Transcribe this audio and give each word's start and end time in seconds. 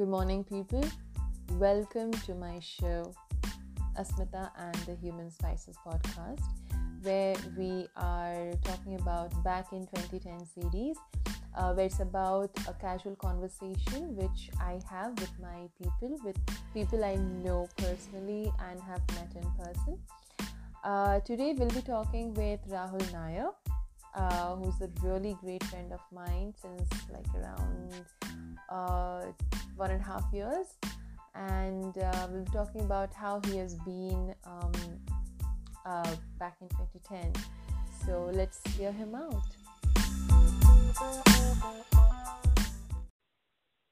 Good 0.00 0.08
morning, 0.08 0.44
people. 0.44 0.82
Welcome 1.58 2.10
to 2.24 2.34
my 2.34 2.58
show, 2.58 3.12
Asmita 3.98 4.50
and 4.56 4.74
the 4.86 4.94
Human 4.94 5.30
Spices 5.30 5.76
podcast, 5.86 6.40
where 7.02 7.36
we 7.54 7.86
are 7.98 8.50
talking 8.64 8.94
about 8.94 9.28
Back 9.44 9.74
in 9.74 9.80
2010 9.94 10.46
series, 10.46 10.96
uh, 11.54 11.74
where 11.74 11.84
it's 11.84 12.00
about 12.00 12.48
a 12.66 12.72
casual 12.72 13.14
conversation 13.16 14.16
which 14.16 14.48
I 14.58 14.80
have 14.88 15.20
with 15.20 15.38
my 15.38 15.68
people, 15.76 16.16
with 16.24 16.38
people 16.72 17.04
I 17.04 17.16
know 17.16 17.68
personally 17.76 18.50
and 18.70 18.80
have 18.80 19.02
met 19.08 19.32
in 19.36 19.52
person. 19.62 19.98
Uh, 20.82 21.20
today, 21.20 21.54
we'll 21.58 21.68
be 21.68 21.82
talking 21.82 22.32
with 22.32 22.60
Rahul 22.70 23.04
Nair, 23.12 23.50
uh, 24.14 24.56
who's 24.56 24.80
a 24.80 24.88
really 25.02 25.36
great 25.42 25.62
friend 25.64 25.92
of 25.92 26.00
mine 26.10 26.54
since 26.58 26.88
like 27.12 27.26
around 27.34 28.06
uh, 28.70 29.26
one 29.80 29.90
and 29.90 30.02
a 30.02 30.04
half 30.04 30.24
years. 30.32 30.66
And 31.34 31.96
uh, 31.96 32.28
we'll 32.30 32.44
be 32.44 32.50
talking 32.52 32.82
about 32.82 33.14
how 33.14 33.40
he 33.46 33.56
has 33.56 33.74
been 33.76 34.34
um, 34.44 34.72
uh, 35.86 36.14
back 36.38 36.56
in 36.60 36.68
2010. 36.68 37.32
So 38.04 38.30
let's 38.34 38.60
hear 38.76 38.92
him 38.92 39.14
out. 39.14 39.48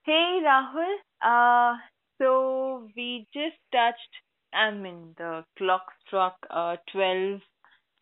Hey 0.04 0.40
Rahul, 0.44 0.94
uh, 1.22 1.76
so 2.18 2.88
we 2.96 3.26
just 3.32 3.56
touched, 3.72 4.12
I 4.52 4.70
mean, 4.70 5.14
the 5.16 5.44
clock 5.56 5.82
struck 6.06 6.36
uh, 6.50 6.76
12 6.92 7.40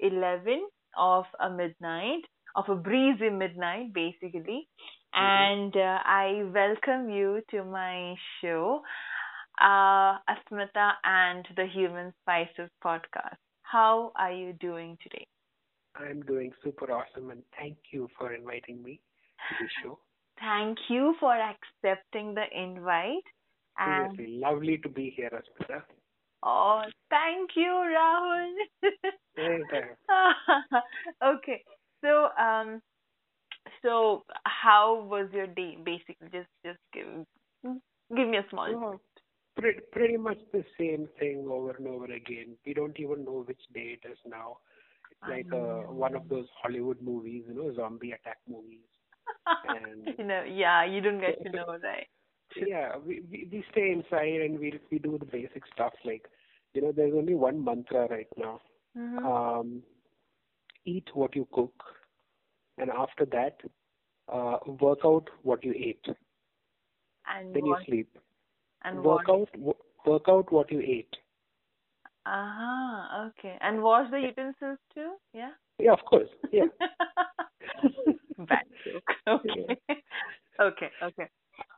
11 0.00 0.66
of 0.98 1.24
a 1.40 1.50
midnight, 1.50 2.22
of 2.54 2.68
a 2.68 2.74
breezy 2.74 3.30
midnight, 3.30 3.92
basically. 3.92 4.68
Mm-hmm. 5.16 5.62
And 5.64 5.76
uh, 5.76 5.98
I 6.04 6.42
welcome 6.52 7.08
you 7.08 7.40
to 7.50 7.64
my 7.64 8.14
show, 8.40 8.82
uh, 9.60 10.18
Asmita 10.28 10.92
and 11.04 11.46
the 11.56 11.66
Human 11.72 12.12
Spices 12.22 12.70
podcast. 12.84 13.36
How 13.62 14.12
are 14.16 14.32
you 14.32 14.52
doing 14.60 14.98
today? 15.02 15.26
I'm 15.96 16.20
doing 16.22 16.52
super 16.62 16.92
awesome, 16.92 17.30
and 17.30 17.42
thank 17.58 17.78
you 17.92 18.08
for 18.18 18.34
inviting 18.34 18.82
me 18.82 19.00
to 19.48 19.54
the 19.64 19.68
show. 19.82 19.98
Thank 20.38 20.76
you 20.90 21.14
for 21.18 21.32
accepting 21.32 22.34
the 22.34 22.44
invite. 22.54 23.24
Seriously, 23.82 24.38
lovely 24.38 24.78
to 24.78 24.88
be 24.90 25.14
here, 25.16 25.30
Asmita. 25.32 25.82
Oh, 26.42 26.82
thank 27.08 27.50
you, 27.56 27.72
Rahul. 27.72 28.52
okay, 31.36 31.62
so 32.04 32.28
um, 32.38 32.82
so 33.82 34.24
how 34.44 35.06
was 35.08 35.28
your 35.32 35.46
day? 35.46 35.76
Basically, 35.84 36.28
just 36.32 36.48
just 36.64 36.78
give 36.92 37.06
give 38.16 38.28
me 38.28 38.38
a 38.38 38.46
small. 38.50 38.68
Oh, 38.74 39.00
pretty 39.56 39.80
pretty 39.92 40.16
much 40.16 40.38
the 40.52 40.64
same 40.78 41.08
thing 41.18 41.46
over 41.50 41.70
and 41.72 41.86
over 41.88 42.06
again. 42.06 42.56
We 42.64 42.74
don't 42.74 42.98
even 42.98 43.24
know 43.24 43.44
which 43.46 43.62
day 43.74 43.98
it 44.02 44.08
is 44.10 44.18
now. 44.26 44.58
It's 45.10 45.28
like 45.28 45.52
uh, 45.52 45.92
one 45.92 46.14
of 46.14 46.28
those 46.28 46.46
Hollywood 46.62 47.00
movies, 47.00 47.44
you 47.48 47.54
know, 47.54 47.74
zombie 47.74 48.12
attack 48.12 48.38
movies. 48.48 48.86
And 49.68 50.14
you 50.18 50.24
know, 50.24 50.42
yeah, 50.42 50.84
you 50.84 51.00
don't 51.00 51.20
get 51.20 51.42
to 51.44 51.50
know, 51.50 51.76
right? 51.82 52.06
yeah, 52.66 52.96
we, 53.04 53.22
we 53.30 53.48
we 53.50 53.64
stay 53.72 53.90
inside 53.92 54.40
and 54.42 54.58
we 54.58 54.78
we 54.90 54.98
do 54.98 55.18
the 55.18 55.24
basic 55.24 55.62
stuff 55.72 55.92
like, 56.04 56.26
you 56.74 56.82
know, 56.82 56.92
there's 56.92 57.14
only 57.14 57.34
one 57.34 57.64
mantra 57.64 58.06
right 58.08 58.28
now. 58.36 58.60
Mm-hmm. 58.96 59.26
Um, 59.26 59.82
eat 60.84 61.08
what 61.14 61.34
you 61.34 61.46
cook, 61.52 61.74
and 62.78 62.90
after 62.90 63.24
that, 63.26 63.60
uh, 64.32 64.58
work 64.80 65.00
out 65.04 65.28
what 65.42 65.64
you 65.64 65.72
ate. 65.72 66.04
And 67.26 67.54
then 67.54 67.62
what? 67.64 67.80
you 67.80 67.84
sleep. 67.86 68.18
And 68.84 69.02
work 69.02 69.28
what? 69.28 69.40
out 69.40 69.52
w- 69.52 69.74
work 70.04 70.22
out 70.28 70.52
what 70.52 70.70
you 70.70 70.80
ate. 70.80 71.14
Ah, 72.26 72.32
uh-huh, 72.32 73.28
okay. 73.28 73.56
And 73.60 73.82
wash 73.82 74.10
the 74.10 74.20
utensils 74.20 74.78
too? 74.94 75.14
Yeah. 75.32 75.50
Yeah, 75.78 75.92
of 75.92 76.00
course. 76.08 76.28
Yeah. 76.52 76.64
Bad 78.38 78.64
joke. 78.84 79.02
Okay. 79.28 79.66
Yeah. 79.88 79.94
okay. 80.60 80.90
Okay. 81.02 81.28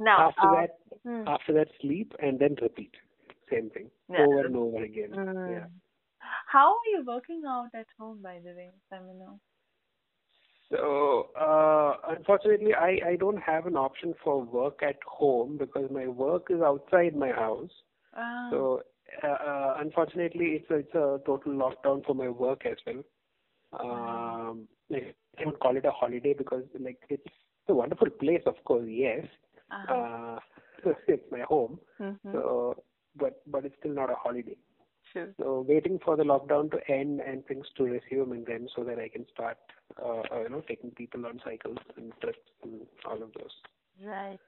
Now 0.01 0.29
after 0.29 0.49
um, 0.49 0.55
that, 0.55 0.71
hmm. 1.05 1.29
after 1.29 1.53
that, 1.55 1.69
sleep 1.81 2.13
and 2.21 2.39
then 2.39 2.57
repeat. 2.61 2.95
Same 3.51 3.71
thing 3.71 3.91
yeah. 4.11 4.21
over 4.21 4.47
and 4.47 4.57
over 4.57 4.83
again. 4.83 5.11
Mm. 5.11 5.51
Yeah. 5.53 5.67
How 6.47 6.73
are 6.73 6.91
you 6.93 7.05
working 7.07 7.43
out 7.47 7.69
at 7.75 7.87
home, 7.99 8.21
by 8.23 8.41
the 8.45 8.51
way, 8.51 8.71
Samino? 8.93 9.39
So, 10.71 11.29
uh, 11.41 11.95
unfortunately, 12.09 12.75
I, 12.75 12.99
I 13.11 13.17
don't 13.17 13.41
have 13.41 13.67
an 13.67 13.77
option 13.77 14.15
for 14.23 14.43
work 14.43 14.81
at 14.83 14.97
home 15.07 15.57
because 15.59 15.91
my 15.91 16.07
work 16.07 16.49
is 16.51 16.61
outside 16.61 17.17
my 17.17 17.31
house. 17.31 17.71
Ah. 18.15 18.49
So, 18.51 18.83
uh, 19.23 19.27
uh, 19.27 19.75
unfortunately, 19.79 20.61
it's 20.61 20.71
a, 20.71 20.75
it's 20.77 20.95
a 20.95 21.21
total 21.25 21.53
lockdown 21.53 22.05
for 22.05 22.15
my 22.15 22.29
work 22.29 22.67
as 22.67 22.77
well. 22.87 23.03
Um, 23.81 24.69
like, 24.91 25.15
I 25.39 25.47
would 25.47 25.59
call 25.61 25.77
it 25.77 25.85
a 25.85 25.91
holiday 25.91 26.35
because 26.37 26.65
like 26.81 26.99
it's 27.09 27.23
a 27.69 27.75
wonderful 27.75 28.11
place, 28.11 28.43
of 28.47 28.55
course. 28.65 28.87
Yes, 28.89 29.27
uh-huh. 29.71 29.95
uh, 29.95 30.39
it's 31.09 31.25
my 31.31 31.41
home. 31.41 31.79
Mm-hmm. 32.01 32.33
So, 32.33 32.83
but 33.17 33.43
but 33.47 33.65
it's 33.65 33.75
still 33.79 33.93
not 33.95 34.11
a 34.11 34.15
holiday. 34.15 34.57
Sure. 35.13 35.29
So 35.39 35.65
waiting 35.67 35.99
for 36.05 36.17
the 36.17 36.23
lockdown 36.25 36.71
to 36.71 36.91
end 36.91 37.21
and 37.21 37.45
things 37.47 37.67
to 37.77 37.85
resume 37.85 38.33
and 38.33 38.47
then 38.47 38.69
so 38.75 38.85
that 38.85 38.99
I 38.99 39.09
can 39.09 39.27
start, 39.33 39.59
uh, 40.03 40.23
uh, 40.33 40.43
you 40.43 40.49
know, 40.51 40.63
taking 40.69 40.91
people 40.91 41.27
on 41.27 41.41
cycles 41.45 41.79
and 41.97 42.13
trips 42.21 42.39
and 42.63 42.81
all 43.05 43.23
of 43.23 43.33
those. 43.33 43.55
Right. 44.05 44.39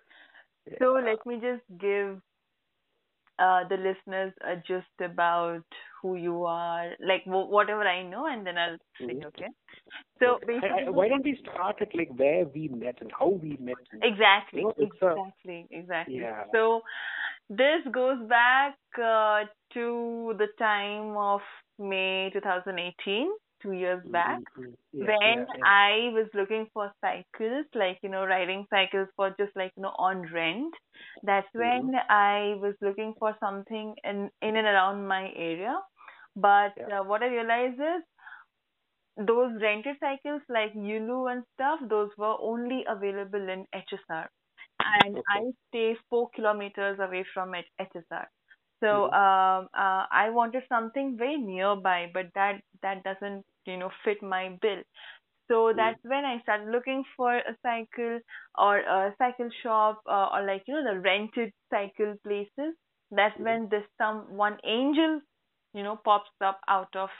Yeah. 0.66 0.76
So 0.78 1.00
let 1.04 1.24
me 1.26 1.40
just 1.40 1.62
give 1.80 2.20
uh, 3.38 3.66
the 3.68 3.76
listeners 3.76 4.32
a 4.46 4.56
gist 4.56 4.86
about 5.00 5.64
who 6.02 6.16
you 6.16 6.44
are, 6.44 6.90
like 7.00 7.24
w- 7.24 7.48
whatever 7.48 7.82
I 7.82 8.02
know, 8.02 8.26
and 8.26 8.46
then 8.46 8.58
I'll 8.58 8.76
say, 8.98 9.14
mm-hmm. 9.14 9.26
okay. 9.28 9.46
So 10.18 10.38
okay. 10.42 10.58
I, 10.62 10.86
I, 10.86 10.90
why 10.90 11.08
don't 11.08 11.24
we 11.24 11.38
start 11.40 11.76
at 11.80 11.94
like 11.94 12.10
where 12.14 12.44
we 12.44 12.68
met 12.68 12.96
and 13.00 13.10
how 13.18 13.28
we 13.28 13.56
met? 13.60 13.76
Exactly. 14.02 14.60
You 14.60 14.66
know, 14.66 14.74
exactly. 14.78 15.66
A, 15.72 15.78
exactly. 15.78 16.16
Yeah. 16.16 16.44
So 16.52 16.82
this 17.48 17.80
goes 17.90 18.18
back 18.28 18.76
uh, 19.02 19.44
to 19.74 20.34
the 20.38 20.48
time 20.58 21.16
of 21.16 21.40
May 21.78 22.30
2018, 22.32 23.30
two 23.62 23.72
years 23.72 24.00
mm-hmm, 24.00 24.12
back, 24.12 24.40
mm-hmm. 24.58 24.70
yeah, 24.92 25.06
when 25.06 25.38
yeah, 25.38 25.44
yeah. 25.56 25.64
I 25.64 26.10
was 26.12 26.28
looking 26.34 26.66
for 26.72 26.92
cycles, 27.00 27.66
like, 27.74 27.98
you 28.02 28.08
know, 28.08 28.24
riding 28.24 28.66
cycles 28.70 29.08
for 29.16 29.30
just 29.38 29.54
like, 29.56 29.72
you 29.76 29.82
know, 29.82 29.94
on 29.98 30.26
rent. 30.32 30.74
That's 31.22 31.48
when 31.52 31.92
mm-hmm. 31.92 32.08
I 32.08 32.54
was 32.60 32.74
looking 32.80 33.14
for 33.18 33.36
something 33.40 33.94
in, 34.04 34.30
in 34.42 34.56
and 34.56 34.66
around 34.66 35.06
my 35.06 35.30
area. 35.36 35.76
But 36.36 36.72
uh, 36.80 37.02
what 37.04 37.22
I 37.22 37.26
realized 37.26 37.80
is 37.80 39.26
those 39.26 39.52
rented 39.60 39.96
cycles 40.00 40.42
like 40.48 40.72
Yulu 40.74 41.30
and 41.30 41.42
stuff, 41.54 41.80
those 41.88 42.10
were 42.16 42.36
only 42.40 42.84
available 42.88 43.48
in 43.48 43.66
HSR 43.74 44.26
and 45.04 45.16
okay. 45.16 45.22
I 45.28 45.50
stay 45.68 45.96
four 46.08 46.28
kilometers 46.34 46.98
away 47.00 47.24
from 47.34 47.54
it, 47.54 47.66
HSR. 47.80 48.26
So 48.80 48.86
mm-hmm. 48.86 49.14
um, 49.14 49.68
uh, 49.74 50.04
I 50.10 50.30
wanted 50.30 50.62
something 50.68 51.16
very 51.18 51.36
nearby, 51.36 52.10
but 52.12 52.26
that 52.34 52.60
that 52.82 53.04
doesn't 53.04 53.44
you 53.66 53.76
know 53.76 53.90
fit 54.04 54.22
my 54.22 54.56
bill. 54.60 54.82
So 55.48 55.54
mm-hmm. 55.54 55.76
that's 55.76 55.98
when 56.04 56.24
I 56.24 56.40
started 56.42 56.70
looking 56.70 57.04
for 57.16 57.36
a 57.36 57.56
cycle 57.62 58.20
or 58.56 58.78
a 58.78 59.14
cycle 59.18 59.50
shop 59.62 60.02
uh, 60.08 60.28
or 60.32 60.46
like 60.46 60.62
you 60.66 60.74
know 60.74 60.94
the 60.94 61.00
rented 61.00 61.52
cycle 61.70 62.14
places. 62.24 62.74
That's 63.10 63.34
mm-hmm. 63.34 63.44
when 63.44 63.68
this 63.70 63.84
some 63.98 64.36
one 64.36 64.58
angel, 64.64 65.20
you 65.74 65.82
know, 65.82 65.98
pops 66.02 66.30
up 66.40 66.60
out 66.68 66.94
of 66.96 67.10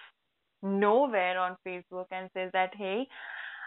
nowhere 0.63 1.39
on 1.39 1.57
Facebook 1.67 2.07
and 2.11 2.31
says 2.35 2.51
that 2.53 2.71
hey, 2.77 3.07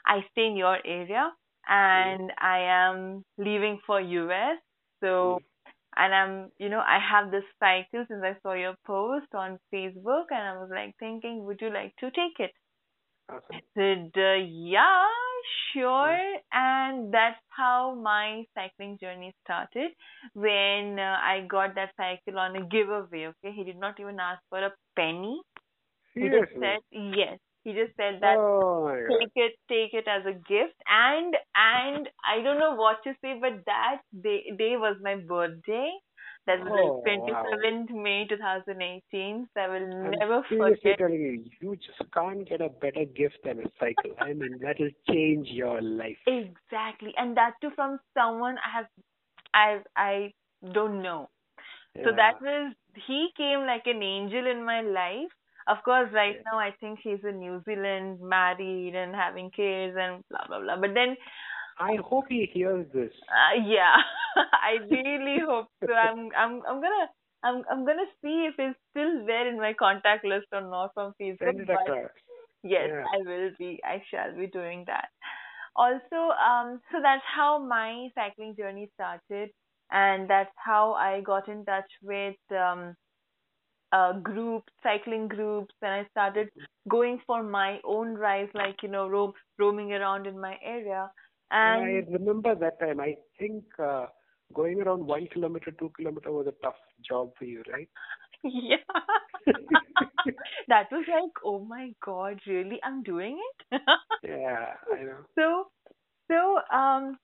I 0.05 0.21
stay 0.31 0.47
in 0.47 0.55
your 0.55 0.77
area 0.85 1.31
and 1.67 2.31
I 2.39 2.59
am 2.59 3.23
leaving 3.37 3.79
for 3.85 3.99
US. 4.01 4.57
So, 5.01 5.39
and 5.97 6.13
I'm, 6.13 6.51
you 6.57 6.69
know, 6.69 6.79
I 6.79 6.99
have 6.99 7.31
this 7.31 7.43
cycle 7.59 8.05
since 8.07 8.23
I 8.23 8.37
saw 8.41 8.53
your 8.53 8.75
post 8.85 9.33
on 9.33 9.59
Facebook, 9.73 10.25
and 10.31 10.41
I 10.43 10.57
was 10.57 10.69
like 10.71 10.95
thinking, 10.99 11.45
would 11.45 11.61
you 11.61 11.69
like 11.71 11.95
to 11.97 12.11
take 12.11 12.39
it? 12.39 12.51
Awesome. 13.29 13.55
I 13.55 13.61
said, 13.75 14.11
uh, 14.17 14.33
yeah, 14.45 15.07
sure. 15.73 16.35
And 16.51 17.13
that's 17.13 17.39
how 17.49 17.95
my 17.95 18.43
cycling 18.53 18.97
journey 18.99 19.33
started 19.43 19.91
when 20.33 20.99
uh, 20.99 21.17
I 21.21 21.45
got 21.49 21.75
that 21.75 21.91
cycle 21.97 22.39
on 22.39 22.55
a 22.55 22.65
giveaway. 22.65 23.27
Okay, 23.27 23.53
he 23.55 23.63
did 23.63 23.77
not 23.77 23.99
even 23.99 24.19
ask 24.19 24.41
for 24.49 24.63
a 24.63 24.71
penny. 24.95 25.41
Seriously? 26.13 26.19
He 26.19 26.29
just 26.29 26.49
said 26.59 26.79
yes 26.91 27.39
he 27.63 27.73
just 27.73 27.95
said 27.95 28.19
that 28.21 28.37
oh 28.37 28.89
take 29.09 29.31
it 29.35 29.53
take 29.69 29.93
it 29.93 30.07
as 30.07 30.25
a 30.25 30.33
gift 30.33 30.75
and 30.87 31.35
and 31.55 32.09
i 32.27 32.41
don't 32.43 32.59
know 32.59 32.75
what 32.75 32.97
to 33.03 33.13
say 33.21 33.37
but 33.39 33.63
that 33.65 34.01
day 34.21 34.43
day 34.57 34.75
was 34.77 34.97
my 35.01 35.15
birthday 35.15 35.91
that 36.45 36.59
was 36.59 36.71
oh, 36.73 37.01
like 37.07 37.19
27th 37.19 37.91
wow. 37.91 38.03
May 38.03 38.27
2018. 38.27 39.47
So 39.53 39.61
I 39.61 39.67
will 39.67 39.75
I'm 39.75 40.11
never 40.11 40.43
forget. 40.49 40.97
telling 40.97 41.13
you, 41.13 41.43
you 41.61 41.75
just 41.77 42.11
can't 42.13 42.47
get 42.47 42.59
a 42.59 42.67
better 42.67 43.05
gift 43.05 43.37
than 43.45 43.59
a 43.59 43.69
cycle. 43.79 44.11
I 44.19 44.33
mean, 44.33 44.59
that 44.61 44.75
will 44.77 44.91
change 45.09 45.47
your 45.47 45.81
life. 45.81 46.17
Exactly, 46.27 47.13
and 47.17 47.37
that 47.37 47.53
too 47.61 47.69
from 47.75 47.99
someone 48.13 48.57
I 48.57 48.77
have, 48.77 48.87
I 49.53 49.79
I 49.95 50.33
don't 50.73 51.01
know. 51.01 51.29
Yeah. 51.95 52.03
So 52.05 52.11
that 52.15 52.41
was 52.41 52.73
he 53.07 53.29
came 53.37 53.61
like 53.61 53.83
an 53.85 54.03
angel 54.03 54.45
in 54.45 54.65
my 54.65 54.81
life. 54.81 55.31
Of 55.67 55.77
course, 55.85 56.09
right 56.13 56.35
yeah. 56.35 56.51
now 56.51 56.59
I 56.59 56.71
think 56.79 56.99
he's 57.03 57.23
in 57.23 57.39
New 57.39 57.61
Zealand, 57.65 58.19
married 58.21 58.95
and 58.95 59.15
having 59.15 59.49
kids 59.51 59.95
and 59.97 60.23
blah 60.29 60.47
blah 60.47 60.59
blah. 60.59 60.77
But 60.79 60.93
then 60.93 61.15
I 61.79 61.97
hope 62.03 62.25
he 62.29 62.49
hears 62.53 62.85
this. 62.93 63.11
Uh, 63.29 63.63
yeah, 63.65 63.95
I 64.35 64.83
really 64.89 65.39
hope 65.45 65.67
so. 65.85 65.93
I'm 65.93 66.29
I'm 66.37 66.61
I'm 66.67 66.81
gonna 66.81 67.07
I'm 67.43 67.63
I'm 67.69 67.85
gonna 67.85 68.09
see 68.21 68.49
if 68.49 68.55
he's 68.57 68.75
still 68.91 69.25
there 69.25 69.47
in 69.47 69.57
my 69.57 69.73
contact 69.73 70.25
list 70.25 70.47
or 70.51 70.61
not 70.61 70.93
from 70.93 71.13
Facebook. 71.21 71.39
Yes, 72.63 72.89
yeah. 72.89 73.03
I 73.13 73.17
will 73.17 73.51
be. 73.59 73.79
I 73.83 74.01
shall 74.09 74.35
be 74.37 74.47
doing 74.47 74.85
that. 74.87 75.09
Also, 75.75 76.31
um, 76.37 76.79
so 76.91 76.99
that's 77.01 77.23
how 77.35 77.57
my 77.57 78.07
cycling 78.15 78.55
journey 78.55 78.89
started, 78.93 79.49
and 79.91 80.29
that's 80.29 80.53
how 80.55 80.93
I 80.93 81.21
got 81.21 81.49
in 81.49 81.65
touch 81.65 81.89
with 82.01 82.35
um, 82.51 82.95
uh, 83.93 84.13
groups, 84.13 84.73
cycling 84.81 85.27
groups, 85.27 85.73
and 85.81 85.91
I 85.91 86.07
started 86.11 86.49
going 86.89 87.19
for 87.27 87.43
my 87.43 87.79
own 87.85 88.15
rides, 88.15 88.51
like 88.53 88.77
you 88.81 88.89
know, 88.89 89.07
roam, 89.07 89.33
roaming 89.59 89.93
around 89.93 90.25
in 90.25 90.39
my 90.39 90.57
area. 90.63 91.11
And 91.51 91.83
I 91.83 92.11
remember 92.11 92.55
that 92.55 92.79
time. 92.79 92.99
I 92.99 93.15
think 93.39 93.63
uh, 93.77 94.07
going 94.53 94.81
around 94.81 95.05
one 95.05 95.27
kilometer, 95.31 95.71
two 95.71 95.91
kilometer 95.95 96.31
was 96.31 96.47
a 96.47 96.63
tough 96.63 96.81
job 97.07 97.31
for 97.37 97.45
you, 97.45 97.61
right? 97.71 97.89
Yeah. 98.43 98.77
that 100.67 100.87
was 100.91 101.05
like, 101.07 101.31
oh 101.45 101.63
my 101.63 101.91
god, 102.03 102.39
really? 102.47 102.79
I'm 102.83 103.03
doing 103.03 103.39
it? 103.71 103.81
yeah, 104.23 104.73
I 104.91 105.03
know. 105.03 105.17
So, 105.35 105.67
so, 106.29 106.75
um, 106.75 107.17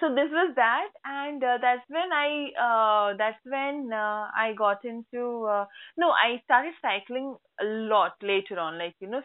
so 0.00 0.14
this 0.14 0.30
was 0.30 0.52
that, 0.56 0.88
and 1.04 1.42
uh, 1.42 1.58
that's 1.60 1.82
when 1.88 2.12
I, 2.12 2.50
uh, 2.60 3.16
that's 3.16 3.38
when 3.44 3.90
uh, 3.92 4.26
I 4.36 4.54
got 4.56 4.84
into, 4.84 5.44
uh, 5.44 5.66
no, 5.96 6.10
I 6.10 6.40
started 6.44 6.74
cycling 6.80 7.36
a 7.60 7.64
lot 7.64 8.12
later 8.22 8.58
on, 8.58 8.78
like, 8.78 8.94
you 9.00 9.08
know, 9.08 9.22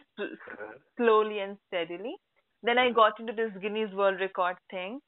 slowly 0.96 1.40
and 1.40 1.56
steadily. 1.68 2.14
Then 2.62 2.78
I 2.78 2.86
uh-huh. 2.86 2.94
got 2.94 3.20
into 3.20 3.32
this 3.32 3.52
Guinness 3.60 3.92
World 3.94 4.20
Record 4.20 4.56
thing. 4.70 5.00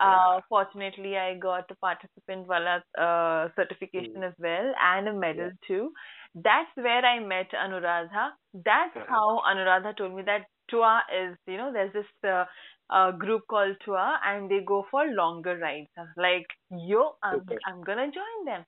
Uh, 0.00 0.40
fortunately, 0.48 1.18
I 1.18 1.34
got 1.34 1.70
a 1.70 1.74
participant 1.74 2.48
wala 2.48 2.82
uh, 2.98 3.48
certification 3.54 4.14
mm. 4.22 4.28
as 4.28 4.32
well 4.38 4.72
and 4.82 5.08
a 5.08 5.12
medal 5.12 5.50
too. 5.66 5.90
That's 6.34 6.70
where 6.74 7.04
I 7.04 7.20
met 7.20 7.50
Anuradha. 7.52 8.30
That's 8.54 8.96
uh-huh. 8.96 9.04
how 9.08 9.42
Anuradha 9.46 9.94
told 9.96 10.14
me 10.14 10.22
that 10.22 10.46
Tua 10.70 11.02
is, 11.14 11.36
you 11.46 11.58
know, 11.58 11.70
there's 11.72 11.92
this 11.92 12.06
uh, 12.26 12.44
uh, 12.90 13.12
group 13.12 13.42
called 13.48 13.76
Tua 13.84 14.20
and 14.24 14.50
they 14.50 14.60
go 14.66 14.84
for 14.90 15.06
longer 15.06 15.56
rides. 15.56 15.88
Like, 16.16 16.46
yo, 16.70 17.16
I'm, 17.22 17.40
okay. 17.40 17.56
I'm 17.66 17.82
gonna 17.82 18.06
join 18.06 18.44
them. 18.46 18.64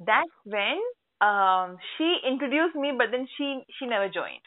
That's 0.00 0.30
when 0.44 0.80
um, 1.20 1.76
she 1.96 2.16
introduced 2.26 2.76
me, 2.76 2.92
but 2.96 3.08
then 3.10 3.26
she 3.36 3.60
she 3.78 3.86
never 3.86 4.08
joined. 4.08 4.44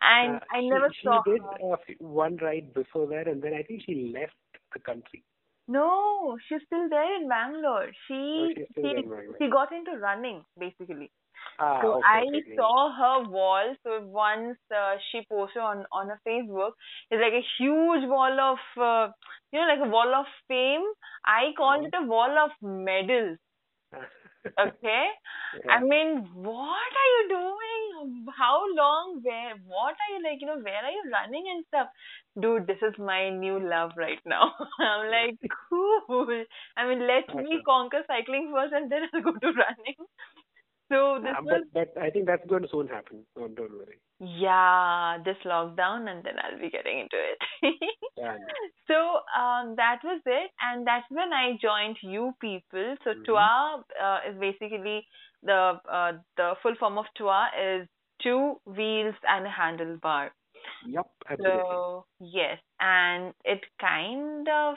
And 0.00 0.36
uh, 0.36 0.40
I 0.52 0.60
never 0.62 0.90
she, 1.00 1.06
saw 1.06 1.22
She 1.24 1.32
did 1.32 1.42
uh, 1.42 1.76
one 1.98 2.36
ride 2.36 2.74
before 2.74 3.06
that, 3.08 3.28
and 3.28 3.42
then 3.42 3.54
I 3.54 3.62
think 3.62 3.82
she 3.86 4.12
left 4.14 4.34
the 4.72 4.80
country. 4.80 5.24
No, 5.66 6.36
she's 6.46 6.60
still 6.66 6.88
there 6.90 7.16
in 7.16 7.28
Bangalore. 7.28 7.90
She 8.06 8.14
oh, 8.14 8.62
she 8.74 9.04
she 9.38 9.50
got 9.50 9.72
into 9.72 9.98
running 9.98 10.44
basically. 10.58 11.10
Ah, 11.58 11.80
so 11.82 11.94
okay, 11.94 12.02
I 12.06 12.20
okay. 12.28 12.56
saw 12.56 12.92
her 12.92 13.30
wall. 13.30 13.74
So 13.82 14.00
once 14.02 14.58
uh, 14.74 14.96
she 15.10 15.22
posted 15.30 15.62
on 15.62 15.86
on 15.92 16.08
her 16.08 16.20
Facebook, 16.26 16.72
it's 17.10 17.20
like 17.20 17.32
a 17.32 17.46
huge 17.58 18.08
wall 18.08 18.38
of 18.40 18.58
uh, 18.76 19.12
you 19.52 19.60
know 19.60 19.66
like 19.66 19.86
a 19.86 19.88
wall 19.88 20.14
of 20.14 20.26
fame. 20.48 20.84
I 21.24 21.52
call 21.56 21.78
uh-huh. 21.78 21.86
it 21.86 21.94
a 21.94 22.06
wall 22.06 22.36
of 22.44 22.50
medals. 22.60 23.38
okay? 24.60 25.06
Yeah. 25.64 25.72
i 25.76 25.80
mean 25.80 26.28
what 26.34 26.90
are 27.02 27.10
you 27.14 27.28
doing? 27.28 28.26
How 28.36 28.60
long? 28.76 29.20
Where 29.22 29.54
what 29.66 29.94
are 30.02 30.10
you 30.14 30.22
like 30.24 30.40
you 30.40 30.46
know 30.46 30.58
where 30.58 30.82
are 30.84 30.90
you 30.90 31.04
running 31.12 31.44
and 31.54 31.64
stuff? 31.68 31.88
Dude 32.40 32.66
this 32.66 32.82
is 32.82 32.94
my 32.98 33.30
new 33.30 33.58
love 33.60 33.92
right 33.96 34.20
now. 34.26 34.52
I'm 34.80 35.10
like 35.10 35.38
cool. 35.70 36.44
I 36.76 36.88
mean 36.88 37.06
let 37.06 37.34
me 37.34 37.62
conquer 37.64 38.02
cycling 38.06 38.50
first 38.52 38.74
and 38.74 38.90
then 38.90 39.02
i'll 39.14 39.22
go 39.22 39.32
to 39.32 39.52
running 39.52 40.00
so 40.90 41.18
this 41.22 41.32
was, 41.42 41.62
but, 41.72 41.94
but 41.94 42.02
I 42.02 42.10
think 42.10 42.26
that's 42.26 42.46
going 42.46 42.62
to 42.62 42.68
soon 42.70 42.88
happen. 42.88 43.24
Don't, 43.36 43.54
don't 43.54 43.72
worry. 43.72 43.98
Yeah, 44.20 45.18
this 45.24 45.36
lockdown, 45.44 46.08
and 46.08 46.24
then 46.24 46.34
I'll 46.42 46.60
be 46.60 46.70
getting 46.70 47.00
into 47.00 47.16
it. 47.16 47.74
yeah. 48.16 48.36
So 48.86 48.94
um, 49.38 49.74
that 49.76 50.00
was 50.04 50.20
it, 50.26 50.50
and 50.60 50.86
that's 50.86 51.06
when 51.10 51.32
I 51.32 51.58
joined 51.60 51.96
you 52.02 52.32
people. 52.40 52.96
So 53.04 53.10
mm-hmm. 53.10 53.24
TUA 53.24 53.84
uh, 54.02 54.18
is 54.30 54.38
basically 54.38 55.06
the 55.42 55.80
uh, 55.90 56.12
the 56.36 56.54
full 56.62 56.74
form 56.78 56.98
of 56.98 57.06
TUA 57.16 57.48
is 57.58 57.88
two 58.22 58.56
wheels 58.66 59.14
and 59.26 59.46
a 59.46 59.50
handlebar. 59.50 60.30
Yep, 60.86 61.06
absolutely. 61.30 61.60
So 61.60 62.04
yes, 62.20 62.58
and 62.80 63.34
it 63.44 63.60
kind 63.80 64.48
of 64.48 64.76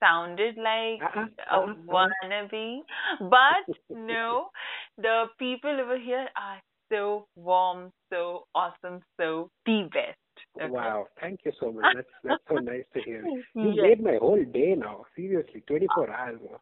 sounded 0.00 0.56
like 0.56 1.02
uh-uh, 1.02 1.26
a 1.52 1.56
uh-uh, 1.56 1.74
wannabe, 1.86 2.80
but 3.20 3.76
no, 3.90 4.48
the 4.96 5.24
people 5.38 5.70
over 5.80 5.98
here 5.98 6.28
are 6.36 6.60
so 6.90 7.26
warm, 7.36 7.92
so 8.10 8.44
awesome, 8.54 9.00
so 9.18 9.50
the 9.66 9.88
best. 9.92 10.18
Okay. 10.56 10.70
Wow, 10.70 11.06
thank 11.20 11.40
you 11.44 11.52
so 11.60 11.72
much. 11.72 11.84
That's 11.94 12.08
that's 12.24 12.42
so 12.48 12.56
nice 12.56 12.84
to 12.94 13.02
hear. 13.02 13.24
You 13.54 13.70
yes. 13.70 13.82
made 13.82 14.02
my 14.02 14.16
whole 14.20 14.42
day 14.44 14.74
now. 14.76 15.04
Seriously, 15.16 15.62
24 15.66 16.10
hours 16.12 16.40
now. 16.50 16.58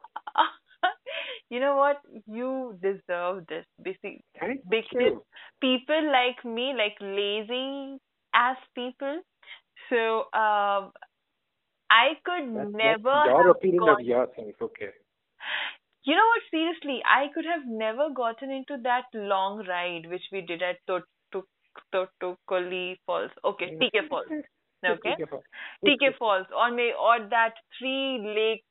you 1.51 1.61
know 1.61 1.77
what? 1.77 2.01
You 2.27 2.79
deserve 2.83 3.47
this. 3.49 3.65
Because 3.83 4.17
you. 4.93 5.23
people 5.61 6.13
like 6.13 6.45
me, 6.45 6.75
like 6.77 6.97
lazy 7.01 7.99
ass 8.35 8.59
people. 8.75 9.21
So 9.91 10.25
um, 10.39 10.93
I 11.91 12.15
could 12.25 12.55
that's, 12.55 12.71
never. 12.73 13.03
That's 13.05 13.29
your 13.29 13.51
opinion 13.51 13.81
gone... 13.81 14.01
of 14.01 14.07
yourself, 14.07 14.55
okay. 14.61 14.91
You 16.05 16.15
know 16.15 16.27
what? 16.27 16.43
Seriously, 16.51 17.03
I 17.05 17.27
could 17.35 17.45
have 17.45 17.67
never 17.67 18.09
gotten 18.15 18.51
into 18.51 18.79
that 18.83 19.05
long 19.13 19.67
ride 19.67 20.09
which 20.09 20.23
we 20.33 20.41
did 20.41 20.63
at 20.63 20.79
Thottikallu 20.89 22.97
Falls. 23.07 23.31
Okay, 23.45 23.77
TK 23.81 24.09
Falls. 24.09 24.27
Okay, 24.87 25.17
TK 25.85 26.17
Falls, 26.17 26.47
or 26.57 26.71
may 26.71 26.93
or 26.93 27.19
that 27.31 27.55
three 27.77 28.21
lake, 28.23 28.63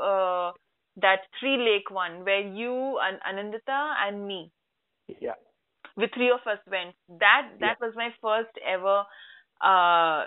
uh, 0.00 0.52
that 0.96 1.26
three 1.38 1.58
lake 1.58 1.90
one 1.90 2.24
where 2.24 2.40
you 2.40 2.98
and 3.02 3.18
Anandita 3.28 3.94
and 4.06 4.26
me. 4.26 4.50
Yeah. 5.20 5.34
The 5.96 6.08
three 6.14 6.30
of 6.30 6.40
us 6.46 6.58
went. 6.70 6.94
That 7.20 7.50
that 7.60 7.76
yeah. 7.80 7.86
was 7.86 7.94
my 7.96 8.14
first 8.22 8.56
ever 8.66 9.04
uh 9.60 10.24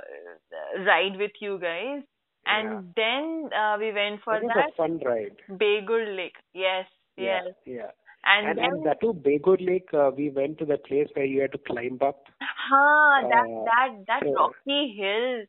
ride 0.85 1.17
with 1.17 1.31
you 1.39 1.57
guys 1.57 2.03
and 2.45 2.69
yeah. 2.69 2.81
then 2.95 3.49
uh, 3.53 3.77
we 3.79 3.91
went 3.93 4.21
for 4.23 4.33
that. 4.33 4.43
Was 4.43 4.55
that. 4.55 4.73
a 4.73 4.75
fun 4.75 4.99
ride. 5.05 5.37
Begur 5.49 6.15
Lake. 6.15 6.35
Yes, 6.53 6.85
yes. 7.17 7.53
Yeah. 7.65 7.91
And, 8.23 8.49
and, 8.49 8.57
then, 8.57 8.65
and 8.65 8.85
that 8.85 9.01
too, 9.01 9.13
Begur 9.13 9.57
Lake, 9.65 9.89
uh, 9.93 10.11
we 10.15 10.29
went 10.29 10.59
to 10.59 10.65
the 10.65 10.77
place 10.77 11.07
where 11.13 11.25
you 11.25 11.41
had 11.41 11.51
to 11.53 11.57
climb 11.57 11.97
up. 12.01 12.25
Ha, 12.41 13.21
that, 13.29 13.45
uh, 13.45 13.63
that, 13.65 14.05
that 14.07 14.21
so, 14.23 14.33
rocky 14.33 14.95
hill. 14.97 15.45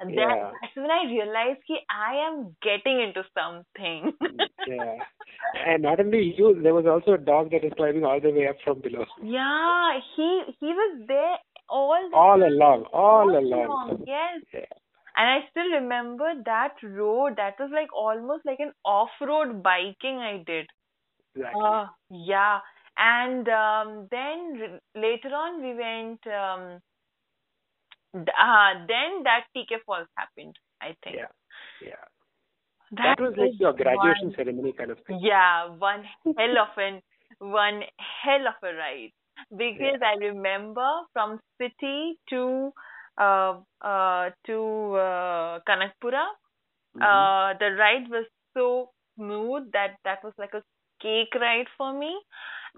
That, 0.00 0.10
yeah. 0.10 0.50
That's 0.60 0.76
when 0.76 0.90
I 0.90 1.04
realized 1.06 1.60
that 1.68 1.80
I 1.88 2.26
am 2.26 2.56
getting 2.62 3.00
into 3.00 3.22
something. 3.34 4.12
yeah. 4.66 4.96
And 5.66 5.82
not 5.82 6.00
only 6.00 6.34
you, 6.36 6.60
there 6.62 6.74
was 6.74 6.86
also 6.86 7.12
a 7.12 7.18
dog 7.18 7.50
that 7.52 7.64
is 7.64 7.72
climbing 7.76 8.04
all 8.04 8.20
the 8.20 8.30
way 8.30 8.48
up 8.48 8.56
from 8.64 8.80
below. 8.80 9.04
Yeah, 9.22 9.98
he 10.16 10.42
he 10.58 10.66
was 10.66 11.04
there 11.06 11.36
all 11.68 12.10
all 12.12 12.42
along, 12.42 12.84
all, 12.92 13.30
all 13.30 13.38
along. 13.38 13.66
along. 13.66 14.04
Yes. 14.06 14.42
Yeah. 14.52 14.60
And 15.16 15.28
I 15.28 15.48
still 15.50 15.70
remember 15.70 16.32
that 16.44 16.74
road. 16.82 17.36
That 17.36 17.54
was 17.58 17.70
like 17.72 17.92
almost 17.94 18.44
like 18.44 18.60
an 18.60 18.72
off-road 18.84 19.62
biking 19.62 20.18
I 20.18 20.42
did. 20.46 20.66
Exactly. 21.36 21.60
Uh, 21.64 21.86
yeah. 22.10 22.60
And 22.96 23.48
um, 23.48 24.08
then 24.10 24.60
r- 24.60 24.80
later 25.00 25.28
on 25.28 25.62
we 25.62 25.74
went. 25.74 26.26
Um, 26.26 26.80
uh, 28.14 28.74
then 28.88 29.22
that 29.24 29.44
TK 29.56 29.82
Falls 29.86 30.08
happened. 30.16 30.56
I 30.80 30.94
think. 31.04 31.16
Yeah. 31.16 31.32
Yeah. 31.80 32.04
That, 32.92 33.16
that 33.18 33.22
was 33.22 33.34
like 33.36 33.52
your 33.58 33.72
graduation 33.72 34.28
one, 34.28 34.34
ceremony 34.36 34.72
kind 34.72 34.90
of 34.90 34.98
thing. 35.06 35.18
Yeah, 35.22 35.68
one 35.68 36.04
hell 36.24 36.58
of 36.62 36.78
an 36.78 37.00
one 37.38 37.82
hell 38.22 38.46
of 38.48 38.54
a 38.62 38.74
ride 38.74 39.12
because 39.50 39.98
Yeah. 40.00 40.06
I 40.06 40.14
remember 40.20 40.88
from 41.12 41.40
city 41.60 42.18
to 42.30 42.72
uh, 43.18 43.60
uh, 43.80 44.30
to 44.46 44.94
uh, 44.96 45.60
Kanakpura. 45.68 46.24
Mhm. 46.94 47.28
Uh, 47.34 47.54
the 47.58 47.72
ride 47.78 48.08
was 48.10 48.26
so 48.54 48.90
smooth 49.16 49.70
that 49.72 49.96
that 50.04 50.22
was 50.24 50.32
like 50.38 50.54
a 50.54 50.62
cake 51.00 51.34
ride 51.34 51.66
for 51.76 51.92
me, 51.98 52.16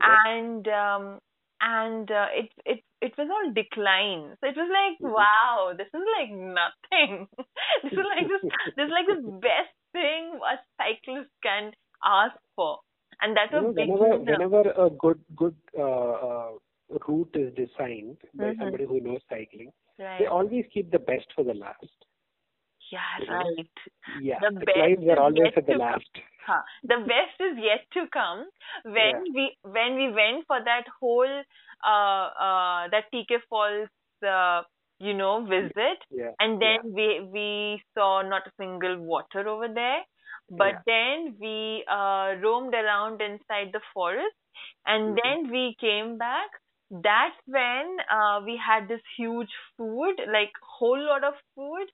and 0.00 0.66
um, 0.69 1.19
and 1.61 2.11
uh, 2.11 2.26
it 2.33 2.50
it 2.64 2.83
it 3.00 3.12
was 3.19 3.28
all 3.31 3.52
decline. 3.52 4.37
So 4.40 4.49
it 4.49 4.57
was 4.57 4.71
like, 4.71 4.99
Mhm. 5.00 5.12
wow, 5.12 5.73
this 5.76 5.88
is 5.88 6.02
like 6.19 6.31
nothing. 6.31 7.28
this 7.83 7.93
is 7.93 8.07
like 8.16 8.28
this 8.28 8.43
this 8.76 8.87
is 8.87 8.93
like 8.93 9.07
the 9.07 9.23
best 9.40 9.75
thing 9.93 10.38
a 10.43 10.57
cyclist 10.78 11.31
can 11.43 11.73
ask 12.05 12.37
for. 12.57 12.78
And 13.21 13.37
that's 13.37 13.52
you 13.52 13.61
a 13.61 13.62
know, 13.62 13.71
big 13.76 13.90
whenever, 13.90 14.19
whenever 14.19 14.61
a 14.73 14.90
good 14.90 15.21
good 15.37 15.55
uh, 15.78 16.12
uh, 16.28 16.50
route 17.09 17.35
is 17.35 17.55
designed 17.55 18.16
by 18.38 18.52
Mhm. 18.52 18.59
somebody 18.59 18.85
who 18.87 19.00
knows 19.00 19.21
cycling, 19.28 19.73
Right. 19.99 20.19
they 20.19 20.26
always 20.26 20.65
keep 20.73 20.91
the 20.91 20.99
best 20.99 21.26
for 21.35 21.45
the 21.45 21.55
last. 21.55 21.87
Yeah, 22.93 23.19
right. 23.29 23.71
Yeah, 24.07 24.41
The 24.41 24.50
the, 24.67 24.73
is 24.93 25.09
are 25.09 25.19
always 25.21 25.50
at 25.57 25.67
the 25.67 25.75
to 25.75 25.79
last. 25.79 26.11
Huh. 26.47 26.62
The 26.85 26.99
best 27.07 27.41
is 27.41 27.59
yet 27.59 27.87
to 27.95 28.07
come 28.12 28.47
when 28.85 29.15
Yeah. 29.15 29.21
we 29.35 29.57
when 29.62 29.97
we 29.97 30.11
went 30.12 30.47
for 30.47 30.59
that 30.65 30.85
whole 31.00 31.43
uh 31.85 32.26
uh 32.49 32.88
that 32.91 33.05
TK 33.12 33.38
Falls 33.49 33.88
uh 34.26 34.62
you 34.99 35.15
know 35.15 35.45
visit 35.45 35.99
Yeah, 36.11 36.33
and 36.41 36.61
then 36.61 36.93
we 36.95 37.21
we 37.33 37.83
saw 37.95 38.23
not 38.23 38.47
a 38.47 38.53
single 38.59 38.99
water 39.00 39.49
over 39.49 39.69
there 39.69 40.03
but 40.50 40.75
Yeah. 40.75 40.83
then 40.87 41.37
we 41.41 41.85
uh 41.91 42.35
roamed 42.43 42.75
around 42.75 43.21
inside 43.21 43.73
the 43.73 43.81
forest 43.95 44.37
and 44.87 45.17
Mhm. 45.17 45.21
then 45.23 45.50
we 45.50 45.76
came 45.81 46.17
back 46.19 46.50
that's 46.90 47.37
when 47.47 47.97
uh 48.11 48.40
we 48.45 48.59
had 48.64 48.88
this 48.88 49.00
huge 49.19 49.50
food 49.76 50.14
like 50.33 50.52
whole 50.78 51.00
lot 51.00 51.25
of 51.25 51.35
food 51.55 51.88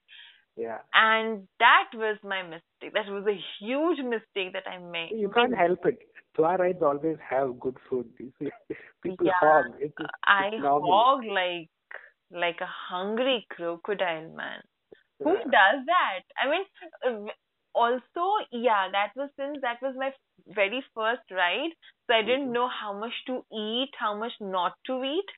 yeah. 0.57 0.79
and 0.95 1.49
that 1.61 1.89
was 1.95 2.19
my 2.23 2.43
mistake. 2.43 2.93
That 2.93 3.09
was 3.09 3.25
a 3.27 3.39
huge 3.59 3.99
mistake 4.05 4.53
that 4.53 4.69
I 4.69 4.79
made. 4.79 5.13
You 5.15 5.31
can't 5.31 5.57
help 5.57 5.87
it. 5.87 5.99
Rides 6.39 6.83
always 6.83 7.17
have 7.29 7.59
good 7.61 7.77
food. 7.89 8.09
You 8.19 8.33
see, 8.39 8.51
People 9.03 9.27
Yeah. 9.27 9.33
hog. 9.41 9.67
It's, 9.81 9.95
it's, 9.99 10.09
I 10.25 10.51
normal. 10.59 10.91
hog 10.91 11.25
like 11.25 11.71
like 12.31 12.61
a 12.61 12.67
hungry 12.67 13.47
crocodile, 13.51 14.29
man. 14.35 14.63
Who 15.23 15.35
does 15.35 15.87
that? 15.87 16.23
I 16.37 16.49
mean, 16.51 16.65
uh, 17.07 17.33
also, 17.75 18.25
yeah, 18.53 18.89
that 18.93 19.13
was 19.17 19.31
since 19.37 19.59
that 19.63 19.81
was 19.83 19.95
my 19.97 20.13
very 20.49 20.83
first 20.95 21.23
ride, 21.31 21.71
so 22.07 22.15
I 22.17 22.23
didn't 22.23 22.51
Mhm. 22.51 22.53
know 22.53 22.69
how 22.69 22.93
much 22.99 23.13
to 23.27 23.45
eat, 23.53 23.91
how 23.99 24.15
much 24.17 24.33
not 24.41 24.75
to 24.87 25.03
eat, 25.03 25.29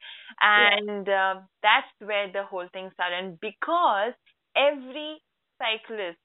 and 0.41 1.09
uh, 1.09 1.41
that's 1.63 1.89
where 2.01 2.31
the 2.33 2.45
whole 2.45 2.69
thing 2.73 2.91
started. 2.95 3.39
Because 3.41 4.13
every 4.57 5.23
cyclist 5.59 6.19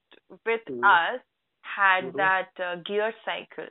with 0.46 0.62
Mhm. 0.70 1.00
us 1.02 1.20
had 1.62 2.14
Mhm. 2.14 2.18
that 2.18 2.50
uh, 2.60 2.76
gear 2.86 3.14
cycle, 3.26 3.68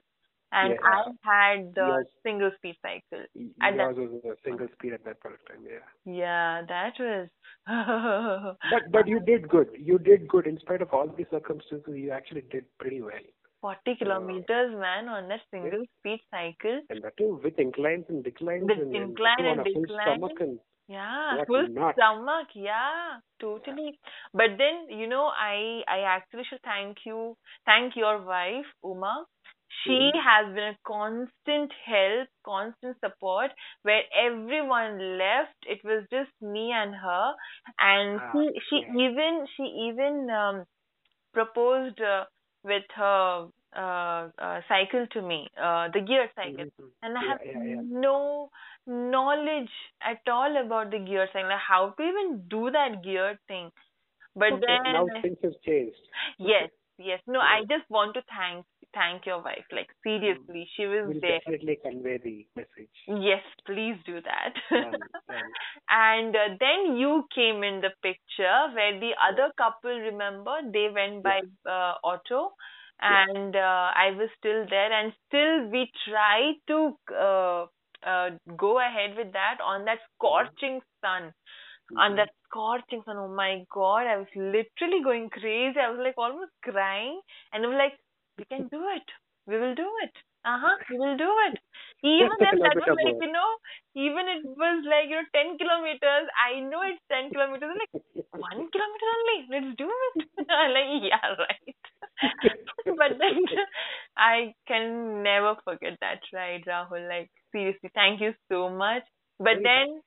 and 0.52 0.74
Yeah. 0.74 0.90
I 0.90 1.12
had 1.22 1.74
the 1.74 2.04
single 2.22 2.50
speed 2.56 2.76
cycle. 2.82 3.24
At 3.62 3.74
Yours 3.74 3.96
was 3.96 4.24
a 4.24 4.36
single 4.44 4.68
speed 4.74 4.92
at 4.94 5.04
that 5.04 5.20
point 5.20 5.34
of 5.36 5.44
time. 5.48 5.64
Yeah. 5.68 5.84
Yeah, 6.20 6.62
that 6.68 6.94
was. 6.98 7.28
But 8.70 8.90
but 8.90 9.06
you 9.08 9.20
did 9.20 9.48
good. 9.48 9.68
You 9.78 9.98
did 9.98 10.28
good 10.28 10.46
in 10.46 10.58
spite 10.60 10.82
of 10.82 10.92
all 10.92 11.08
these 11.08 11.26
circumstances. 11.30 11.94
You 11.96 12.10
actually 12.12 12.42
did 12.50 12.64
pretty 12.78 13.00
well, 13.02 13.26
40 13.60 13.96
kilometers, 13.96 14.72
man, 14.78 15.08
on 15.08 15.28
that 15.28 15.40
single 15.50 15.84
speed 15.98 16.20
cycle. 16.30 16.80
and 16.90 17.02
that 17.02 17.16
too 17.16 17.40
with 17.42 17.58
inclines 17.58 18.04
and 18.08 18.22
declines 18.24 18.64
With 18.64 18.78
and, 18.78 18.94
and 18.94 19.10
incline 19.10 19.42
that 19.44 19.58
and 19.58 19.60
a 19.60 19.64
decline. 19.64 20.22
and 20.40 20.58
Yeah, 20.88 21.36
What 21.36 21.46
full 21.48 21.68
not? 21.68 21.94
stomach. 21.96 22.48
Yeah, 22.54 23.18
totally. 23.40 23.98
But 24.32 24.56
then, 24.60 24.88
you 25.00 25.06
know, 25.06 25.24
I 25.26 25.82
I 25.96 25.98
actually 26.16 26.44
should 26.50 26.62
thank 26.62 27.04
you, 27.04 27.36
thank 27.66 27.96
your 27.96 28.22
wife, 28.22 28.70
Uma. 28.82 29.26
She 29.84 30.10
Mhm. 30.10 30.20
has 30.22 30.46
been 30.54 30.74
a 30.74 30.78
constant 30.86 31.72
help, 31.84 32.28
constant 32.44 32.96
support. 33.00 33.50
Where 33.82 34.02
everyone 34.14 35.18
left, 35.18 35.56
it 35.66 35.82
was 35.84 36.06
just 36.10 36.30
me 36.40 36.72
and 36.72 36.94
her. 36.94 37.34
And 37.78 38.20
Ah, 38.20 38.32
she 38.32 38.60
she 38.68 38.76
yeah. 38.76 38.94
even 38.94 39.46
she 39.56 39.64
even 39.90 40.28
um, 40.30 40.64
proposed 41.32 42.00
uh, 42.00 42.24
with 42.64 42.84
her 42.94 43.48
uh, 43.76 44.28
uh, 44.38 44.60
cycle 44.68 45.06
to 45.12 45.22
me, 45.22 45.48
uh, 45.60 45.88
the 45.92 46.00
gear 46.00 46.30
cycle 46.34 46.64
Mhm. 46.64 46.90
and 47.02 47.16
I 47.16 47.22
have 47.22 47.38
yeah, 47.44 47.62
yeah. 47.64 47.82
no 47.82 48.50
knowledge 48.86 49.70
at 50.02 50.20
all 50.28 50.56
about 50.64 50.90
the 50.90 50.98
gear 50.98 51.28
thing, 51.32 51.46
like 51.46 51.58
how 51.66 51.90
to 51.90 52.02
even 52.02 52.46
do 52.48 52.70
that 52.70 53.02
gear 53.04 53.38
thing. 53.48 53.70
But 54.34 54.54
Okay, 54.54 54.66
then, 54.66 54.82
now 54.86 55.10
things 55.22 55.38
have 55.42 55.60
changed. 55.64 55.96
yes, 56.38 56.70
yes, 56.98 57.20
no, 57.26 57.40
I 57.40 57.62
just 57.68 57.88
want 57.90 58.14
to 58.14 58.22
thank 58.28 58.64
thank 58.94 59.26
your 59.26 59.42
wife. 59.42 59.64
Like 59.72 59.88
seriously, 60.02 60.68
she 60.76 60.86
was 60.86 61.12
We'll 61.12 61.20
there. 61.20 61.40
definitely 61.42 61.76
convey 61.82 62.18
the 62.18 62.46
message. 62.56 62.96
Yes, 63.06 63.42
please 63.66 63.96
do 64.06 64.20
that. 64.22 64.54
And 65.90 66.34
uh, 66.36 66.56
then 66.60 66.96
you 66.96 67.24
came 67.34 67.62
in 67.62 67.80
the 67.80 67.90
picture 68.02 68.68
where 68.74 68.98
the 69.00 69.12
other 69.22 69.52
couple, 69.56 69.90
remember, 69.90 70.56
they 70.72 70.88
went 70.92 71.22
by 71.22 71.40
uh, 71.68 71.94
auto 72.04 72.52
and 73.00 73.56
uh, 73.56 73.90
I 73.94 74.10
was 74.16 74.28
still 74.38 74.66
there 74.68 74.92
and 74.92 75.12
still 75.26 75.68
we 75.70 75.90
tried 76.08 76.54
to 76.68 76.98
uh, 77.14 77.66
uh, 78.06 78.30
go 78.56 78.78
ahead 78.80 79.16
with 79.16 79.32
that 79.32 79.58
on 79.62 79.84
that 79.86 79.98
scorching 80.14 80.80
sun. 81.02 81.32
On 81.96 82.14
Mhm. 82.14 82.16
that 82.16 82.30
scorching 82.44 83.02
sun, 83.04 83.16
oh 83.18 83.28
my 83.34 83.64
god, 83.70 84.06
I 84.06 84.16
was 84.16 84.28
literally 84.34 85.02
going 85.02 85.28
crazy. 85.30 85.78
I 85.78 85.90
was 85.90 86.00
like 86.02 86.14
almost 86.16 86.52
crying 86.62 87.20
and 87.52 87.64
I 87.64 87.68
was 87.68 87.76
like, 87.76 87.98
we 88.38 88.44
can 88.46 88.68
do 88.68 88.82
it. 88.96 89.06
We 89.46 89.58
will 89.58 89.74
do 89.74 89.88
it. 90.04 90.14
Uh 90.44 90.58
huh. 90.62 90.76
We 90.90 90.98
will 90.98 91.16
do 91.16 91.30
it. 91.50 91.58
Even 92.04 92.38
if 92.40 92.54
that 92.62 92.76
was 92.78 92.94
like, 93.04 93.18
you 93.20 93.32
know, 93.32 93.50
even 93.96 94.24
it 94.30 94.44
was 94.46 94.84
like, 94.86 95.10
you 95.10 95.18
know, 95.18 95.28
10 95.34 95.58
kilometers. 95.58 96.26
I 96.38 96.60
know 96.60 96.82
it's 96.86 97.02
10 97.10 97.32
kilometers. 97.32 97.68
I'm 97.74 97.80
like, 97.80 97.94
one 98.32 98.70
kilometer 98.70 99.08
only. 99.18 99.38
Let's 99.50 99.72
do 99.76 99.88
it. 99.90 100.28
I'm 100.50 100.70
like, 100.72 100.90
yeah, 101.02 101.28
right. 101.42 101.76
but 103.00 103.18
then 103.18 103.42
I 104.16 104.54
can 104.68 105.22
never 105.22 105.56
forget 105.64 105.98
that 106.00 106.20
ride, 106.32 106.64
Rahul. 106.66 107.08
Like, 107.08 107.30
seriously, 107.52 107.90
thank 107.94 108.20
you 108.20 108.32
so 108.50 108.70
much. 108.70 109.02
But 109.38 109.58
then, 109.62 110.00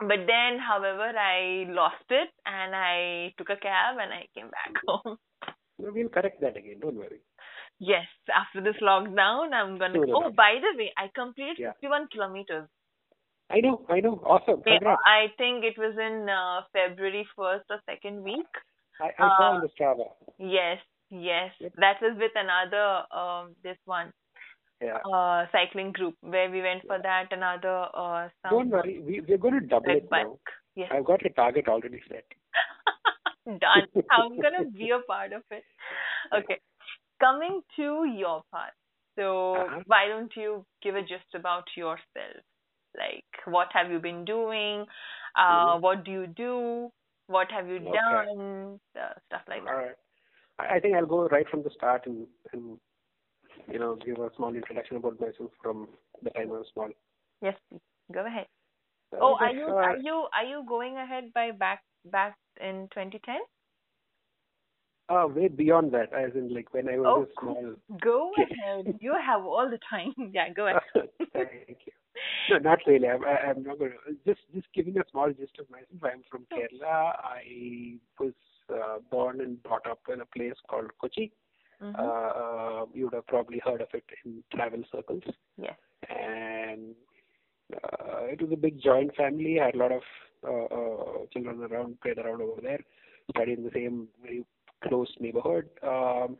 but 0.00 0.26
then, 0.26 0.58
however, 0.60 1.10
I 1.18 1.66
lost 1.68 2.06
it 2.10 2.30
and 2.46 2.74
I 2.74 3.34
took 3.38 3.50
a 3.50 3.56
cab 3.56 3.96
and 4.00 4.12
I 4.12 4.26
came 4.34 4.50
back 4.50 4.72
home. 4.86 5.18
No, 5.78 5.90
we'll 5.92 6.08
correct 6.08 6.40
that 6.42 6.56
again. 6.56 6.78
Don't 6.80 6.96
worry. 6.96 7.20
Yes, 7.80 8.06
after 8.34 8.60
this 8.60 8.80
lockdown, 8.82 9.52
I'm 9.52 9.78
gonna. 9.78 10.00
Oh, 10.14 10.30
by 10.30 10.58
the 10.60 10.76
way, 10.76 10.92
I 10.96 11.08
completed 11.14 11.58
Yeah. 11.58 11.72
51 11.80 12.08
kilometers. 12.08 12.68
I 13.50 13.60
know, 13.60 13.86
I 13.88 14.00
know. 14.00 14.20
Awesome. 14.26 14.62
Congrats. 14.62 15.00
I 15.06 15.28
think 15.38 15.64
it 15.64 15.78
was 15.78 15.96
in 15.96 16.28
uh, 16.28 16.62
February 16.72 17.26
first 17.36 17.64
or 17.70 17.78
second 17.86 18.22
week. 18.22 18.46
I, 19.00 19.06
I 19.06 19.28
saw 19.28 19.50
uh, 19.50 19.54
on 19.54 19.60
the 19.62 19.68
Strava. 19.68 20.06
Yes, 20.38 20.78
yes, 21.10 21.52
Yep. 21.60 21.72
that 21.78 22.02
was 22.02 22.16
with 22.18 22.32
another 22.34 23.04
um 23.16 23.54
this 23.62 23.78
one 23.84 24.12
Yeah. 24.82 24.98
uh 24.98 25.46
cycling 25.52 25.92
group 25.92 26.16
where 26.20 26.50
we 26.50 26.60
went 26.62 26.82
for 26.86 26.98
that 27.00 27.32
another 27.32 27.86
uh 27.94 28.28
some 28.42 28.50
Don't 28.50 28.70
worry. 28.70 29.00
We, 29.00 29.20
we're 29.26 29.38
going 29.38 29.54
to 29.60 29.66
double 29.66 29.90
it 29.96 30.08
now. 30.10 30.38
Yes, 30.74 30.90
I've 30.92 31.04
got 31.04 31.24
a 31.24 31.30
target 31.30 31.68
already 31.68 32.02
set. 32.08 32.24
done. 33.46 33.86
I'm 34.10 34.36
gonna 34.40 34.64
be 34.82 34.90
a 34.90 35.00
part 35.06 35.32
of 35.32 35.42
it. 35.50 35.64
Okay, 36.34 36.58
coming 37.20 37.60
to 37.76 38.04
your 38.04 38.42
part. 38.52 38.72
So 39.16 39.54
Uh-huh. 39.54 39.82
why 39.86 40.06
don't 40.08 40.32
you 40.36 40.64
give 40.82 40.94
a 40.94 41.02
gist 41.02 41.34
about 41.34 41.64
yourself? 41.76 42.42
Like, 42.96 43.24
what 43.46 43.68
have 43.72 43.90
you 43.90 43.98
been 43.98 44.24
doing? 44.24 44.86
Uh, 45.36 45.76
Mhm. 45.76 45.80
what 45.80 46.04
do 46.04 46.10
you 46.10 46.26
do? 46.26 46.90
What 47.26 47.50
have 47.50 47.68
you 47.68 47.78
Okay. 47.80 47.94
done? 47.94 48.80
Uh, 48.98 49.14
stuff 49.26 49.42
like 49.48 49.64
that. 49.64 49.70
All 49.70 49.76
right. 49.76 49.96
I, 50.58 50.80
think 50.80 50.94
I'll 50.96 51.06
go 51.06 51.28
right 51.28 51.48
from 51.48 51.62
the 51.62 51.70
start 51.70 52.06
and, 52.06 52.26
and 52.52 52.78
you 53.70 53.78
know 53.78 53.96
give 53.96 54.18
a 54.18 54.30
small 54.36 54.54
introduction 54.54 54.96
about 54.96 55.20
myself 55.20 55.50
from 55.62 55.88
the 56.22 56.30
time 56.30 56.50
I 56.50 56.58
was 56.58 56.66
small. 56.72 56.88
Yes, 57.42 57.54
please. 57.68 57.80
Go 58.12 58.26
ahead. 58.26 58.46
Uh, 59.12 59.18
Oh, 59.20 59.36
are 59.40 59.52
you 59.52 59.66
are 59.66 59.96
you 59.96 60.26
are 60.34 60.44
you 60.44 60.64
going 60.68 60.96
ahead 60.96 61.32
by 61.34 61.50
back 61.52 61.82
back 62.04 62.36
in 62.60 62.88
2010? 62.92 63.36
Uh, 65.08 65.26
way 65.26 65.48
beyond 65.48 65.92
that, 65.92 66.12
as 66.12 66.32
in 66.34 66.52
like 66.54 66.72
when 66.74 66.88
I 66.88 66.98
was 66.98 67.06
Oh, 67.08 67.22
a 67.22 67.40
small. 67.40 67.74
Go 68.00 68.32
ahead. 68.36 68.98
You 69.00 69.14
have 69.24 69.44
all 69.44 69.68
the 69.70 69.78
time. 69.88 70.12
Yeah, 70.32 70.50
go 70.50 70.66
ahead. 70.68 70.80
Thank 71.32 71.78
you. 71.86 71.92
No, 72.50 72.58
not 72.58 72.78
really. 72.86 73.08
I'm, 73.08 73.22
I'm 73.24 73.62
not 73.62 73.78
going 73.78 73.92
to. 73.92 74.14
Just, 74.26 74.40
just 74.54 74.66
giving 74.74 74.98
a 74.98 75.02
small 75.10 75.28
gist 75.32 75.58
of 75.60 75.70
myself. 75.70 76.02
I'm 76.02 76.22
from 76.30 76.46
Kerala. 76.52 77.12
I 77.22 77.98
was 78.18 78.32
uh, 78.72 78.98
born 79.10 79.40
and 79.40 79.62
brought 79.62 79.86
up 79.88 80.00
in 80.12 80.20
a 80.20 80.26
place 80.26 80.54
called 80.68 80.90
Kochi. 81.00 81.32
Mhm. 81.82 81.94
Uh, 81.96 82.86
you 82.92 83.04
would 83.04 83.14
have 83.14 83.26
probably 83.28 83.60
heard 83.64 83.80
of 83.80 83.88
it 83.94 84.02
in 84.24 84.42
travel 84.52 84.82
circles. 84.90 85.22
Yes. 85.56 85.76
And 86.10 86.94
uh, 87.72 88.22
it 88.32 88.42
was 88.42 88.50
a 88.52 88.56
big 88.56 88.80
joint 88.82 89.14
family. 89.14 89.60
I 89.60 89.66
had 89.66 89.74
a 89.76 89.78
lot 89.78 89.92
of 89.92 90.02
uh, 90.44 90.64
uh, 90.74 91.26
children 91.32 91.62
around, 91.62 92.00
played 92.00 92.18
around 92.18 92.42
over 92.42 92.60
there, 92.60 92.80
studied 93.30 93.58
in 93.58 93.64
the 93.64 93.70
same 93.72 94.08
very 94.20 94.44
close 94.86 95.12
neighborhood. 95.20 95.68
Um, 95.82 96.36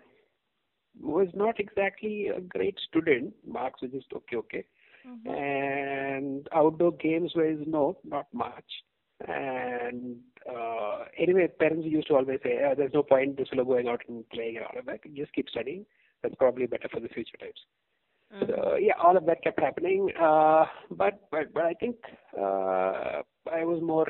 was 1.00 1.28
not 1.35 1.61
exactly 1.61 2.28
a 2.28 2.40
great 2.40 2.78
student. 2.88 3.33
Marks 3.47 3.83
were 3.83 3.88
just 3.88 4.12
okay, 4.12 4.37
okay. 4.37 4.64
Mhm. 5.07 5.28
And 5.30 6.49
outdoor 6.52 6.92
games 6.92 7.33
wise, 7.37 7.64
no, 7.66 7.99
not 8.04 8.26
much. 8.33 8.83
And 9.26 10.18
uh, 10.49 11.04
anyway, 11.16 11.49
parents 11.49 11.87
used 11.87 12.09
to 12.09 12.16
always 12.16 12.40
say, 12.42 12.61
oh, 12.64 12.75
"There's 12.76 12.95
no 12.95 13.02
point, 13.02 13.37
this 13.37 13.49
fellow 13.49 13.64
going 13.64 13.88
out 13.88 14.02
and 14.09 14.28
playing 14.30 14.57
and 14.57 14.66
all 14.66 14.78
of 14.78 14.87
that. 14.87 15.00
Just 15.14 15.33
keep 15.33 15.49
studying." 15.49 15.87
that's 16.23 16.35
probably 16.37 16.66
better 16.66 16.88
for 16.90 17.00
the 17.00 17.09
future 17.09 17.37
times. 17.38 17.61
Mm-hmm. 18.35 18.50
So 18.50 18.76
yeah, 18.76 18.95
all 19.02 19.16
of 19.16 19.26
that 19.26 19.42
kept 19.42 19.61
happening. 19.61 20.11
Uh, 20.21 20.66
but 20.90 21.21
but 21.30 21.52
but 21.54 21.64
I 21.64 21.75
think 21.75 21.97
uh, 22.37 23.23
I 23.50 23.64
was 23.64 23.80
more 23.83 24.07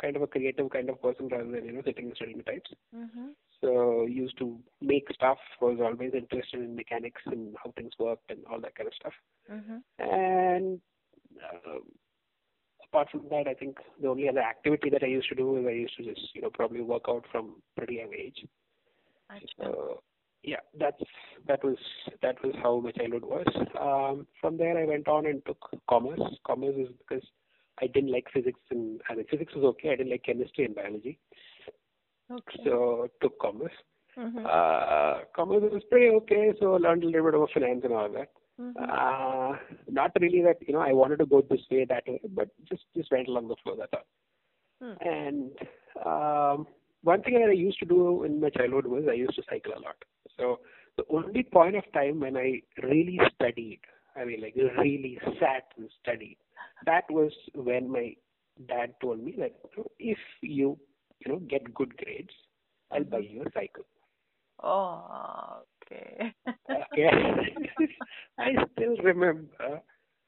kind 0.00 0.16
of 0.16 0.22
a 0.22 0.26
creative 0.26 0.70
kind 0.70 0.88
of 0.88 1.02
person 1.02 1.28
rather 1.28 1.50
than 1.50 1.64
you 1.64 1.72
know 1.72 1.82
sitting 1.84 2.06
and 2.06 2.16
studying 2.16 2.42
types. 2.44 2.70
Mm-hmm. 2.96 3.28
So 3.60 4.06
used 4.06 4.38
to 4.38 4.58
make 4.80 5.08
stuff. 5.12 5.38
Was 5.60 5.78
always 5.80 6.12
interested 6.14 6.60
in 6.60 6.76
mechanics 6.76 7.22
and 7.26 7.56
how 7.62 7.72
things 7.72 7.92
worked 7.98 8.30
and 8.30 8.40
all 8.50 8.60
that 8.60 8.74
kind 8.76 8.86
of 8.86 8.94
stuff. 8.94 9.12
Mm-hmm. 9.50 9.78
And 9.98 10.80
uh, 11.42 11.78
apart 12.84 13.08
from 13.10 13.24
that, 13.30 13.44
I 13.48 13.54
think 13.54 13.78
the 14.00 14.08
only 14.08 14.28
other 14.28 14.40
activity 14.40 14.90
that 14.90 15.02
I 15.02 15.06
used 15.06 15.28
to 15.30 15.34
do 15.34 15.58
is 15.58 15.66
I 15.66 15.72
used 15.72 15.96
to 15.96 16.04
just 16.04 16.20
you 16.34 16.42
know 16.42 16.50
probably 16.50 16.82
work 16.82 17.04
out 17.08 17.24
from 17.32 17.56
pretty 17.76 17.96
young 17.96 18.12
age. 18.14 18.44
So 19.60 20.02
yeah, 20.42 20.60
that's 20.78 21.02
that 21.46 21.64
was 21.64 21.76
that 22.22 22.42
was 22.44 22.54
how 22.62 22.80
my 22.80 22.92
childhood 22.92 23.24
was. 23.24 23.46
Um, 23.80 24.26
from 24.40 24.56
there, 24.56 24.78
I 24.78 24.84
went 24.84 25.08
on 25.08 25.26
and 25.26 25.44
took 25.44 25.58
commerce. 25.88 26.20
Commerce 26.46 26.76
is 26.78 26.88
because 26.98 27.24
I 27.80 27.86
didn't 27.86 28.12
like 28.12 28.26
physics 28.32 28.60
and 28.70 29.00
I 29.08 29.14
mean, 29.14 29.26
physics 29.30 29.54
was 29.54 29.64
okay. 29.64 29.90
I 29.90 29.96
didn't 29.96 30.10
like 30.10 30.24
chemistry 30.24 30.64
and 30.64 30.74
biology. 30.74 31.18
Okay. 32.30 32.60
So 32.64 33.08
took 33.22 33.38
commerce. 33.40 33.72
Mm-hmm. 34.18 34.44
Uh, 34.44 35.24
commerce 35.34 35.62
was 35.72 35.82
pretty 35.90 36.08
okay. 36.08 36.52
So 36.60 36.74
learned 36.74 37.04
a 37.04 37.06
little 37.06 37.24
bit 37.24 37.34
about 37.34 37.50
finance 37.54 37.80
and 37.84 37.92
all 37.92 38.10
that. 38.10 38.28
Mm-hmm. 38.60 38.82
Uh, 38.82 39.56
not 39.88 40.10
really 40.20 40.42
that 40.42 40.56
you 40.66 40.74
know 40.74 40.80
I 40.80 40.92
wanted 40.92 41.18
to 41.20 41.26
go 41.26 41.42
this 41.48 41.60
way 41.70 41.86
that 41.88 42.06
way, 42.06 42.20
but 42.34 42.48
just 42.68 42.82
just 42.96 43.10
went 43.12 43.28
along 43.28 43.48
the 43.48 43.56
flow. 43.62 43.76
That's 43.78 43.92
all. 43.92 44.06
Hmm. 44.80 45.08
And 45.08 45.52
um, 46.04 46.66
one 47.02 47.22
thing 47.22 47.34
that 47.34 47.50
I 47.50 47.52
used 47.52 47.78
to 47.80 47.86
do 47.86 48.24
in 48.24 48.40
my 48.40 48.50
childhood 48.50 48.86
was 48.86 49.04
I 49.08 49.14
used 49.14 49.36
to 49.36 49.42
cycle 49.48 49.72
a 49.76 49.80
lot. 49.80 49.96
So 50.36 50.60
the 50.96 51.04
only 51.10 51.44
point 51.44 51.76
of 51.76 51.84
time 51.92 52.20
when 52.20 52.36
I 52.36 52.62
really 52.82 53.20
studied, 53.34 53.80
I 54.16 54.24
mean 54.24 54.42
like 54.42 54.56
really 54.56 55.18
sat 55.40 55.64
and 55.76 55.88
studied, 56.02 56.36
that 56.84 57.04
was 57.10 57.32
when 57.54 57.90
my 57.90 58.14
dad 58.68 58.94
told 59.00 59.22
me 59.22 59.34
that 59.38 59.54
if 59.98 60.18
you 60.42 60.78
you 61.20 61.32
know 61.32 61.38
get 61.40 61.74
good 61.74 61.96
grades, 61.96 62.34
I'll 62.92 63.04
buy 63.04 63.18
you 63.18 63.42
a 63.42 63.52
cycle. 63.52 63.84
Oh, 64.62 65.62
okay. 65.84 66.32
okay. 66.48 67.08
I 68.38 68.50
still 68.74 68.96
remember 69.02 69.82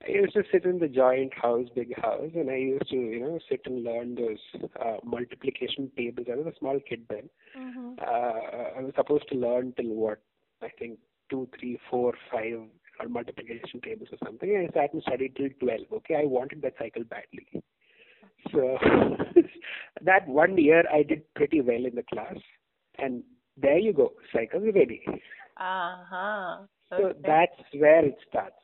I 0.07 0.11
used 0.13 0.33
to 0.33 0.43
sit 0.51 0.65
in 0.65 0.79
the 0.79 0.89
joint 0.89 1.33
house, 1.35 1.69
big 1.75 1.95
house, 2.01 2.31
and 2.35 2.51
I 2.51 2.57
used 2.57 2.89
to, 2.91 2.97
you 2.97 3.21
know, 3.21 3.39
sit 3.49 3.61
and 3.67 3.85
learn 3.85 4.15
those 4.15 4.39
uh, 4.81 4.97
multiplication 5.05 5.91
tables. 5.97 6.27
I 6.31 6.37
was 6.37 6.47
a 6.47 6.59
small 6.59 6.81
kid 6.89 7.05
then. 7.11 7.29
Mm-hmm. 7.59 7.93
Uh, 8.01 8.79
I 8.79 8.83
was 8.83 8.93
supposed 8.97 9.29
to 9.29 9.35
learn 9.35 9.75
till 9.77 9.93
what? 9.95 10.23
I 10.63 10.69
think 10.79 10.99
two, 11.29 11.49
three, 11.59 11.79
four, 11.91 12.15
five, 12.33 12.61
or 12.99 13.09
multiplication 13.09 13.81
tables 13.83 14.09
or 14.11 14.19
something. 14.25 14.51
I 14.51 14.73
sat 14.73 14.95
and 14.95 15.03
studied 15.03 15.37
till 15.37 15.51
12. 15.61 15.81
Okay, 15.93 16.15
I 16.15 16.25
wanted 16.25 16.63
that 16.63 16.75
cycle 16.79 17.05
badly. 17.05 17.63
So 18.53 18.79
that 20.03 20.27
one 20.27 20.57
year 20.57 20.85
I 20.93 21.03
did 21.03 21.23
pretty 21.35 21.61
well 21.61 21.85
in 21.85 21.95
the 21.95 22.05
class, 22.13 22.37
and 22.99 23.23
there 23.57 23.79
you 23.79 23.93
go, 23.93 24.13
cycle's 24.33 24.65
ready. 24.75 25.03
Uh 25.57 25.97
huh. 26.09 26.59
Okay. 26.93 27.03
So 27.03 27.15
that's 27.25 27.75
where 27.75 28.05
it 28.05 28.17
starts. 28.29 28.57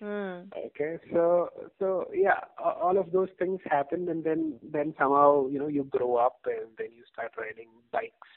Hmm. 0.00 0.48
Okay, 0.54 0.98
so 1.10 1.48
so 1.78 2.06
yeah, 2.12 2.40
all 2.62 2.98
of 2.98 3.12
those 3.12 3.30
things 3.38 3.60
happen, 3.64 4.08
and 4.10 4.22
then 4.22 4.58
then 4.62 4.94
somehow 4.98 5.48
you 5.48 5.58
know 5.58 5.68
you 5.68 5.84
grow 5.84 6.16
up, 6.16 6.38
and 6.44 6.68
then 6.76 6.88
you 6.94 7.02
start 7.10 7.32
riding 7.38 7.68
bikes, 7.92 8.28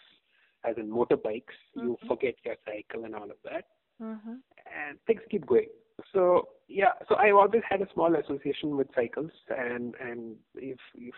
as 0.64 0.78
in 0.78 0.90
motorbikes. 0.90 1.60
Mm-hmm. 1.76 1.82
You 1.82 1.98
forget 2.08 2.36
your 2.46 2.56
cycle 2.66 3.04
and 3.04 3.14
all 3.14 3.30
of 3.30 3.38
that, 3.44 3.66
mm-hmm. 4.02 4.36
and 4.66 5.00
things 5.06 5.22
keep 5.30 5.46
going. 5.46 5.68
So 6.14 6.48
yeah, 6.70 6.94
so 7.10 7.16
I 7.16 7.32
always 7.32 7.64
had 7.70 7.82
a 7.82 7.88
small 7.94 8.16
association 8.16 8.78
with 8.78 8.88
cycles, 8.96 9.32
and 9.50 9.96
and 10.00 10.36
if 10.56 10.80
if 10.96 11.16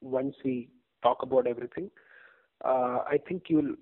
once 0.00 0.34
we 0.44 0.68
talk 1.02 1.18
about 1.22 1.46
everything, 1.46 1.90
uh, 2.64 3.00
I 3.06 3.18
think 3.28 3.44
you'll 3.48 3.74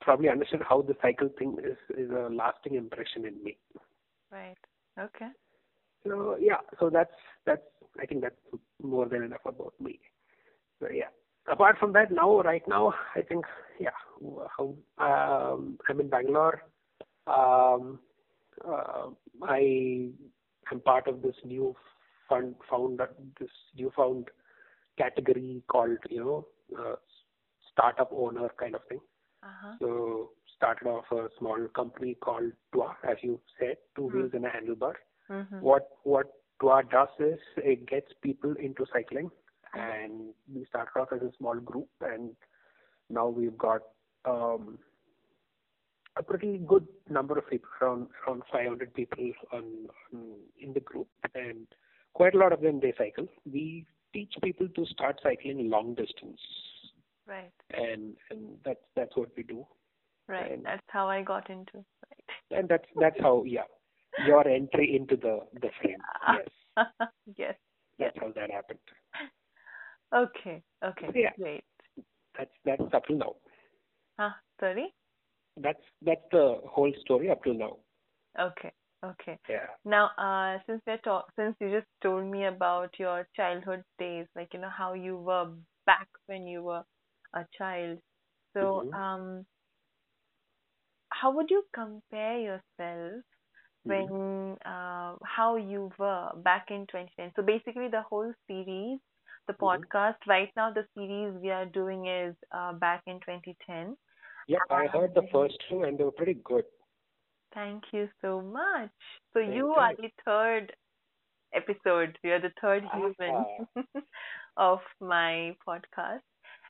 probably 0.00 0.28
understand 0.28 0.62
how 0.68 0.82
the 0.82 0.96
cycle 1.00 1.28
thing 1.38 1.56
is 1.62 1.76
is 1.96 2.10
a 2.10 2.28
lasting 2.32 2.74
impression 2.74 3.26
in 3.26 3.42
me. 3.42 3.56
Right. 4.30 4.56
Okay. 4.98 5.28
So 6.04 6.36
yeah, 6.40 6.58
so 6.80 6.90
that's 6.90 7.14
that's 7.46 7.62
I 8.00 8.06
think 8.06 8.22
that's 8.22 8.34
more 8.82 9.08
than 9.08 9.22
enough 9.22 9.44
about 9.46 9.74
me. 9.80 10.00
So 10.80 10.88
yeah. 10.92 11.10
Apart 11.50 11.76
from 11.78 11.92
that, 11.94 12.12
now 12.12 12.40
right 12.40 12.62
now 12.68 12.94
I 13.16 13.22
think 13.22 13.44
yeah, 13.80 13.90
how 14.56 14.74
um, 14.98 15.78
I'm 15.88 16.00
in 16.00 16.08
Bangalore. 16.08 16.62
Um, 17.26 17.98
uh, 18.66 19.08
I 19.42 20.10
am 20.70 20.80
part 20.84 21.08
of 21.08 21.22
this 21.22 21.34
new 21.44 21.74
fund 22.28 22.54
found 22.70 23.00
this 23.40 23.50
new 23.76 23.90
found 23.96 24.28
category 24.98 25.62
called 25.68 25.98
you 26.10 26.20
know 26.20 26.46
uh, 26.78 26.96
startup 27.72 28.10
owner 28.12 28.48
kind 28.58 28.74
of 28.74 28.82
thing. 28.88 29.00
Uh-huh. 29.42 29.74
So 29.80 30.30
started 30.56 30.86
off 30.86 31.04
a 31.10 31.28
small 31.38 31.66
company 31.74 32.16
called 32.22 32.52
Twa, 32.72 32.94
as 33.08 33.16
you 33.22 33.40
said, 33.58 33.76
2 33.96 34.02
mm-hmm. 34.02 34.16
wheels 34.16 34.30
and 34.34 34.44
a 34.44 34.48
handlebar. 34.48 34.94
Mm-hmm. 35.30 35.60
What 35.60 35.88
what 36.04 36.26
Twa 36.60 36.82
does 36.90 37.08
is 37.18 37.38
it 37.56 37.88
gets 37.88 38.12
people 38.22 38.54
into 38.60 38.86
cycling, 38.92 39.30
and 39.74 40.32
we 40.52 40.64
started 40.66 41.00
off 41.00 41.08
as 41.12 41.22
a 41.22 41.32
small 41.38 41.58
group, 41.58 41.88
and 42.00 42.30
now 43.10 43.28
we've 43.28 43.58
got 43.58 43.82
um, 44.24 44.78
a 46.16 46.22
pretty 46.22 46.58
good 46.66 46.86
number 47.10 47.38
of 47.38 47.48
people, 47.48 47.68
around 47.80 48.06
around 48.26 48.42
500 48.52 48.94
people 48.94 49.18
on, 49.18 49.32
on 49.52 50.34
in 50.60 50.72
the 50.72 50.80
group, 50.80 51.08
and 51.34 51.66
quite 52.14 52.34
a 52.34 52.38
lot 52.38 52.52
of 52.52 52.60
them 52.60 52.78
they 52.80 52.92
cycle. 52.96 53.26
We 53.50 53.86
teach 54.12 54.32
people 54.42 54.68
to 54.68 54.86
start 54.86 55.20
cycling 55.22 55.68
long 55.70 55.94
distance. 55.94 56.40
Right. 57.26 57.52
And 57.72 58.14
and 58.30 58.58
that's 58.64 58.80
that's 58.96 59.16
what 59.16 59.30
we 59.36 59.42
do. 59.42 59.66
Right. 60.28 60.52
And, 60.52 60.64
that's 60.64 60.82
how 60.88 61.08
I 61.08 61.22
got 61.22 61.50
into. 61.50 61.76
Right. 61.76 62.58
And 62.58 62.68
that's 62.68 62.84
that's 63.00 63.20
how 63.20 63.44
yeah 63.46 63.62
your 64.26 64.46
entry 64.46 64.96
into 64.96 65.16
the 65.16 65.40
the 65.60 65.70
frame. 65.80 65.98
Yes. 66.34 66.86
yes. 67.36 67.54
That's 67.98 68.14
yes. 68.16 68.24
how 68.24 68.32
that 68.34 68.50
happened. 68.50 68.78
Okay. 70.14 70.62
Okay. 70.84 71.06
So, 71.06 71.12
yeah. 71.14 71.30
Great. 71.38 71.64
That's 72.36 72.50
that's 72.64 72.82
up 72.94 73.04
till 73.06 73.18
now. 73.18 73.34
Huh? 74.18 74.30
Sorry. 74.60 74.92
That's 75.56 75.82
that's 76.04 76.20
the 76.30 76.58
whole 76.64 76.92
story 77.00 77.30
up 77.30 77.42
till 77.44 77.54
now. 77.54 77.76
Okay. 78.38 78.72
Okay. 79.04 79.38
Yeah. 79.48 79.66
Now, 79.84 80.10
uh, 80.16 80.58
since 80.66 80.80
we're 80.86 80.98
talk, 80.98 81.26
since 81.36 81.56
you 81.60 81.70
just 81.70 81.88
told 82.02 82.24
me 82.24 82.44
about 82.44 82.90
your 82.98 83.26
childhood 83.34 83.82
days, 83.98 84.26
like 84.36 84.48
you 84.54 84.60
know 84.60 84.70
how 84.70 84.94
you 84.94 85.16
were 85.16 85.50
back 85.86 86.08
when 86.26 86.46
you 86.46 86.62
were 86.62 86.84
a 87.34 87.44
child. 87.58 87.98
So, 88.54 88.84
mm-hmm. 88.86 88.94
um, 88.94 89.46
how 91.08 91.34
would 91.34 91.50
you 91.50 91.64
compare 91.74 92.38
yourself 92.38 93.24
when 93.84 94.06
mm-hmm. 94.06 94.52
uh, 94.64 95.16
how 95.24 95.56
you 95.56 95.90
were 95.98 96.30
back 96.44 96.66
in 96.70 96.86
2010. 96.86 97.32
So 97.36 97.42
basically, 97.42 97.88
the 97.88 98.02
whole 98.02 98.32
series, 98.46 98.98
the 99.46 99.54
mm-hmm. 99.54 99.64
podcast 99.64 100.16
right 100.26 100.50
now, 100.56 100.72
the 100.72 100.84
series 100.94 101.34
we 101.42 101.50
are 101.50 101.66
doing 101.66 102.06
is 102.06 102.34
uh, 102.52 102.72
back 102.74 103.02
in 103.06 103.16
2010. 103.20 103.96
Yeah, 104.48 104.58
I 104.70 104.86
heard 104.86 105.14
the 105.14 105.26
first 105.32 105.54
two 105.68 105.82
and 105.82 105.96
they 105.96 106.04
were 106.04 106.12
pretty 106.12 106.38
good. 106.44 106.64
Thank 107.54 107.84
you 107.92 108.08
so 108.20 108.40
much. 108.40 108.90
So 109.32 109.40
Thank 109.40 109.54
you 109.54 109.68
are 109.72 109.94
the 109.94 110.10
third 110.24 110.72
episode. 111.54 112.18
You 112.22 112.32
are 112.32 112.40
the 112.40 112.52
third 112.60 112.84
ah. 112.92 112.96
human 112.96 113.44
of 114.56 114.80
my 115.00 115.54
podcast. 115.66 116.20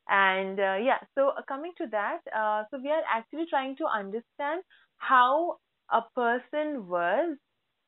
And 0.09 0.59
uh, 0.59 0.77
yeah, 0.83 0.99
so 1.15 1.29
uh, 1.29 1.43
coming 1.47 1.73
to 1.79 1.87
that, 1.93 2.19
uh, 2.37 2.65
so 2.71 2.79
we 2.83 2.91
are 2.91 3.03
actually 3.13 3.47
trying 3.49 3.77
to 3.77 3.87
understand 3.87 4.63
how 4.99 5.59
a 5.91 6.03
person 6.15 6.89
was 6.89 7.37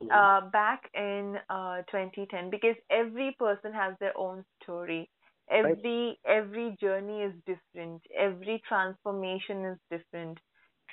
mm-hmm. 0.02 0.10
uh, 0.10 0.48
back 0.50 0.82
in 0.94 1.36
uh, 1.50 1.78
2010 1.90 2.50
because 2.50 2.76
every 2.90 3.36
person 3.38 3.72
has 3.72 3.94
their 4.00 4.16
own 4.16 4.44
story 4.62 5.10
every 5.50 6.18
right. 6.24 6.38
every 6.38 6.76
journey 6.80 7.22
is 7.22 7.32
different 7.46 8.00
every 8.18 8.62
transformation 8.66 9.64
is 9.64 9.78
different 9.90 10.38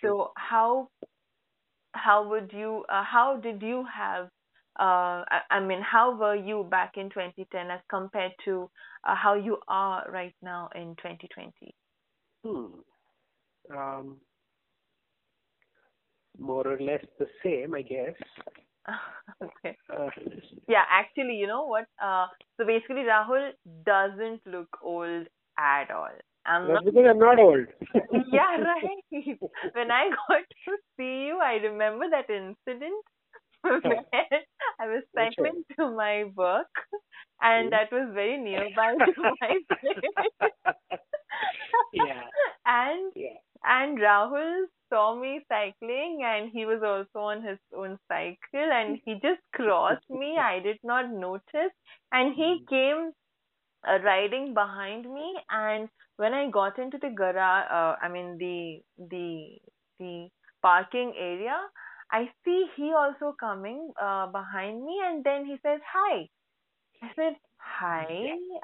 so 0.02 0.32
how 0.36 0.88
how 1.94 2.28
would 2.30 2.52
you 2.54 2.84
uh, 2.90 3.04
how 3.04 3.38
did 3.38 3.62
you 3.62 3.86
have 3.94 4.26
uh, 4.80 5.26
I, 5.30 5.42
I, 5.52 5.60
mean 5.60 5.82
how 5.82 6.16
were 6.18 6.36
you 6.36 6.66
back 6.70 6.94
in 6.96 7.10
2010 7.10 7.70
as 7.70 7.82
compared 7.90 8.32
to 8.46 8.70
uh, 9.04 9.16
how 9.16 9.34
you 9.34 9.58
are 9.68 10.10
right 10.10 10.36
now 10.42 10.70
in 10.74 10.96
2020 10.96 11.76
hmm. 12.44 13.78
um, 13.78 14.18
more 16.40 16.68
or 16.68 16.80
less 16.80 17.04
the 17.20 17.28
same, 17.44 17.76
I 17.76 17.82
guess. 17.82 18.16
okay. 19.44 19.78
Uh, 19.90 20.10
yeah, 20.68 20.84
actually, 20.90 21.36
you 21.36 21.48
know 21.48 21.66
what? 21.66 21.86
Uh, 22.02 22.28
so 22.58 22.66
basically, 22.66 23.04
Rahul 23.04 23.52
doesn't 23.86 24.42
look 24.46 24.70
old 24.82 25.28
at 25.58 25.92
all. 25.92 26.10
I'm 26.46 26.68
That's 26.68 26.74
not. 26.74 26.84
because 26.84 27.06
I'm 27.10 27.20
not 27.20 27.40
old. 27.40 27.68
yeah, 28.12 28.58
right. 28.60 29.38
When 29.74 29.92
I 29.92 30.10
got 30.28 30.44
to 30.68 30.78
see 30.98 31.26
you, 31.28 31.40
I 31.42 31.54
remember 31.56 32.06
that 32.10 32.30
incident 32.30 33.04
where 33.64 34.04
I 34.80 34.88
was 34.88 35.04
cycling 35.16 35.64
to 35.78 35.92
my 35.92 36.26
work, 36.36 36.70
and 37.42 37.72
Hmm. 37.72 37.74
that 37.74 37.92
was 37.92 38.10
very 38.14 38.38
nearby 38.38 38.96
to 39.16 39.22
my 39.42 39.58
place. 39.82 40.52
yeah, 41.94 42.24
and 42.66 43.12
yeah. 43.16 43.38
and 43.64 43.98
Rahul 44.00 44.66
saw 44.90 45.16
me 45.16 45.42
cycling, 45.50 46.22
and 46.24 46.52
he 46.52 46.66
was 46.66 46.82
also 46.84 47.26
on 47.26 47.44
his 47.44 47.60
own 47.76 47.98
cycle, 48.08 48.72
and 48.80 49.00
he 49.06 49.14
just 49.16 49.42
crossed 49.54 50.10
me. 50.10 50.38
I 50.38 50.60
did 50.60 50.80
not 50.84 51.10
notice, 51.12 51.74
and 52.12 52.34
he 52.34 52.64
came 52.70 53.12
uh, 53.88 54.00
riding 54.04 54.54
behind 54.54 55.12
me. 55.12 55.36
And 55.50 55.90
when 56.18 56.34
i 56.34 56.50
got 56.50 56.78
into 56.78 56.98
the 57.00 57.10
garage 57.10 57.66
uh, 57.72 57.96
i 58.02 58.08
mean 58.08 58.38
the 58.38 58.82
the 59.14 59.58
the 60.00 60.30
parking 60.62 61.14
area 61.18 61.58
i 62.12 62.30
see 62.46 62.68
he 62.76 62.92
also 62.94 63.34
coming 63.40 63.92
uh, 64.02 64.28
behind 64.28 64.84
me. 64.86 65.00
And 65.06 65.24
then 65.24 65.46
he 65.46 65.58
says 65.64 65.80
hi. 65.94 66.28
I 67.04 67.10
said 67.16 67.36
hi 67.58 68.08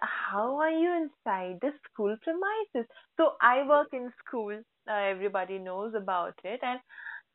how 0.02 0.58
are 0.58 0.72
you 0.72 0.92
inside 1.04 1.60
the 1.62 1.72
school 1.86 2.16
premises? 2.24 2.90
So 3.18 3.34
i 3.42 3.68
work 3.68 3.90
in 3.94 4.12
school 4.26 4.54
uh, 4.90 4.94
everybody 5.14 5.60
knows 5.60 5.94
about 5.96 6.36
it. 6.44 6.60
And 6.64 6.80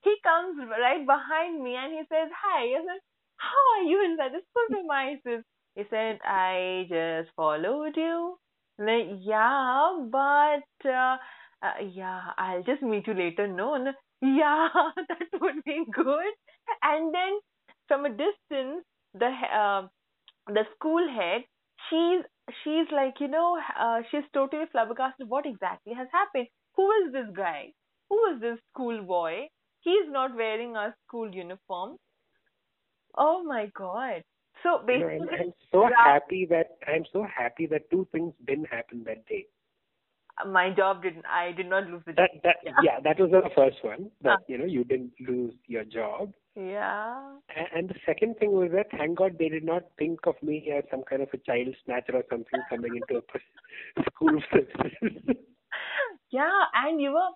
he 0.02 0.14
comes 0.24 0.58
right 0.68 1.04
behind 1.06 1.62
me 1.62 1.76
and 1.76 1.92
he 1.92 2.02
says 2.08 2.30
hi. 2.44 2.62
I 2.78 2.80
said 2.86 3.02
how 3.36 3.62
are 3.76 3.84
you 3.84 4.04
inside 4.04 4.32
the 4.32 4.42
school 4.50 4.68
premises 4.70 5.44
he 5.74 5.82
said, 5.90 6.18
I 6.24 6.86
just 6.88 7.30
followed 7.36 7.96
you. 7.96 8.36
Like, 8.78 9.06
yeah, 9.20 9.98
but 10.10 10.88
uh, 10.88 11.16
uh, 11.62 11.74
yeah, 11.92 12.20
I'll 12.38 12.62
just 12.62 12.82
meet 12.82 13.06
you 13.06 13.14
later. 13.14 13.46
No, 13.46 13.76
no, 13.76 13.92
yeah, 14.22 14.68
that 14.96 15.40
would 15.40 15.62
be 15.64 15.84
good. 15.92 16.32
And 16.82 17.14
then 17.14 17.38
from 17.88 18.06
a 18.06 18.10
distance, 18.10 18.84
the 19.14 19.26
uh, 19.54 19.88
the 20.46 20.64
school 20.76 21.06
head, 21.08 21.42
she's 21.90 22.22
she's 22.62 22.86
like, 22.92 23.14
you 23.20 23.28
know, 23.28 23.58
uh, 23.78 24.02
she's 24.10 24.24
totally 24.34 24.66
flabbergasted. 24.72 25.28
What 25.28 25.46
exactly 25.46 25.94
has 25.94 26.08
happened? 26.12 26.48
Who 26.76 26.90
is 27.04 27.12
this 27.12 27.28
guy? 27.36 27.72
Who 28.10 28.18
is 28.34 28.40
this 28.40 28.58
school 28.72 29.02
boy? 29.02 29.48
He's 29.80 30.08
not 30.08 30.34
wearing 30.36 30.76
a 30.76 30.94
school 31.06 31.34
uniform. 31.34 31.96
Oh 33.16 33.42
my 33.42 33.68
god. 33.68 34.22
So 34.62 34.82
basically, 34.86 35.28
I'm, 35.32 35.46
I'm 35.46 35.52
so 35.72 35.88
happy 35.96 36.46
that 36.50 36.76
I'm 36.86 37.04
so 37.12 37.26
happy 37.36 37.66
that 37.66 37.90
two 37.90 38.06
things 38.12 38.32
didn't 38.46 38.66
happen 38.66 39.02
that 39.06 39.26
day. 39.26 39.46
my 40.46 40.70
job 40.70 41.02
didn't. 41.02 41.24
I 41.26 41.52
did 41.52 41.68
not 41.70 41.88
lose 41.88 42.02
the 42.06 42.12
That 42.12 42.32
job. 42.34 42.42
that 42.44 42.56
Yeah. 42.64 42.72
yeah, 42.82 43.00
that 43.06 43.18
was 43.20 43.30
the 43.30 43.50
first 43.54 43.82
one. 43.84 44.10
That 44.22 44.38
Ah. 44.40 44.44
you 44.48 44.58
know 44.58 44.64
you 44.76 44.84
didn't 44.84 45.12
lose 45.20 45.54
your 45.66 45.84
job. 45.84 46.32
Yeah. 46.54 47.36
And 47.74 47.88
the 47.88 47.98
second 48.06 48.38
thing 48.38 48.52
was 48.52 48.70
that 48.72 48.90
thank 48.92 49.18
God 49.18 49.36
they 49.38 49.48
did 49.48 49.64
not 49.64 49.84
think 49.98 50.26
of 50.26 50.40
me 50.42 50.56
as 50.76 50.84
some 50.90 51.02
kind 51.10 51.22
of 51.22 51.28
a 51.32 51.38
child 51.38 51.74
snatcher 51.84 52.16
or 52.16 52.24
something 52.30 52.60
coming 52.70 52.96
into 52.96 53.20
a 53.20 54.02
school. 54.10 54.40
Yeah, 56.30 56.58
and 56.74 57.00
you 57.00 57.12
were 57.12 57.30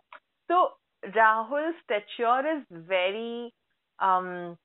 so 0.49 0.71
Rahul's 1.15 1.75
stature 1.85 2.43
is 2.57 2.65
very 2.71 3.53
um 4.01 4.57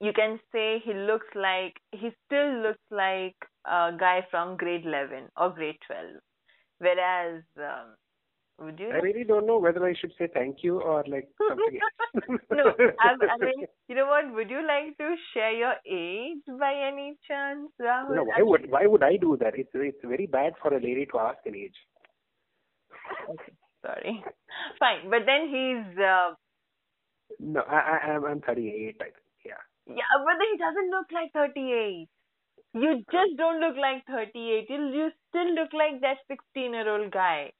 you 0.00 0.12
can 0.12 0.38
say 0.52 0.78
he 0.84 0.92
looks 0.94 1.26
like 1.34 1.74
he 1.92 2.10
still 2.26 2.62
looks 2.62 2.84
like 2.90 3.36
a 3.66 3.92
guy 3.98 4.26
from 4.30 4.56
grade 4.56 4.84
11 4.84 5.28
or 5.36 5.50
grade 5.50 5.78
12 5.86 6.06
whereas 6.78 7.42
um, 7.58 7.94
would 8.58 8.78
you 8.78 8.90
I 8.90 8.98
really 8.98 9.24
don't 9.24 9.46
know 9.46 9.58
whether 9.58 9.84
I 9.84 9.94
should 10.00 10.12
say 10.18 10.28
thank 10.32 10.62
you 10.62 10.80
or 10.80 11.04
like 11.08 11.28
something 11.48 11.78
else. 11.86 12.36
no 12.50 12.72
I, 13.00 13.14
I 13.32 13.36
mean 13.44 13.66
you 13.88 13.94
know 13.96 14.06
what 14.06 14.32
would 14.34 14.50
you 14.50 14.66
like 14.66 14.96
to 14.98 15.14
share 15.32 15.52
your 15.52 15.74
age 15.86 16.44
by 16.58 16.74
any 16.74 17.16
chance 17.26 17.70
Rahul 17.80 18.16
No, 18.16 18.24
why 18.24 18.42
would 18.42 18.70
why 18.70 18.86
would 18.86 19.02
I 19.02 19.16
do 19.16 19.36
that? 19.40 19.58
It's 19.58 19.70
it's 19.74 20.04
very 20.04 20.26
bad 20.26 20.54
for 20.62 20.74
a 20.74 20.80
lady 20.80 21.06
to 21.12 21.18
ask 21.18 21.38
an 21.46 21.54
age. 21.54 21.76
sorry 23.84 24.24
fine 24.78 25.10
but 25.10 25.22
then 25.26 25.48
he's 25.48 25.98
uh, 25.98 26.34
No, 27.38 27.60
I, 27.62 27.78
I 27.78 27.96
I'm 28.12 28.24
I'm 28.24 28.40
38. 28.40 28.96
I 29.00 29.04
think. 29.04 29.14
Yeah. 29.86 30.12
But 30.24 30.36
he 30.40 30.58
doesn't 30.58 30.90
look 30.90 31.06
like 31.12 31.32
38. 31.32 32.08
You 32.74 33.04
just 33.10 33.36
don't 33.38 33.60
look 33.60 33.76
like 33.76 34.04
38. 34.06 34.66
You, 34.68 34.76
you 34.92 35.10
still 35.28 35.54
look 35.54 35.72
like 35.72 36.00
that 36.02 36.18
16 36.28 36.72
year 36.72 36.88
old 36.88 37.10
guy. 37.10 37.52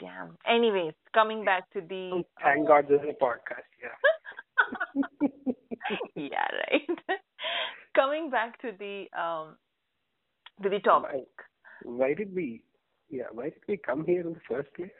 Damn. 0.00 0.36
Anyways, 0.46 0.94
coming 1.12 1.44
back 1.44 1.70
to 1.72 1.80
the. 1.80 2.24
Thank 2.42 2.66
God 2.66 2.86
this 2.88 3.00
is 3.00 3.10
a 3.10 3.24
podcast. 3.24 3.68
Yeah. 3.80 5.02
yeah, 6.16 6.46
right. 6.70 6.98
coming 7.94 8.30
back 8.30 8.60
to 8.62 8.72
the 8.78 9.06
um 9.18 9.56
to 10.62 10.68
the 10.68 10.80
topic. 10.80 11.28
Why, 11.82 12.08
why 12.08 12.14
did 12.14 12.34
we? 12.34 12.62
Yeah. 13.08 13.24
Why 13.32 13.44
did 13.44 13.62
we 13.68 13.76
come 13.76 14.04
here 14.04 14.22
in 14.22 14.32
the 14.32 14.40
first 14.48 14.74
place? 14.74 14.90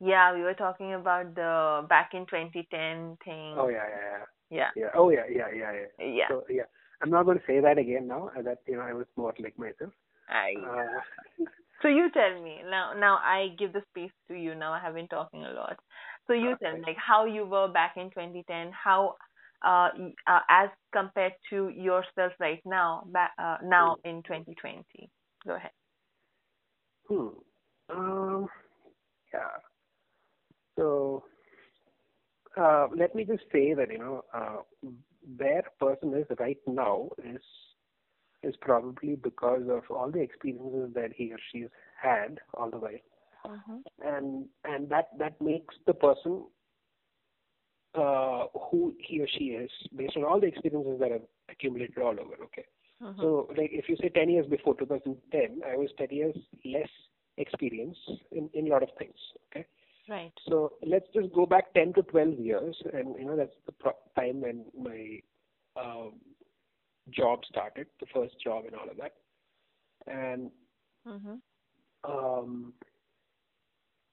Yeah, 0.00 0.34
we 0.34 0.42
were 0.42 0.54
talking 0.54 0.94
about 0.94 1.34
the 1.34 1.86
back 1.88 2.10
in 2.14 2.26
2010 2.26 3.18
thing. 3.24 3.54
Oh 3.56 3.68
yeah, 3.68 3.86
yeah, 3.88 4.18
yeah. 4.18 4.24
Yeah. 4.52 4.70
Yeah. 4.76 4.90
Oh 4.94 5.08
yeah, 5.10 5.24
yeah, 5.30 5.48
yeah, 5.54 5.72
yeah. 5.72 6.06
Yeah. 6.06 6.28
So 6.28 6.44
yeah, 6.50 6.68
I'm 7.02 7.10
not 7.10 7.24
going 7.24 7.38
to 7.38 7.44
say 7.46 7.60
that 7.60 7.78
again 7.78 8.06
now. 8.06 8.30
uh, 8.38 8.42
That 8.42 8.58
you 8.66 8.76
know, 8.76 8.82
I 8.82 8.92
was 8.92 9.06
more 9.16 9.32
like 9.40 9.58
myself. 9.58 9.92
I, 10.28 10.52
Uh, 10.54 11.44
so 11.82 11.88
you 11.88 12.10
tell 12.12 12.42
me 12.42 12.60
now. 12.70 12.92
Now 12.92 13.16
I 13.16 13.48
give 13.58 13.72
the 13.72 13.82
space 13.90 14.12
to 14.28 14.34
you. 14.34 14.54
Now 14.54 14.72
I 14.72 14.80
have 14.80 14.94
been 14.94 15.08
talking 15.08 15.44
a 15.44 15.52
lot. 15.52 15.78
So 16.26 16.34
you 16.34 16.56
tell 16.62 16.74
me, 16.76 16.82
like 16.86 16.98
how 16.98 17.24
you 17.24 17.46
were 17.46 17.68
back 17.68 17.96
in 17.96 18.10
2010. 18.10 18.72
How, 18.72 19.16
uh, 19.64 19.88
uh 20.28 20.40
as 20.50 20.68
compared 20.92 21.34
to 21.50 21.68
yourself 21.70 22.32
right 22.38 22.60
now, 22.66 23.04
back 23.06 23.32
uh, 23.38 23.56
now 23.64 23.96
in 24.04 24.22
2020. 24.22 24.84
Go 25.46 25.54
ahead. 25.56 25.72
hmm. 27.08 27.28
Um. 27.88 28.48
Yeah. 29.32 29.58
So, 30.76 31.24
uh, 32.56 32.88
let 32.96 33.14
me 33.14 33.24
just 33.24 33.44
say 33.52 33.74
that 33.74 33.90
you 33.90 33.98
know, 33.98 34.24
uh, 34.34 34.58
where 35.36 35.60
a 35.60 35.84
person 35.84 36.14
is 36.14 36.26
right 36.38 36.58
now 36.66 37.10
is 37.24 37.40
is 38.42 38.54
probably 38.60 39.16
because 39.16 39.62
of 39.68 39.82
all 39.90 40.10
the 40.10 40.20
experiences 40.20 40.92
that 40.94 41.12
he 41.14 41.32
or 41.32 41.38
she's 41.52 41.68
had 42.00 42.38
all 42.54 42.70
the 42.70 42.78
while. 42.78 43.02
Mm-hmm. 43.46 43.78
and 44.04 44.46
and 44.64 44.88
that 44.90 45.08
that 45.18 45.40
makes 45.40 45.74
the 45.86 45.94
person 45.94 46.44
uh, 47.94 48.46
who 48.70 48.94
he 48.98 49.20
or 49.20 49.26
she 49.38 49.44
is 49.46 49.70
based 49.96 50.16
on 50.16 50.24
all 50.24 50.40
the 50.40 50.46
experiences 50.46 50.98
that 51.00 51.10
have 51.12 51.22
accumulated 51.50 51.98
all 51.98 52.18
over. 52.20 52.36
Okay, 52.44 52.64
Mm-hmm. 53.02 53.20
so 53.20 53.48
like 53.56 53.70
if 53.72 53.88
you 53.88 53.96
say 54.00 54.08
10 54.08 54.30
years 54.30 54.46
before 54.46 54.74
2010, 54.76 55.60
I 55.70 55.76
was 55.76 55.90
10 55.98 56.08
years 56.10 56.36
less 56.64 56.88
experienced 57.36 58.10
in 58.32 58.48
in 58.54 58.66
a 58.68 58.70
lot 58.70 58.82
of 58.82 58.90
things. 58.98 59.16
Okay, 59.50 59.66
right. 60.08 60.32
so 60.48 60.72
let's 60.86 61.06
just 61.14 61.32
go 61.32 61.46
back 61.46 61.72
10 61.74 61.92
to 61.94 62.02
12 62.02 62.38
years, 62.38 62.76
and 62.92 63.14
you 63.18 63.24
know 63.26 63.36
that's 63.36 63.56
the 63.66 63.72
pro- 63.72 63.98
time 64.16 64.40
when 64.40 64.64
my 64.78 65.20
um, 65.80 66.12
job 67.10 67.40
started, 67.48 67.86
the 68.00 68.06
first 68.14 68.34
job 68.42 68.64
and 68.66 68.74
all 68.74 68.88
of 68.88 68.96
that, 68.96 69.12
and 70.06 70.50
Mm-hmm. 71.06 71.34
um, 72.04 72.72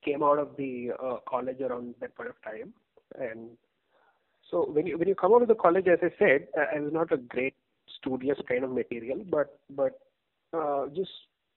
came 0.04 0.24
out 0.24 0.40
of 0.40 0.56
the 0.58 0.92
uh, 1.02 1.18
college 1.28 1.60
around 1.62 1.96
that 2.00 2.16
point 2.16 2.30
of 2.30 2.36
time, 2.44 2.74
and 3.20 3.50
so 4.50 4.66
when 4.70 4.86
you 4.88 4.98
when 4.98 5.08
you 5.08 5.16
come 5.16 5.34
out 5.34 5.42
of 5.42 5.48
the 5.48 5.56
college, 5.56 5.88
as 5.88 6.00
I 6.02 6.12
said, 6.20 6.48
I 6.58 6.78
I 6.78 6.80
was 6.80 6.94
not 6.94 7.12
a 7.12 7.18
great 7.18 7.56
studious 7.98 8.38
kind 8.48 8.64
of 8.64 8.72
material, 8.72 9.24
but 9.30 9.60
but 9.70 10.00
uh, 10.54 10.88
just 10.96 11.12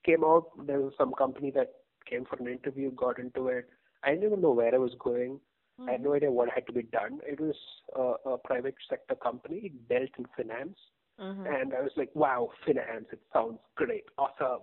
came 0.04 0.24
out. 0.24 0.46
There 0.66 0.80
was 0.80 0.92
some 0.98 1.12
company 1.14 1.50
that 1.52 1.72
came 2.08 2.24
for 2.24 2.36
an 2.36 2.48
interview, 2.48 2.90
got 2.92 3.18
into 3.18 3.48
it. 3.48 3.68
I 4.04 4.10
didn't 4.10 4.24
even 4.24 4.40
know 4.40 4.50
where 4.52 4.74
I 4.74 4.78
was 4.78 4.94
going. 4.98 5.40
I 5.88 5.92
had 5.92 6.02
no 6.02 6.14
idea 6.14 6.30
what 6.30 6.48
had 6.50 6.66
to 6.66 6.72
be 6.72 6.82
done. 6.82 7.20
It 7.26 7.40
was 7.40 7.54
a, 7.96 8.30
a 8.30 8.38
private 8.38 8.74
sector 8.88 9.14
company, 9.16 9.56
it 9.64 9.88
dealt 9.88 10.10
in 10.18 10.26
finance, 10.36 10.76
Mm-hmm. 11.20 11.46
and 11.46 11.74
I 11.74 11.80
was 11.82 11.92
like, 11.96 12.10
wow, 12.14 12.50
finance, 12.66 13.06
it 13.12 13.20
sounds 13.32 13.58
great, 13.76 14.04
awesome. 14.18 14.62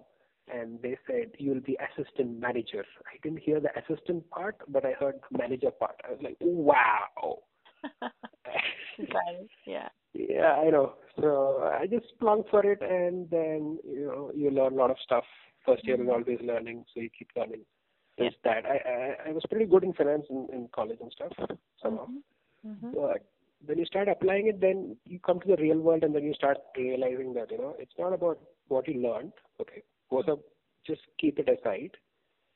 And 0.53 0.81
they 0.81 0.97
said, 1.07 1.31
you'll 1.37 1.61
be 1.61 1.77
assistant 1.79 2.39
manager. 2.39 2.83
I 3.05 3.17
didn't 3.23 3.39
hear 3.39 3.59
the 3.59 3.69
assistant 3.79 4.29
part, 4.31 4.57
but 4.67 4.85
I 4.85 4.93
heard 4.99 5.15
the 5.31 5.37
manager 5.37 5.71
part. 5.71 5.95
I 6.07 6.11
was 6.11 6.19
like, 6.21 6.37
wow. 6.41 7.39
Yeah. 9.65 9.89
yeah, 10.13 10.53
I 10.65 10.69
know. 10.69 10.93
So 11.19 11.69
I 11.79 11.85
just 11.87 12.07
plunked 12.19 12.49
for 12.49 12.65
it, 12.65 12.81
and 12.81 13.29
then, 13.29 13.79
you 13.87 14.05
know, 14.07 14.31
you 14.35 14.49
learn 14.51 14.73
a 14.73 14.75
lot 14.75 14.91
of 14.91 14.97
stuff. 15.03 15.23
First 15.65 15.85
year 15.87 16.01
is 16.01 16.09
always 16.09 16.39
learning, 16.43 16.85
so 16.93 16.99
you 17.01 17.09
keep 17.17 17.29
learning. 17.35 17.61
This, 18.19 18.33
that. 18.43 18.65
I, 18.65 18.77
I, 18.89 19.29
I 19.29 19.31
was 19.31 19.43
pretty 19.49 19.65
good 19.65 19.83
in 19.83 19.93
finance 19.93 20.25
in, 20.29 20.47
in 20.51 20.69
college 20.73 20.99
and 21.01 21.11
stuff, 21.11 21.31
somehow. 21.81 22.07
Mm-hmm. 22.65 22.91
But 22.93 23.25
when 23.65 23.77
you 23.77 23.85
start 23.85 24.07
applying 24.07 24.47
it, 24.47 24.61
then 24.61 24.95
you 25.05 25.19
come 25.19 25.39
to 25.41 25.47
the 25.47 25.61
real 25.61 25.79
world, 25.79 26.03
and 26.03 26.13
then 26.13 26.23
you 26.23 26.33
start 26.33 26.57
realizing 26.77 27.33
that 27.33 27.51
you 27.51 27.57
know 27.57 27.75
it's 27.79 27.93
not 27.97 28.13
about 28.13 28.39
what 28.67 28.87
you 28.87 29.01
learned. 29.01 29.33
Okay, 29.61 29.83
both 30.09 30.27
of 30.27 30.39
just 30.85 31.01
keep 31.19 31.39
it 31.39 31.49
aside. 31.49 31.91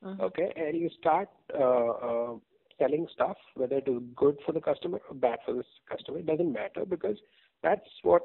mm-hmm. 0.03 0.21
okay, 0.21 0.51
and 0.55 0.77
you 0.79 0.89
start 0.99 1.29
uh, 1.57 1.89
uh, 1.89 2.33
selling 2.79 3.07
stuff, 3.13 3.37
whether 3.55 3.77
it 3.77 3.87
is 3.87 4.01
good 4.15 4.37
for 4.45 4.51
the 4.51 4.61
customer 4.61 4.99
or 5.09 5.15
bad 5.15 5.39
for 5.45 5.53
the 5.53 5.63
customer, 5.89 6.19
it 6.19 6.25
doesn't 6.25 6.51
matter 6.51 6.85
because 6.85 7.17
that's 7.61 7.87
what 8.01 8.21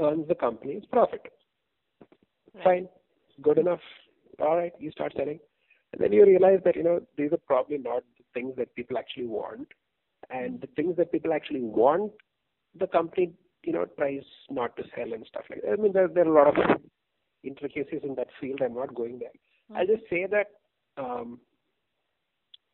earns 0.00 0.26
the 0.28 0.34
company's 0.34 0.84
profit. 0.90 1.32
Right. 2.54 2.64
Fine, 2.64 2.88
good 3.42 3.58
enough. 3.58 3.80
All 4.40 4.56
right, 4.56 4.72
you 4.78 4.90
start 4.90 5.12
selling, 5.16 5.38
and 5.92 6.00
then 6.00 6.12
you 6.12 6.24
realize 6.24 6.60
that 6.64 6.76
you 6.76 6.82
know 6.82 7.00
these 7.16 7.32
are 7.32 7.40
probably 7.46 7.78
not 7.78 8.02
the 8.18 8.24
things 8.34 8.54
that 8.56 8.74
people 8.74 8.98
actually 8.98 9.26
want, 9.26 9.68
and 10.30 10.60
the 10.60 10.68
things 10.68 10.96
that 10.96 11.12
people 11.12 11.32
actually 11.32 11.62
want, 11.62 12.12
the 12.78 12.86
company 12.86 13.32
you 13.64 13.72
know 13.72 13.84
tries 13.98 14.22
not 14.50 14.76
to 14.76 14.82
sell 14.94 15.12
and 15.12 15.26
stuff 15.26 15.44
like 15.50 15.62
that. 15.62 15.72
I 15.72 15.76
mean, 15.76 15.92
there 15.92 16.08
there 16.08 16.26
are 16.26 16.36
a 16.36 16.44
lot 16.44 16.58
of 16.58 16.80
intricacies 17.44 18.00
in 18.02 18.14
that 18.16 18.28
field. 18.40 18.60
I'm 18.62 18.74
not 18.74 18.94
going 18.94 19.18
there. 19.18 19.28
Mm-hmm. 19.28 19.76
I'll 19.76 19.86
just 19.86 20.08
say 20.08 20.26
that 20.26 20.46
um, 21.02 21.40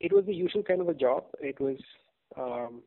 it 0.01 0.13
was 0.13 0.25
the 0.27 0.35
usual 0.35 0.63
kind 0.63 0.81
of 0.81 0.89
a 0.89 0.95
job. 0.95 1.25
It 1.41 1.61
was 1.61 1.79
um, 2.37 2.83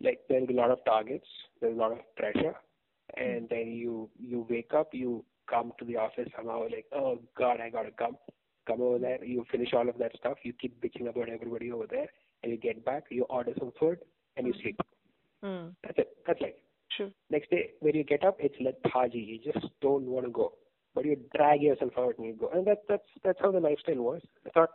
like 0.00 0.20
there'll 0.28 0.46
be 0.46 0.54
a 0.54 0.56
lot 0.56 0.70
of 0.70 0.84
targets, 0.84 1.26
there's 1.60 1.76
a 1.76 1.80
lot 1.80 1.92
of 1.92 1.98
pressure, 2.16 2.54
and 3.16 3.48
then 3.48 3.72
you 3.72 4.08
you 4.18 4.46
wake 4.48 4.72
up, 4.74 4.90
you 4.92 5.24
come 5.48 5.72
to 5.78 5.84
the 5.84 5.96
office 5.96 6.28
somehow 6.36 6.62
like, 6.64 6.86
oh 6.94 7.18
God, 7.36 7.60
I 7.60 7.70
gotta 7.70 7.90
come, 7.90 8.16
come 8.68 8.80
over 8.82 8.98
there. 8.98 9.24
You 9.24 9.44
finish 9.50 9.70
all 9.72 9.88
of 9.88 9.98
that 9.98 10.12
stuff. 10.16 10.38
You 10.44 10.52
keep 10.52 10.80
bitching 10.82 11.08
about 11.08 11.28
everybody 11.28 11.72
over 11.72 11.86
there, 11.90 12.08
and 12.42 12.52
you 12.52 12.58
get 12.58 12.84
back. 12.84 13.04
You 13.10 13.24
order 13.24 13.52
some 13.58 13.72
food, 13.80 13.98
and 14.36 14.46
you 14.46 14.54
sleep. 14.62 14.80
Mm. 15.44 15.74
That's 15.82 15.98
it. 15.98 16.08
That's 16.26 16.40
life. 16.40 16.52
True. 16.96 17.10
Next 17.30 17.50
day, 17.50 17.70
when 17.80 17.94
you 17.94 18.04
get 18.04 18.24
up, 18.24 18.36
it's 18.38 18.54
lethargy. 18.60 19.18
You 19.18 19.52
just 19.52 19.66
don't 19.80 20.06
want 20.06 20.26
to 20.26 20.32
go, 20.32 20.52
but 20.94 21.04
you 21.04 21.16
drag 21.36 21.62
yourself 21.62 21.92
out 21.98 22.18
and 22.18 22.26
you 22.26 22.34
go. 22.34 22.50
And 22.54 22.66
that 22.66 22.82
that's 22.88 23.10
that's 23.24 23.38
how 23.40 23.52
the 23.52 23.60
lifestyle 23.60 24.02
was. 24.02 24.22
I 24.46 24.50
thought 24.50 24.70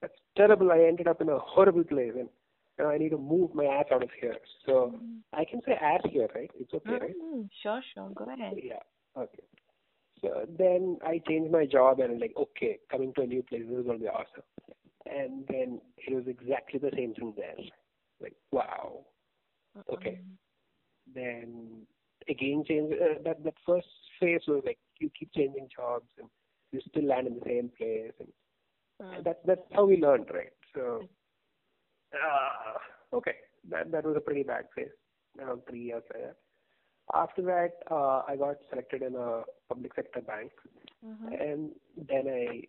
that's 0.00 0.14
terrible. 0.36 0.72
I 0.72 0.80
ended 0.88 1.08
up 1.08 1.20
in 1.20 1.28
a 1.28 1.38
horrible 1.38 1.84
place, 1.84 2.12
and 2.14 2.28
you 2.78 2.84
know, 2.84 2.90
I 2.90 2.98
need 2.98 3.10
to 3.10 3.18
move 3.18 3.54
my 3.54 3.64
ass 3.64 3.86
out 3.92 4.02
of 4.02 4.10
here. 4.20 4.36
So 4.64 4.94
mm. 4.96 5.18
I 5.32 5.44
can 5.44 5.60
say 5.66 5.72
ass 5.72 6.00
here, 6.10 6.28
right? 6.34 6.50
It's 6.58 6.72
okay, 6.74 6.90
mm-hmm. 6.90 7.04
right? 7.04 7.50
Sure, 7.62 7.80
sure. 7.94 8.10
Go 8.14 8.24
ahead. 8.24 8.54
Yeah. 8.62 8.74
Okay. 9.16 9.42
So 10.22 10.46
then 10.58 10.98
I 11.06 11.20
changed 11.28 11.52
my 11.52 11.66
job 11.66 12.00
and 12.00 12.12
I'm 12.12 12.18
like, 12.18 12.34
okay, 12.36 12.78
coming 12.90 13.12
to 13.14 13.22
a 13.22 13.26
new 13.26 13.42
place, 13.42 13.62
this 13.68 13.78
is 13.78 13.84
going 13.84 13.98
to 13.98 14.04
be 14.04 14.08
awesome. 14.08 14.42
And 15.06 15.44
then 15.48 15.80
it 15.98 16.14
was 16.14 16.24
exactly 16.26 16.80
the 16.80 16.90
same 16.96 17.14
thing 17.14 17.34
there. 17.36 17.54
Like, 18.20 18.34
wow. 18.50 19.04
Okay. 19.92 20.20
Then 21.14 21.86
again, 22.28 22.64
change 22.66 22.92
uh, 22.92 23.22
that 23.24 23.44
that 23.44 23.54
first 23.66 23.86
phase 24.20 24.40
was 24.48 24.62
like 24.64 24.78
you 24.98 25.10
keep 25.18 25.32
changing 25.34 25.68
jobs 25.74 26.06
and 26.18 26.28
you 26.72 26.80
still 26.88 27.06
land 27.06 27.26
in 27.26 27.34
the 27.34 27.44
same 27.44 27.70
place, 27.76 28.12
and 28.18 28.28
uh, 29.00 29.22
that's 29.24 29.38
that's 29.46 29.60
how 29.72 29.84
we 29.84 29.98
learned, 29.98 30.26
right? 30.32 30.52
So, 30.74 31.02
uh, 32.14 33.16
okay, 33.16 33.36
that 33.70 33.90
that 33.92 34.04
was 34.04 34.16
a 34.16 34.20
pretty 34.20 34.42
bad 34.42 34.64
phase. 34.74 34.88
Around 35.38 35.62
three 35.68 35.82
years 35.82 36.02
later. 36.14 36.34
After 37.14 37.42
that, 37.42 37.72
uh, 37.90 38.22
I 38.26 38.36
got 38.36 38.56
selected 38.68 39.02
in 39.02 39.14
a 39.14 39.42
public 39.68 39.94
sector 39.94 40.20
bank, 40.20 40.50
mm-hmm. 41.06 41.28
and 41.32 41.70
then 42.08 42.24
I 42.26 42.62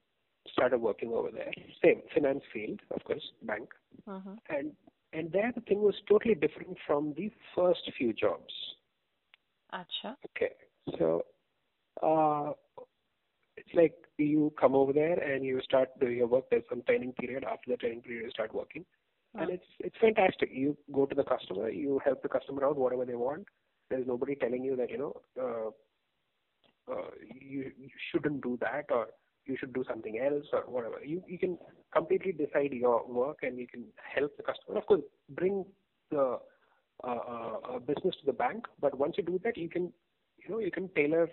started 0.52 0.80
working 0.80 1.12
over 1.12 1.30
there. 1.32 1.52
Same 1.84 2.02
finance 2.14 2.44
field, 2.54 2.80
of 2.92 3.04
course, 3.04 3.24
bank, 3.44 3.70
mm-hmm. 4.08 4.34
and 4.50 4.72
and 5.14 5.32
there 5.32 5.52
the 5.56 5.62
thing 5.62 5.82
was 5.82 5.96
totally 6.08 6.36
different 6.36 6.78
from 6.86 7.14
the 7.18 7.32
first 7.56 7.82
few 7.98 8.14
jobs. 8.14 8.54
Acha. 9.74 10.16
Okay, 10.28 10.54
so 11.00 11.26
uh, 12.04 12.52
it's 13.56 13.74
like 13.74 13.96
you 14.18 14.54
come 14.60 14.76
over 14.76 14.94
there 14.94 15.20
and 15.20 15.44
you 15.44 15.60
start 15.62 15.90
doing 16.00 16.18
your 16.18 16.28
work. 16.28 16.46
There's 16.50 16.64
some 16.70 16.84
training 16.84 17.14
period. 17.14 17.44
After 17.44 17.72
the 17.72 17.78
training 17.78 18.02
period, 18.02 18.26
you 18.26 18.32
start 18.32 18.54
working, 18.54 18.86
oh. 19.36 19.42
and 19.42 19.50
it's 19.50 19.66
it's 19.80 19.96
fantastic. 20.00 20.50
You 20.54 20.78
go 20.94 21.08
to 21.08 21.16
the 21.16 21.24
customer, 21.24 21.70
you 21.70 22.00
help 22.06 22.22
the 22.22 22.30
customer 22.30 22.66
out 22.66 22.78
whatever 22.78 23.06
they 23.06 23.16
want. 23.16 23.48
There's 23.90 24.08
nobody 24.08 24.36
telling 24.36 24.64
you 24.64 24.76
that 24.76 24.90
you 24.90 24.98
know 24.98 25.22
uh, 25.42 26.92
uh, 26.92 27.10
you 27.40 27.72
you 27.78 27.90
shouldn't 28.12 28.42
do 28.42 28.58
that 28.62 28.86
or 28.90 29.08
you 29.46 29.56
should 29.58 29.74
do 29.74 29.84
something 29.88 30.20
else 30.20 30.46
or 30.54 30.62
whatever. 30.62 31.04
You 31.04 31.24
you 31.28 31.40
can 31.40 31.58
completely 31.94 32.32
decide 32.32 32.74
your 32.74 33.06
work 33.08 33.40
and 33.44 33.58
you 33.58 33.68
can 33.68 33.86
help 34.16 34.36
the 34.38 34.44
customer. 34.44 34.78
Of 34.78 34.86
course, 34.86 35.02
bring 35.30 35.66
the 36.12 36.40
uh, 37.04 37.08
uh, 37.08 37.80
business 37.80 38.16
to 38.20 38.26
the 38.26 38.34
bank, 38.34 38.66
but 38.82 38.98
once 38.98 39.16
you 39.18 39.24
do 39.24 39.40
that, 39.44 39.58
you 39.58 39.70
can 39.70 39.92
you 40.38 40.50
know 40.50 40.60
you 40.60 40.72
can 40.72 40.90
tailor 40.96 41.30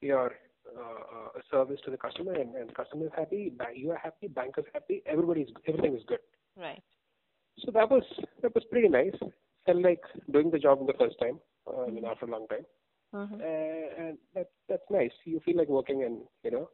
your 0.00 0.32
uh, 0.76 0.80
uh 0.80 1.40
service 1.50 1.80
to 1.84 1.90
the 1.90 1.96
customer, 1.96 2.32
and, 2.34 2.54
and 2.54 2.74
customer 2.74 3.06
is 3.06 3.12
happy, 3.16 3.52
you 3.74 3.90
are 3.90 3.98
happy, 3.98 4.28
bank 4.28 4.54
is 4.58 4.64
happy, 4.72 5.02
everybody's 5.06 5.48
everything 5.66 5.96
is 5.96 6.02
good. 6.06 6.18
Right. 6.56 6.82
So 7.60 7.70
that 7.72 7.90
was 7.90 8.02
that 8.42 8.54
was 8.54 8.64
pretty 8.70 8.88
nice. 8.88 9.16
Felt 9.64 9.82
like 9.82 10.02
doing 10.30 10.50
the 10.50 10.58
job 10.58 10.86
the 10.86 10.92
first 10.98 11.18
time. 11.20 11.40
Uh, 11.66 11.82
I 11.82 11.86
mean, 11.86 11.96
mm-hmm. 11.96 12.06
after 12.06 12.26
a 12.26 12.30
long 12.30 12.46
time. 12.48 12.66
Mm-hmm. 13.14 13.34
Uh, 13.34 14.04
and 14.04 14.18
that 14.34 14.50
that's 14.68 14.90
nice. 14.90 15.12
You 15.24 15.40
feel 15.44 15.56
like 15.56 15.68
working, 15.68 16.02
and 16.02 16.20
you 16.44 16.50
know, 16.50 16.70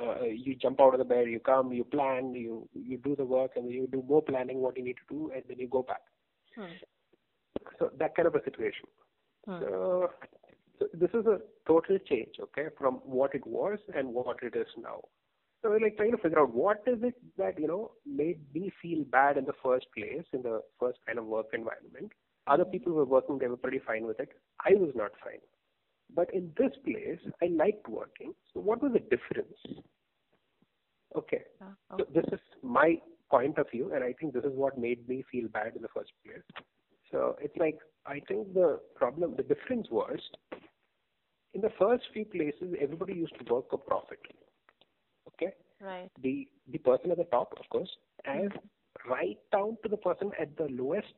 uh, 0.00 0.24
you 0.24 0.54
jump 0.56 0.80
out 0.80 0.94
of 0.94 0.98
the 0.98 1.04
bed, 1.04 1.28
you 1.28 1.40
come, 1.40 1.72
you 1.72 1.84
plan, 1.84 2.34
you 2.34 2.68
you 2.72 2.98
do 2.98 3.14
the 3.14 3.24
work, 3.24 3.52
and 3.56 3.70
you 3.70 3.86
do 3.92 4.02
more 4.06 4.22
planning 4.22 4.58
what 4.60 4.76
you 4.76 4.84
need 4.84 4.96
to 4.96 5.14
do, 5.14 5.30
and 5.34 5.42
then 5.48 5.58
you 5.58 5.68
go 5.68 5.82
back. 5.82 6.02
Hmm. 6.56 6.72
So 7.78 7.90
that 7.98 8.14
kind 8.16 8.28
of 8.28 8.34
a 8.34 8.44
situation. 8.44 8.88
Hmm. 9.46 9.60
So, 9.60 10.10
so 10.78 10.86
this 10.94 11.10
is 11.10 11.26
a 11.26 11.38
total 11.66 11.98
change, 11.98 12.36
okay, 12.40 12.66
from 12.78 12.94
what 13.04 13.34
it 13.34 13.46
was 13.46 13.78
and 13.94 14.08
what 14.08 14.38
it 14.42 14.56
is 14.56 14.66
now. 14.82 15.00
So 15.62 15.70
we're 15.70 15.80
like 15.80 15.96
trying 15.96 16.10
to 16.10 16.18
figure 16.18 16.40
out 16.40 16.52
what 16.52 16.82
is 16.86 16.98
it 17.02 17.14
that 17.38 17.58
you 17.58 17.66
know 17.66 17.92
made 18.06 18.40
me 18.54 18.72
feel 18.82 19.04
bad 19.04 19.38
in 19.38 19.44
the 19.44 19.54
first 19.62 19.86
place, 19.96 20.24
in 20.32 20.42
the 20.42 20.60
first 20.78 20.98
kind 21.06 21.18
of 21.18 21.26
work 21.26 21.46
environment. 21.52 22.12
Other 22.46 22.64
people 22.64 22.92
were 22.92 23.04
working; 23.04 23.38
they 23.38 23.46
were 23.48 23.56
pretty 23.56 23.80
fine 23.86 24.06
with 24.06 24.20
it. 24.20 24.30
I 24.64 24.74
was 24.74 24.90
not 24.94 25.12
fine. 25.22 25.40
But 26.14 26.32
in 26.34 26.52
this 26.58 26.72
place, 26.84 27.18
I 27.42 27.46
liked 27.46 27.88
working. 27.88 28.34
So 28.52 28.60
what 28.60 28.82
was 28.82 28.92
the 28.92 29.00
difference? 29.00 29.56
Okay. 31.16 31.42
Uh, 31.60 31.94
okay. 31.94 32.04
So 32.04 32.20
this 32.20 32.24
is 32.32 32.40
my 32.62 32.96
point 33.30 33.58
of 33.58 33.70
view, 33.70 33.92
and 33.94 34.04
I 34.04 34.12
think 34.12 34.34
this 34.34 34.44
is 34.44 34.52
what 34.54 34.78
made 34.78 35.08
me 35.08 35.24
feel 35.30 35.48
bad 35.48 35.72
in 35.76 35.82
the 35.82 35.88
first 35.88 36.12
place. 36.24 36.42
So 37.10 37.36
it's 37.40 37.56
like 37.56 37.78
I 38.06 38.20
think 38.28 38.52
the 38.54 38.80
problem, 38.96 39.34
the 39.36 39.42
difference 39.42 39.88
was 39.90 40.18
in 41.54 41.60
the 41.60 41.70
first 41.78 42.04
few 42.12 42.24
places, 42.24 42.74
everybody 42.80 43.14
used 43.14 43.34
to 43.38 43.52
work 43.52 43.70
for 43.70 43.78
profit. 43.78 44.18
Okay. 45.28 45.52
Right. 45.80 46.10
The 46.22 46.48
the 46.70 46.78
person 46.78 47.10
at 47.10 47.18
the 47.18 47.24
top, 47.24 47.54
of 47.58 47.68
course, 47.70 47.90
and 48.24 48.50
mm-hmm. 48.50 49.10
right 49.10 49.38
down 49.52 49.76
to 49.82 49.88
the 49.88 49.96
person 49.96 50.30
at 50.40 50.56
the 50.56 50.68
lowest 50.70 51.14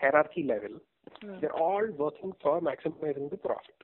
hierarchy 0.00 0.42
level, 0.42 0.80
mm-hmm. 1.22 1.40
they're 1.40 1.56
all 1.56 1.86
working 1.96 2.32
for 2.42 2.60
maximizing 2.60 3.30
the 3.30 3.36
profit. 3.36 3.74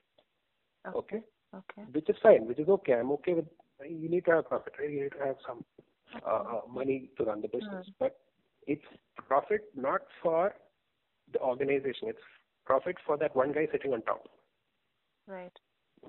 Okay. 0.93 1.21
Okay. 1.53 1.83
Which 1.91 2.09
is 2.09 2.15
fine. 2.21 2.45
Which 2.47 2.59
is 2.59 2.67
okay. 2.67 2.93
I'm 2.93 3.11
okay 3.11 3.33
with. 3.33 3.45
You 3.87 4.09
need 4.09 4.25
to 4.25 4.31
have 4.31 4.47
profit. 4.47 4.73
Right? 4.79 4.89
You 4.89 5.03
need 5.03 5.13
to 5.19 5.25
have 5.25 5.35
some 5.47 5.63
uh, 6.25 6.29
uh, 6.29 6.61
money 6.71 7.09
to 7.17 7.23
run 7.23 7.41
the 7.41 7.47
business, 7.47 7.87
mm. 7.87 7.93
but 7.99 8.17
it's 8.67 8.85
profit 9.27 9.61
not 9.75 10.01
for 10.21 10.53
the 11.33 11.39
organization. 11.39 12.07
It's 12.09 12.19
profit 12.65 12.97
for 13.05 13.17
that 13.17 13.35
one 13.35 13.51
guy 13.51 13.67
sitting 13.71 13.93
on 13.93 14.01
top. 14.03 14.27
Right. 15.27 15.51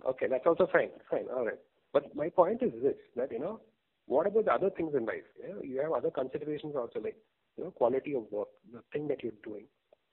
Okay, 0.06 0.26
that's 0.28 0.46
also 0.46 0.68
fine. 0.70 0.90
Fine. 1.10 1.26
All 1.34 1.46
right. 1.46 1.58
But 1.92 2.14
my 2.14 2.28
point 2.28 2.62
is 2.62 2.72
this: 2.82 2.96
that 3.16 3.32
you 3.32 3.38
know, 3.38 3.60
what 4.06 4.26
about 4.26 4.44
the 4.44 4.52
other 4.52 4.70
things 4.70 4.94
in 4.94 5.06
life? 5.06 5.24
You, 5.42 5.54
know, 5.54 5.62
you 5.62 5.80
have 5.80 5.92
other 5.92 6.10
considerations 6.10 6.74
also, 6.76 7.00
like 7.00 7.16
you 7.56 7.64
know, 7.64 7.70
quality 7.70 8.14
of 8.14 8.24
work, 8.30 8.48
the 8.72 8.82
thing 8.92 9.08
that 9.08 9.22
you're 9.22 9.32
doing. 9.42 9.64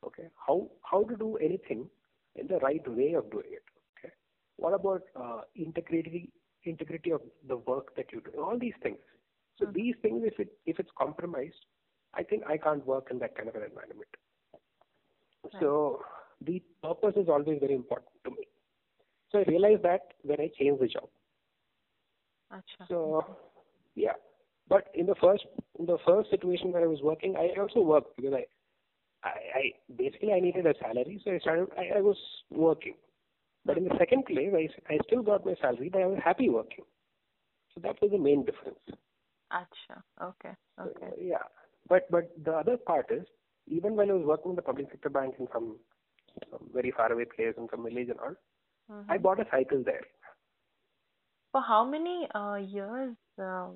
Okay, 0.06 0.28
how 0.48 0.70
how 0.82 1.04
to 1.04 1.16
do 1.16 1.38
anything 1.38 1.90
in 2.36 2.48
the 2.48 2.58
right 2.60 2.86
way 2.88 3.14
of 3.14 3.30
doing 3.32 3.52
it. 3.52 3.64
Okay? 3.98 4.14
What 4.58 4.74
about 4.74 5.04
uh, 5.16 5.42
integrity 5.56 6.32
integrity 6.64 7.12
of 7.12 7.22
the 7.48 7.58
work 7.58 7.96
that 7.96 8.12
you 8.12 8.22
do? 8.22 8.40
All 8.42 8.58
these 8.58 8.74
things. 8.82 8.98
So 9.58 9.66
mm-hmm. 9.66 9.76
these 9.76 9.96
things, 10.02 10.24
if 10.26 10.40
it 10.40 10.50
if 10.66 10.80
it's 10.80 10.92
compromised, 10.98 11.66
I 12.14 12.24
think 12.24 12.44
I 12.48 12.58
can't 12.58 12.86
work 12.86 13.08
in 13.12 13.20
that 13.20 13.36
kind 13.36 13.50
of 13.50 13.56
an 13.56 13.64
environment. 13.64 14.10
Right. 15.44 15.54
So 15.60 16.02
the 16.46 16.62
purpose 16.82 17.16
is 17.18 17.30
always 17.30 17.60
very 17.60 17.76
important 17.76 18.12
to 18.26 18.32
me. 18.32 18.48
So 19.32 19.40
I 19.40 19.44
realized 19.44 19.84
that 19.84 20.14
when 20.22 20.40
I 20.40 20.50
changed 20.58 20.82
the 20.82 20.88
job. 20.88 21.10
Achha. 22.52 22.88
So 22.88 23.38
yeah, 23.96 24.14
but 24.68 24.88
in 24.94 25.06
the 25.06 25.16
first 25.22 25.46
in 25.80 25.86
the 25.86 25.98
first 26.06 26.30
situation 26.30 26.72
where 26.72 26.84
I 26.84 26.88
was 26.88 27.02
working, 27.02 27.36
I 27.36 27.60
also 27.60 27.82
worked 27.82 28.16
because 28.16 28.34
I 28.34 28.46
I, 29.24 29.30
I 29.30 29.72
basically 29.96 30.34
I 30.34 30.40
needed 30.40 30.66
a 30.66 30.74
salary, 30.80 31.22
so 31.24 31.32
I 31.32 31.40
started. 31.40 31.68
I, 31.78 31.98
I 31.98 32.02
was 32.02 32.18
working. 32.52 32.96
But 33.66 33.78
in 33.78 33.86
the 33.86 33.96
second 33.98 34.26
place, 34.26 34.52
I, 34.54 34.94
I 34.94 34.98
still 35.08 35.24
got 35.24 35.46
my 35.46 35.56
salary, 35.62 35.90
but 35.90 36.02
I 36.02 36.06
was 36.06 36.20
happy 36.24 36.50
working. 36.50 36.84
So 37.74 37.82
that 37.82 38.02
was 38.02 38.12
the 38.12 38.18
main 38.18 38.46
difference. 38.46 38.80
Acha. 39.52 40.02
Okay. 40.22 40.54
Okay. 40.80 41.06
Uh, 41.06 41.16
yeah. 41.22 41.46
But 41.88 42.10
but 42.12 42.32
the 42.44 42.52
other 42.54 42.78
part 42.78 43.08
is, 43.12 43.26
even 43.68 43.96
when 43.96 44.10
I 44.10 44.14
was 44.14 44.26
working 44.26 44.52
in 44.52 44.56
the 44.56 44.62
public 44.62 44.88
sector 44.92 45.10
bank 45.10 45.36
in 45.40 45.48
some, 45.54 45.78
some 46.52 46.70
very 46.74 46.92
far 46.92 47.12
away 47.12 47.26
place 47.26 47.54
in 47.58 47.68
some 47.72 47.84
village 47.84 48.10
and 48.10 48.20
all, 48.20 48.36
mm-hmm. 48.92 49.12
I 49.12 49.18
bought 49.18 49.40
a 49.40 49.46
cycle 49.52 49.84
there. 49.84 50.04
For 51.52 51.62
how 51.62 51.86
many 51.86 52.28
uh, 52.34 52.56
years 52.56 53.16
uh, 53.42 53.68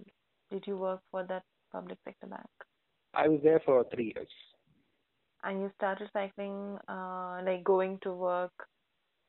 did 0.51 0.63
you 0.65 0.77
work 0.77 1.01
for 1.11 1.23
that 1.27 1.43
public 1.71 1.99
sector 2.03 2.27
bank? 2.27 2.49
I 3.13 3.27
was 3.27 3.39
there 3.43 3.61
for 3.65 3.85
three 3.93 4.13
years. 4.15 4.29
And 5.43 5.61
you 5.61 5.71
started 5.77 6.09
cycling, 6.13 6.77
uh, 6.87 7.41
like 7.45 7.63
going 7.63 7.99
to 8.03 8.13
work 8.13 8.51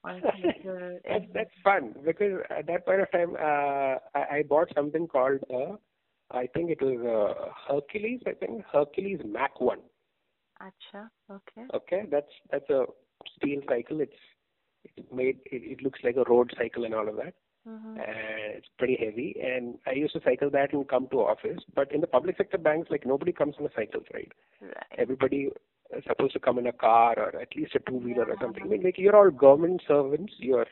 on 0.04 0.20
cycle. 0.22 0.98
that's, 1.08 1.24
that's 1.34 1.50
fun 1.62 1.94
because 2.04 2.40
at 2.50 2.66
that 2.66 2.86
point 2.86 3.02
of 3.02 3.10
time, 3.12 3.34
uh, 3.34 3.96
I, 4.18 4.38
I 4.38 4.42
bought 4.48 4.68
something 4.74 5.06
called, 5.06 5.40
uh, 5.52 5.76
I 6.30 6.46
think 6.54 6.70
it 6.70 6.82
was 6.82 6.98
uh, 7.04 7.50
Hercules, 7.72 8.20
I 8.26 8.32
think, 8.32 8.64
Hercules 8.72 9.20
Mac 9.24 9.60
1. 9.60 9.78
Acha, 10.60 11.08
okay. 11.30 11.66
Okay, 11.72 12.02
that's 12.10 12.32
that's 12.50 12.68
a 12.68 12.84
steel 13.36 13.60
cycle. 13.68 14.00
It's 14.00 14.12
it's 14.96 15.06
made. 15.12 15.38
It, 15.46 15.78
it 15.78 15.82
looks 15.82 16.00
like 16.02 16.16
a 16.16 16.28
road 16.28 16.52
cycle 16.58 16.84
and 16.84 16.94
all 16.94 17.08
of 17.08 17.16
that. 17.16 17.34
Mm-hmm. 17.68 17.98
And 17.98 18.56
it's 18.56 18.66
pretty 18.78 18.96
heavy. 18.98 19.36
And 19.42 19.78
I 19.86 19.92
used 19.92 20.14
to 20.14 20.20
cycle 20.24 20.50
that 20.50 20.72
and 20.72 20.88
come 20.88 21.08
to 21.10 21.18
office. 21.18 21.58
But 21.74 21.92
in 21.92 22.00
the 22.00 22.06
public 22.06 22.36
sector 22.36 22.58
banks, 22.58 22.90
like 22.90 23.06
nobody 23.06 23.32
comes 23.32 23.56
on 23.60 23.66
a 23.66 23.70
cycle, 23.76 24.00
right? 24.14 24.32
Right. 24.60 24.72
Everybody 24.96 25.50
supposed 26.06 26.32
to 26.34 26.40
come 26.40 26.58
in 26.58 26.66
a 26.66 26.72
car 26.72 27.14
or 27.18 27.40
at 27.40 27.48
least 27.56 27.74
a 27.74 27.80
two 27.80 27.96
wheeler 27.96 28.26
yeah. 28.26 28.34
or 28.34 28.36
something. 28.40 28.62
I 28.62 28.66
mean, 28.66 28.82
like 28.82 28.98
you're 28.98 29.16
all 29.16 29.30
government 29.30 29.82
servants. 29.86 30.34
You're 30.38 30.66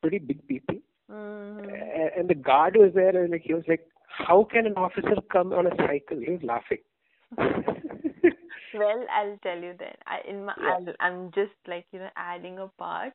pretty 0.00 0.18
big 0.18 0.46
people. 0.46 0.76
Mm-hmm. 1.10 1.68
And, 1.68 2.10
and 2.16 2.28
the 2.28 2.34
guard 2.34 2.76
was 2.76 2.92
there, 2.94 3.16
and 3.16 3.32
like 3.32 3.42
he 3.42 3.54
was 3.54 3.64
like, 3.68 3.86
"How 4.08 4.44
can 4.44 4.66
an 4.66 4.74
officer 4.74 5.16
come 5.30 5.52
on 5.52 5.66
a 5.66 5.76
cycle?" 5.76 6.18
He 6.18 6.30
was 6.30 6.42
laughing. 6.42 6.78
well, 7.36 9.04
I'll 9.12 9.38
tell 9.42 9.58
you 9.58 9.74
then. 9.78 9.94
I 10.06 10.20
in 10.28 10.44
my 10.44 10.54
yeah. 10.60 10.92
i 11.00 11.08
am 11.08 11.30
just 11.34 11.52
like 11.66 11.86
you 11.92 11.98
know 11.98 12.10
adding 12.16 12.58
a 12.58 12.68
part. 12.78 13.12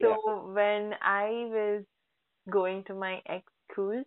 So 0.00 0.08
yeah. 0.10 0.52
when 0.52 0.94
I 1.02 1.28
was 1.50 1.84
going 2.50 2.84
to 2.84 2.94
my 2.94 3.20
ex 3.26 3.44
school, 3.70 4.04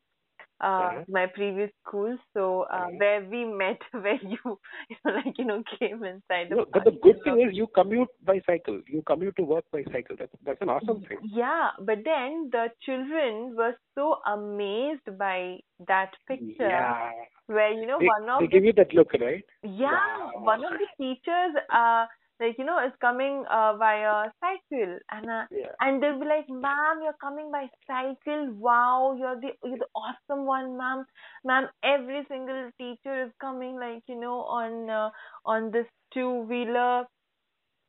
uh, 0.62 1.04
my 1.08 1.26
previous 1.26 1.72
school. 1.84 2.18
So 2.34 2.66
uh, 2.72 2.88
where 2.98 3.24
we 3.24 3.46
met, 3.46 3.80
where 3.92 4.20
you, 4.22 4.60
you 4.90 4.96
know, 5.06 5.12
like 5.12 5.38
you 5.38 5.46
know, 5.46 5.64
came 5.80 6.04
inside. 6.04 6.50
The 6.50 6.56
no, 6.56 6.66
but 6.72 6.86
the 6.86 6.92
good 6.92 7.18
thing 7.24 7.42
is 7.42 7.56
you 7.56 7.68
commute 7.68 8.10
by 8.26 8.42
cycle. 8.46 8.82
You 8.88 9.02
commute 9.06 9.36
to 9.38 9.44
work 9.44 9.66
by 9.72 9.84
cycle. 9.92 10.16
That's 10.18 10.32
that's 10.46 10.62
an 10.62 10.70
awesome 10.70 11.02
thing. 11.08 11.18
Yeah, 11.24 11.70
but 11.80 12.00
then 12.06 12.50
the 12.52 12.68
children 12.86 13.56
were 13.56 13.76
so 13.96 14.18
amazed 14.26 15.18
by 15.18 15.58
that 15.88 16.12
picture. 16.28 16.70
Yeah. 16.70 17.12
Where 17.48 17.74
you 17.74 17.86
know 17.86 18.00
they, 18.00 18.06
one 18.06 18.30
of 18.30 18.40
they 18.42 18.48
give 18.48 18.64
you 18.64 18.74
that 18.74 18.94
look, 18.94 19.12
right? 19.20 19.44
Yeah, 19.64 19.92
wow. 19.92 20.32
one 20.36 20.64
of 20.64 20.72
the 20.72 20.88
teachers 20.98 21.56
uh 21.74 22.06
like 22.42 22.58
you 22.60 22.66
know 22.66 22.80
is 22.86 22.94
coming 23.02 23.46
uh, 23.52 23.76
via 23.78 24.32
cycle 24.42 24.98
and 25.12 25.30
uh, 25.30 25.46
yeah. 25.52 25.72
and 25.82 26.04
they'll 26.04 26.20
be 26.20 26.26
like 26.26 26.50
ma'am 26.50 27.02
you're 27.04 27.20
coming 27.22 27.52
by 27.52 27.68
cycle 27.88 28.52
wow 28.60 29.16
you're 29.20 29.40
the 29.42 29.52
you're 29.64 29.80
the 29.80 29.92
awesome 29.96 30.46
one 30.46 30.78
ma'am 30.78 31.06
ma'am 31.46 31.68
every 31.84 32.24
single 32.30 32.72
teacher 32.78 33.26
is 33.26 33.32
coming 33.42 33.80
like 33.80 34.04
you 34.08 34.20
know 34.20 34.42
on 34.42 34.90
uh, 34.90 35.10
on 35.46 35.72
this 35.72 35.88
two 36.14 36.42
wheeler 36.50 37.06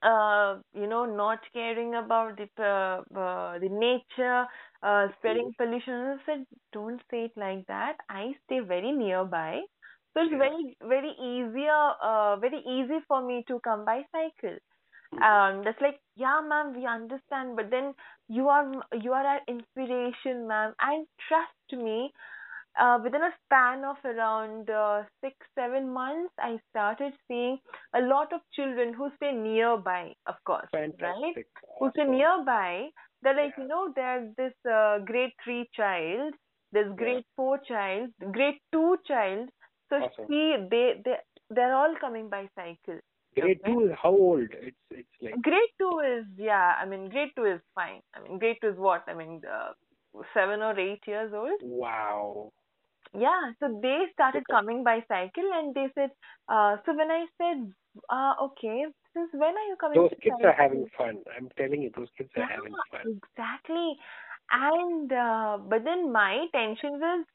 uh, 0.02 0.56
you 0.74 0.86
know, 0.86 1.04
not 1.04 1.38
caring 1.52 1.94
about 1.94 2.36
the 2.36 2.48
uh, 2.62 3.18
uh, 3.18 3.58
the 3.58 3.68
nature, 3.68 4.46
uh, 4.82 5.08
spreading 5.18 5.52
pollution. 5.58 5.94
I 5.94 6.16
said, 6.26 6.44
don't 6.72 7.00
say 7.10 7.24
it 7.26 7.32
like 7.36 7.66
that. 7.68 7.96
I 8.08 8.32
stay 8.46 8.60
very 8.60 8.92
nearby. 8.92 9.60
So 10.14 10.22
it's 10.22 10.34
very 10.36 10.76
very 10.82 11.12
easier 11.20 11.92
uh, 12.02 12.36
very 12.36 12.60
easy 12.60 12.98
for 13.08 13.22
me 13.26 13.44
to 13.48 13.60
come 13.60 13.84
by 13.84 14.02
cycle. 14.12 14.58
Um, 15.20 15.62
that's 15.64 15.80
like 15.80 16.00
yeah, 16.16 16.40
ma'am, 16.46 16.74
we 16.74 16.86
understand, 16.86 17.56
but 17.56 17.70
then 17.70 17.94
you 18.28 18.48
are 18.48 18.70
you 19.00 19.12
are 19.12 19.26
our 19.26 19.40
inspiration, 19.46 20.48
ma'am, 20.48 20.74
and 20.80 21.06
trust 21.28 21.82
me. 21.82 22.12
Uh, 22.80 22.98
within 23.04 23.20
a 23.20 23.30
span 23.44 23.84
of 23.84 23.96
around 24.06 24.70
uh, 24.70 25.02
six 25.22 25.36
seven 25.54 25.92
months, 25.92 26.32
I 26.38 26.58
started 26.70 27.12
seeing 27.28 27.58
a 27.94 28.00
lot 28.00 28.32
of 28.32 28.40
children 28.54 28.94
who 28.94 29.10
stay 29.16 29.32
nearby, 29.32 30.14
of 30.26 30.36
course, 30.46 30.68
Fantastic. 30.72 31.02
right? 31.02 31.46
Who 31.78 31.90
stay 31.90 32.04
nearby. 32.04 32.88
They're 33.20 33.36
like 33.36 33.52
yeah. 33.58 33.64
you 33.64 33.68
know, 33.68 33.92
there's 33.94 34.34
this 34.36 34.54
uh, 34.64 35.00
grade 35.04 35.32
three 35.44 35.68
child, 35.76 36.32
there's 36.72 36.96
grade 36.96 37.16
yeah. 37.16 37.36
four 37.36 37.58
child, 37.68 38.08
grade 38.32 38.58
two 38.72 38.96
child 39.06 39.50
so 39.92 39.96
awesome. 39.96 40.26
see, 40.28 40.56
they 40.70 41.00
they 41.04 41.16
they're 41.50 41.74
all 41.74 41.94
coming 42.00 42.28
by 42.28 42.48
cycle. 42.54 43.00
Grade 43.36 43.60
okay? 43.64 43.72
two 43.72 43.80
is 43.86 43.92
how 44.02 44.10
old? 44.10 44.48
It's 44.50 44.76
it's 44.90 45.08
like 45.20 45.42
grade 45.42 45.74
two 45.78 46.00
is 46.00 46.24
yeah. 46.36 46.72
I 46.80 46.86
mean 46.86 47.08
grade 47.08 47.30
two 47.36 47.44
is 47.44 47.60
fine. 47.74 48.00
I 48.14 48.22
mean 48.22 48.38
grade 48.38 48.56
two 48.62 48.68
is 48.68 48.78
what? 48.78 49.04
I 49.06 49.14
mean 49.14 49.42
uh, 49.44 49.72
seven 50.34 50.62
or 50.62 50.78
eight 50.78 51.02
years 51.06 51.32
old. 51.34 51.60
Wow. 51.62 52.52
Yeah, 53.14 53.52
so 53.60 53.78
they 53.82 54.04
started 54.14 54.44
okay. 54.48 54.52
coming 54.52 54.84
by 54.84 55.04
cycle 55.06 55.44
and 55.52 55.74
they 55.74 55.88
said, 55.94 56.10
uh, 56.48 56.76
so 56.86 56.96
when 56.96 57.10
I 57.10 57.26
said, 57.36 57.70
uh, 58.08 58.32
okay, 58.40 58.86
since 59.12 59.28
when 59.34 59.52
are 59.52 59.68
you 59.68 59.76
coming? 59.78 60.00
Those 60.00 60.16
kids 60.22 60.36
cycle? 60.38 60.46
are 60.46 60.56
having 60.56 60.86
fun. 60.96 61.18
I'm 61.36 61.50
telling 61.58 61.82
you, 61.82 61.90
those 61.94 62.08
kids 62.16 62.30
yeah, 62.34 62.44
are 62.44 62.48
having 62.48 62.72
fun. 62.90 63.20
Exactly. 63.20 63.96
And 64.50 65.12
uh, 65.12 65.58
but 65.68 65.84
then 65.84 66.10
my 66.12 66.46
tension 66.52 66.92
was 66.92 67.26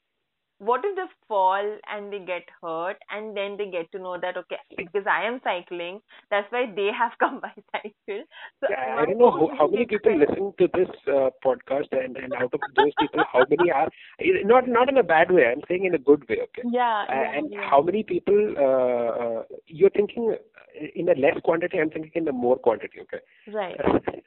what 0.58 0.84
if 0.84 0.96
they 0.96 1.02
fall 1.28 1.78
and 1.92 2.12
they 2.12 2.18
get 2.18 2.42
hurt 2.60 2.96
and 3.10 3.36
then 3.36 3.56
they 3.56 3.70
get 3.70 3.90
to 3.92 3.98
know 3.98 4.18
that 4.20 4.36
okay 4.36 4.58
because 4.76 5.06
i 5.06 5.24
am 5.24 5.40
cycling 5.44 6.00
that's 6.30 6.50
why 6.50 6.66
they 6.74 6.90
have 6.96 7.12
come 7.20 7.40
by 7.40 7.52
cycle. 7.72 8.24
So 8.60 8.66
yeah, 8.70 8.96
i 8.98 9.04
don't 9.04 9.18
know 9.18 9.30
how, 9.30 9.50
how 9.56 9.68
many 9.68 9.86
people 9.86 10.18
listen 10.18 10.52
to 10.58 10.68
this 10.74 10.88
uh, 11.06 11.30
podcast 11.44 11.92
and, 11.92 12.16
and 12.16 12.32
out 12.34 12.52
of 12.52 12.60
those 12.76 12.92
people 13.00 13.24
how 13.32 13.44
many 13.48 13.70
are 13.70 13.88
not 14.44 14.68
not 14.68 14.88
in 14.88 14.98
a 14.98 15.02
bad 15.02 15.30
way 15.30 15.46
i'm 15.46 15.62
saying 15.68 15.84
in 15.84 15.94
a 15.94 15.98
good 15.98 16.28
way 16.28 16.38
okay? 16.42 16.68
Yeah, 16.70 17.04
uh, 17.08 17.12
and 17.12 17.52
yeah. 17.52 17.70
how 17.70 17.80
many 17.80 18.02
people 18.02 18.54
uh, 18.58 19.24
uh, 19.24 19.42
you're 19.66 19.90
thinking 19.90 20.36
in 20.94 21.08
a 21.08 21.14
less 21.14 21.38
quantity 21.44 21.78
i'm 21.78 21.90
thinking 21.90 22.12
in 22.14 22.28
a 22.28 22.32
more 22.32 22.56
quantity 22.56 23.00
okay? 23.02 23.22
Right. 23.52 23.76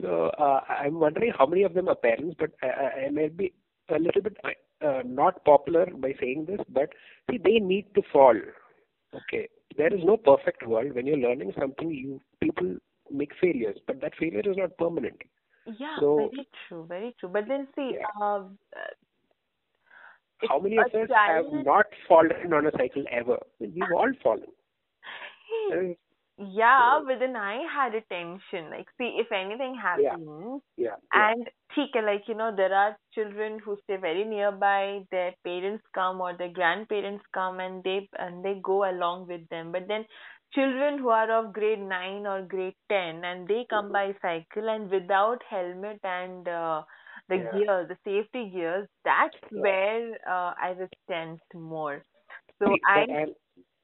So 0.00 0.30
uh, 0.38 0.60
i'm 0.68 0.98
wondering 0.98 1.32
how 1.36 1.46
many 1.46 1.62
of 1.62 1.74
them 1.74 1.88
are 1.88 1.94
parents 1.94 2.34
but 2.38 2.50
I, 2.62 3.06
I 3.06 3.10
may 3.10 3.28
be 3.28 3.52
a 3.90 3.98
little 3.98 4.22
bit 4.22 4.36
uh, 4.84 5.02
not 5.04 5.44
popular 5.44 5.86
by 5.96 6.14
saying 6.20 6.46
this, 6.46 6.60
but 6.68 6.90
see, 7.30 7.38
they 7.38 7.58
need 7.58 7.86
to 7.94 8.02
fall. 8.12 8.36
Okay, 9.14 9.48
there 9.76 9.92
is 9.92 10.00
no 10.04 10.16
perfect 10.16 10.66
world. 10.66 10.94
When 10.94 11.06
you're 11.06 11.16
learning 11.16 11.52
something, 11.58 11.90
you 11.90 12.20
people 12.40 12.76
make 13.10 13.32
failures, 13.40 13.78
but 13.86 14.00
that 14.00 14.12
failure 14.18 14.40
is 14.40 14.56
not 14.56 14.76
permanent. 14.78 15.20
Yeah, 15.66 15.96
so, 15.98 16.30
very 16.32 16.48
true, 16.68 16.86
very 16.88 17.14
true. 17.18 17.28
But 17.28 17.44
then 17.48 17.68
see, 17.74 17.96
yeah. 17.98 18.24
Uh, 18.24 18.44
how 20.48 20.58
many 20.58 20.78
of 20.78 20.86
us 20.86 21.08
have 21.10 21.44
not 21.64 21.86
fallen 22.08 22.52
on 22.52 22.66
a 22.66 22.72
cycle 22.72 23.04
ever? 23.10 23.38
We've 23.58 23.82
all 23.94 24.12
fallen. 24.22 24.46
Yeah, 26.42 27.00
but 27.06 27.18
then 27.18 27.36
I 27.36 27.66
had 27.70 27.94
a 27.94 28.00
tension. 28.08 28.70
Like, 28.70 28.86
see, 28.96 29.18
if 29.20 29.30
anything 29.30 29.74
happens, 29.74 30.62
yeah. 30.78 30.86
yeah. 30.86 30.96
and 31.12 31.46
theek, 31.76 31.94
like 32.02 32.22
you 32.28 32.34
know, 32.34 32.50
there 32.56 32.72
are 32.72 32.96
children 33.14 33.58
who 33.62 33.76
stay 33.84 33.96
very 33.96 34.24
nearby. 34.24 35.00
Their 35.10 35.34
parents 35.44 35.84
come 35.94 36.18
or 36.22 36.34
their 36.34 36.48
grandparents 36.48 37.24
come, 37.34 37.60
and 37.60 37.84
they 37.84 38.08
and 38.18 38.42
they 38.42 38.58
go 38.62 38.88
along 38.90 39.26
with 39.26 39.46
them. 39.50 39.70
But 39.70 39.86
then 39.86 40.06
children 40.54 40.98
who 40.98 41.10
are 41.10 41.30
of 41.30 41.52
grade 41.52 41.80
nine 41.80 42.26
or 42.26 42.40
grade 42.40 42.76
ten, 42.88 43.22
and 43.22 43.46
they 43.46 43.66
come 43.68 43.92
by 43.92 44.14
cycle 44.22 44.70
and 44.70 44.90
without 44.90 45.42
helmet 45.46 46.00
and 46.04 46.48
uh, 46.48 46.82
the 47.28 47.36
yeah. 47.36 47.52
gear, 47.52 47.86
the 47.86 47.98
safety 48.02 48.48
gears. 48.48 48.88
That's 49.04 49.36
yeah. 49.52 49.60
where 49.60 50.12
uh, 50.26 50.54
I 50.56 50.72
was 50.78 50.88
tensed 51.06 51.52
more. 51.54 52.02
So 52.58 52.74
I. 52.86 53.26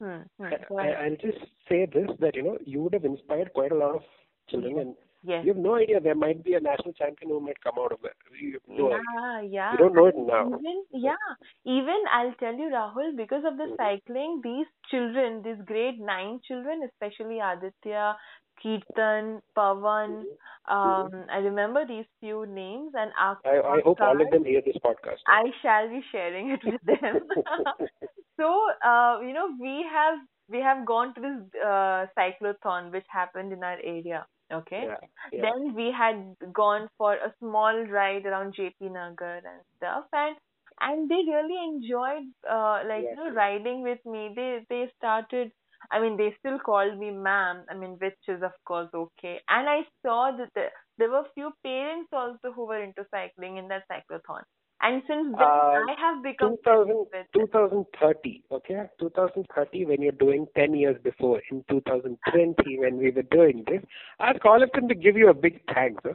Hmm, 0.01 0.23
hmm, 0.39 0.45
I, 0.79 1.09
will 1.09 1.17
just 1.17 1.39
say 1.69 1.87
this 1.87 2.11
that 2.21 2.35
you 2.35 2.43
know 2.43 2.59
you 2.65 2.83
would 2.83 2.93
have 2.93 3.05
inspired 3.05 3.53
quite 3.55 3.73
a 3.73 3.75
lot 3.75 3.95
of 3.95 4.03
children, 4.51 4.79
and 4.79 4.95
yes. 5.23 5.43
you 5.45 5.55
have 5.55 5.63
no 5.63 5.77
idea 5.77 6.01
there 6.01 6.15
might 6.15 6.45
be 6.45 6.53
a 6.53 6.61
national 6.61 6.93
champion 6.93 7.31
who 7.31 7.41
might 7.41 7.61
come 7.63 7.75
out 7.79 7.93
of 7.93 8.01
it. 8.05 8.13
You 8.39 8.61
no 8.69 8.91
yeah, 8.91 9.41
yeah. 9.41 9.73
You 9.73 9.79
don't 9.79 9.95
know 9.95 10.07
it 10.07 10.15
now. 10.19 10.49
Even 10.49 10.85
yeah, 10.93 11.27
even 11.65 11.97
I'll 12.13 12.35
tell 12.35 12.55
you, 12.55 12.71
Rahul, 12.71 13.17
because 13.17 13.45
of 13.47 13.57
the 13.57 13.75
cycling, 13.79 14.41
these 14.45 14.67
children, 14.91 15.43
these 15.43 15.65
grade 15.65 15.99
nine 15.99 16.41
children, 16.47 16.83
especially 16.93 17.39
Aditya, 17.41 18.17
Kirtan, 18.63 19.41
Pavan. 19.57 20.25
Um, 20.69 21.25
I 21.31 21.39
remember 21.39 21.87
these 21.87 22.05
few 22.21 22.45
names, 22.45 22.93
and 22.95 23.13
after 23.19 23.49
I, 23.49 23.79
I 23.79 23.81
hope 23.83 24.01
all 24.01 24.21
of 24.21 24.31
them 24.31 24.45
hear 24.45 24.61
this 24.61 24.77
podcast. 24.85 25.25
I 25.27 25.45
shall 25.63 25.89
be 25.89 26.03
sharing 26.13 26.51
it 26.51 26.61
with 26.65 26.83
them. 26.85 27.29
so, 28.39 28.67
uh, 28.85 29.21
you 29.21 29.33
know, 29.33 29.49
we 29.61 29.85
have 29.91 30.19
we 30.49 30.61
have 30.61 30.87
gone 30.87 31.15
to 31.15 31.21
this 31.21 31.61
uh, 31.63 32.07
cyclothon 32.17 32.93
which 32.93 33.07
happened 33.09 33.53
in 33.53 33.63
our 33.63 33.79
area. 33.83 34.27
Okay. 34.53 34.85
Yeah, 34.87 34.97
yeah. 35.33 35.43
Then 35.43 35.75
we 35.75 35.91
had 35.91 36.37
gone 36.53 36.89
for 36.97 37.15
a 37.15 37.35
small 37.41 37.85
ride 37.85 38.27
around 38.27 38.55
JP 38.55 38.93
Nagar 38.93 39.39
and 39.39 39.63
stuff, 39.77 40.05
and 40.13 40.37
and 40.81 41.11
they 41.11 41.23
really 41.27 41.59
enjoyed 41.65 42.31
uh, 42.49 42.83
like 42.87 43.03
yes. 43.03 43.17
you 43.17 43.25
know 43.25 43.31
riding 43.35 43.83
with 43.83 43.99
me. 44.07 44.33
They 44.37 44.61
they 44.69 44.91
started 44.99 45.51
I 45.91 46.01
mean, 46.01 46.17
they 46.17 46.35
still 46.39 46.59
called 46.59 46.99
me 46.99 47.11
ma'am. 47.11 47.65
I 47.71 47.75
mean, 47.75 47.97
which 48.01 48.19
is 48.29 48.43
of 48.43 48.53
course 48.65 48.89
okay. 48.95 49.41
And 49.49 49.69
I 49.69 49.81
saw 50.03 50.33
that 50.37 50.51
the, 50.55 50.67
there 50.99 51.11
were 51.11 51.25
few 51.35 51.53
parents 51.63 52.09
also 52.13 52.53
who 52.55 52.67
were 52.67 52.83
into 52.83 53.05
cycling 53.11 53.57
in 53.57 53.69
that 53.69 53.85
cyclothon. 53.91 54.43
And 54.83 55.03
since 55.09 55.33
then, 55.33 55.41
uh, 55.41 55.81
I 55.89 55.95
have 55.99 56.23
become 56.23 56.57
2000, 56.65 57.07
2030, 57.35 58.43
okay? 58.53 58.83
2030 59.01 59.87
when 59.87 60.03
you're 60.03 60.13
doing 60.13 60.47
10 60.57 60.75
years 60.75 60.97
before. 61.03 61.41
In 61.51 61.65
2020 61.71 62.79
when 62.79 62.99
we 62.99 63.11
were 63.11 63.23
doing 63.23 63.65
this, 63.67 63.83
I'll 64.21 64.39
call 64.39 64.63
upon 64.63 64.89
to 64.89 64.95
give 64.95 65.17
you 65.17 65.31
a 65.31 65.35
big 65.35 65.61
thanks. 65.75 66.03
Huh? 66.05 66.15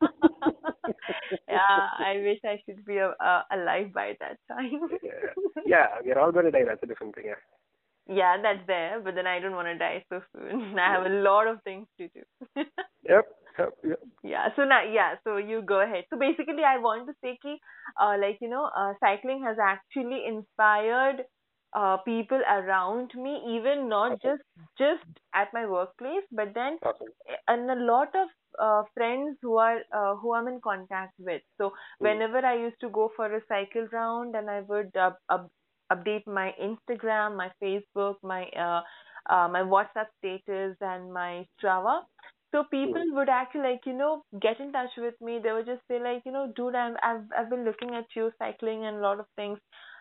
yeah, 1.48 1.88
I 1.98 2.20
wish 2.22 2.40
I 2.44 2.60
should 2.66 2.84
be 2.84 2.98
uh, 3.00 3.12
uh, 3.18 3.42
alive 3.50 3.92
by 3.94 4.14
that 4.20 4.38
time. 4.48 4.80
yeah. 5.02 5.32
yeah, 5.66 5.86
we're 6.04 6.18
all 6.18 6.32
going 6.32 6.44
to 6.46 6.50
die. 6.50 6.64
That's 6.66 6.82
a 6.82 6.86
different 6.86 7.14
thing. 7.14 7.24
Yeah. 7.26 7.34
Yeah, 8.10 8.36
that's 8.42 8.66
there, 8.66 9.00
but 9.02 9.14
then 9.14 9.26
I 9.26 9.38
don't 9.38 9.54
want 9.54 9.68
to 9.68 9.78
die 9.78 10.04
so 10.08 10.20
soon. 10.34 10.78
I 10.78 10.92
have 10.92 11.06
a 11.06 11.14
lot 11.22 11.46
of 11.46 11.62
things 11.62 11.86
to 11.98 12.08
do. 12.08 12.22
yep. 13.08 13.26
Yep, 13.58 13.74
yep. 13.84 13.98
Yeah. 14.22 14.48
So 14.56 14.64
now, 14.64 14.82
yeah. 14.82 15.14
So 15.24 15.36
you 15.36 15.62
go 15.62 15.80
ahead. 15.80 16.04
So 16.10 16.18
basically, 16.18 16.64
I 16.66 16.78
want 16.78 17.06
to 17.08 17.14
say 17.22 17.38
ki, 17.42 17.58
uh, 18.00 18.16
like 18.20 18.38
you 18.40 18.48
know, 18.48 18.70
uh, 18.76 18.94
cycling 19.00 19.42
has 19.44 19.56
actually 19.62 20.24
inspired 20.26 21.24
uh, 21.74 21.98
people 21.98 22.40
around 22.48 23.12
me, 23.14 23.42
even 23.56 23.88
not 23.88 24.12
okay. 24.12 24.28
just 24.28 24.42
just 24.78 25.20
at 25.34 25.48
my 25.52 25.66
workplace, 25.66 26.24
but 26.32 26.54
then 26.54 26.78
okay. 26.84 27.04
and 27.48 27.70
a 27.70 27.74
lot 27.74 28.08
of 28.14 28.28
uh, 28.58 28.82
friends 28.94 29.36
who 29.42 29.56
are 29.56 29.80
uh, 29.92 30.16
who 30.16 30.34
I'm 30.34 30.48
in 30.48 30.60
contact 30.62 31.14
with. 31.18 31.42
So 31.58 31.68
mm. 31.68 31.72
whenever 31.98 32.38
I 32.38 32.56
used 32.56 32.80
to 32.80 32.88
go 32.88 33.10
for 33.14 33.26
a 33.26 33.40
cycle 33.48 33.86
round, 33.92 34.34
and 34.34 34.50
I 34.50 34.60
would 34.62 34.96
uh, 34.96 35.12
up, 35.28 35.50
update 35.92 36.26
my 36.26 36.52
Instagram, 36.62 37.36
my 37.36 37.50
Facebook, 37.62 38.16
my 38.22 38.44
uh, 38.56 38.82
uh, 39.32 39.48
my 39.48 39.60
WhatsApp 39.60 40.06
status, 40.18 40.76
and 40.80 41.12
my 41.12 41.46
Strava. 41.58 42.00
So 42.52 42.64
people 42.70 43.00
mm. 43.00 43.14
would 43.14 43.28
actually 43.28 43.62
like 43.62 43.86
you 43.86 43.92
know 43.92 44.24
get 44.40 44.60
in 44.60 44.72
touch 44.72 44.90
with 44.98 45.14
me. 45.20 45.38
They 45.42 45.52
would 45.52 45.66
just 45.66 45.82
say 45.88 46.00
like 46.02 46.22
you 46.24 46.32
know, 46.32 46.52
dude, 46.56 46.74
I'm 46.74 46.96
I've 47.02 47.24
I've 47.38 47.50
been 47.50 47.64
looking 47.64 47.94
at 47.94 48.06
you 48.14 48.32
cycling 48.38 48.84
and 48.86 48.96
a 48.96 49.00
lot 49.00 49.20
of 49.20 49.26
things. 49.36 49.58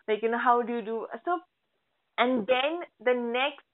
Like 0.07 0.23
you 0.23 0.29
know, 0.29 0.39
how 0.39 0.61
do 0.61 0.73
you 0.73 0.81
do? 0.81 1.07
So 1.25 1.39
and 2.19 2.45
then 2.45 2.81
the 2.99 3.13
next 3.13 3.65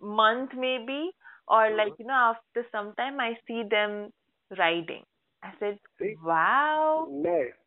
month 0.00 0.50
maybe 0.56 1.10
or 1.48 1.62
mm-hmm. 1.62 1.78
like 1.78 1.92
you 1.98 2.06
know 2.06 2.34
after 2.34 2.66
some 2.70 2.92
time 2.96 3.20
i 3.20 3.32
see 3.46 3.62
them 3.70 4.10
riding 4.58 5.02
i 5.42 5.50
said 5.58 5.78
see? 5.98 6.14
wow 6.22 7.06
nice 7.10 7.58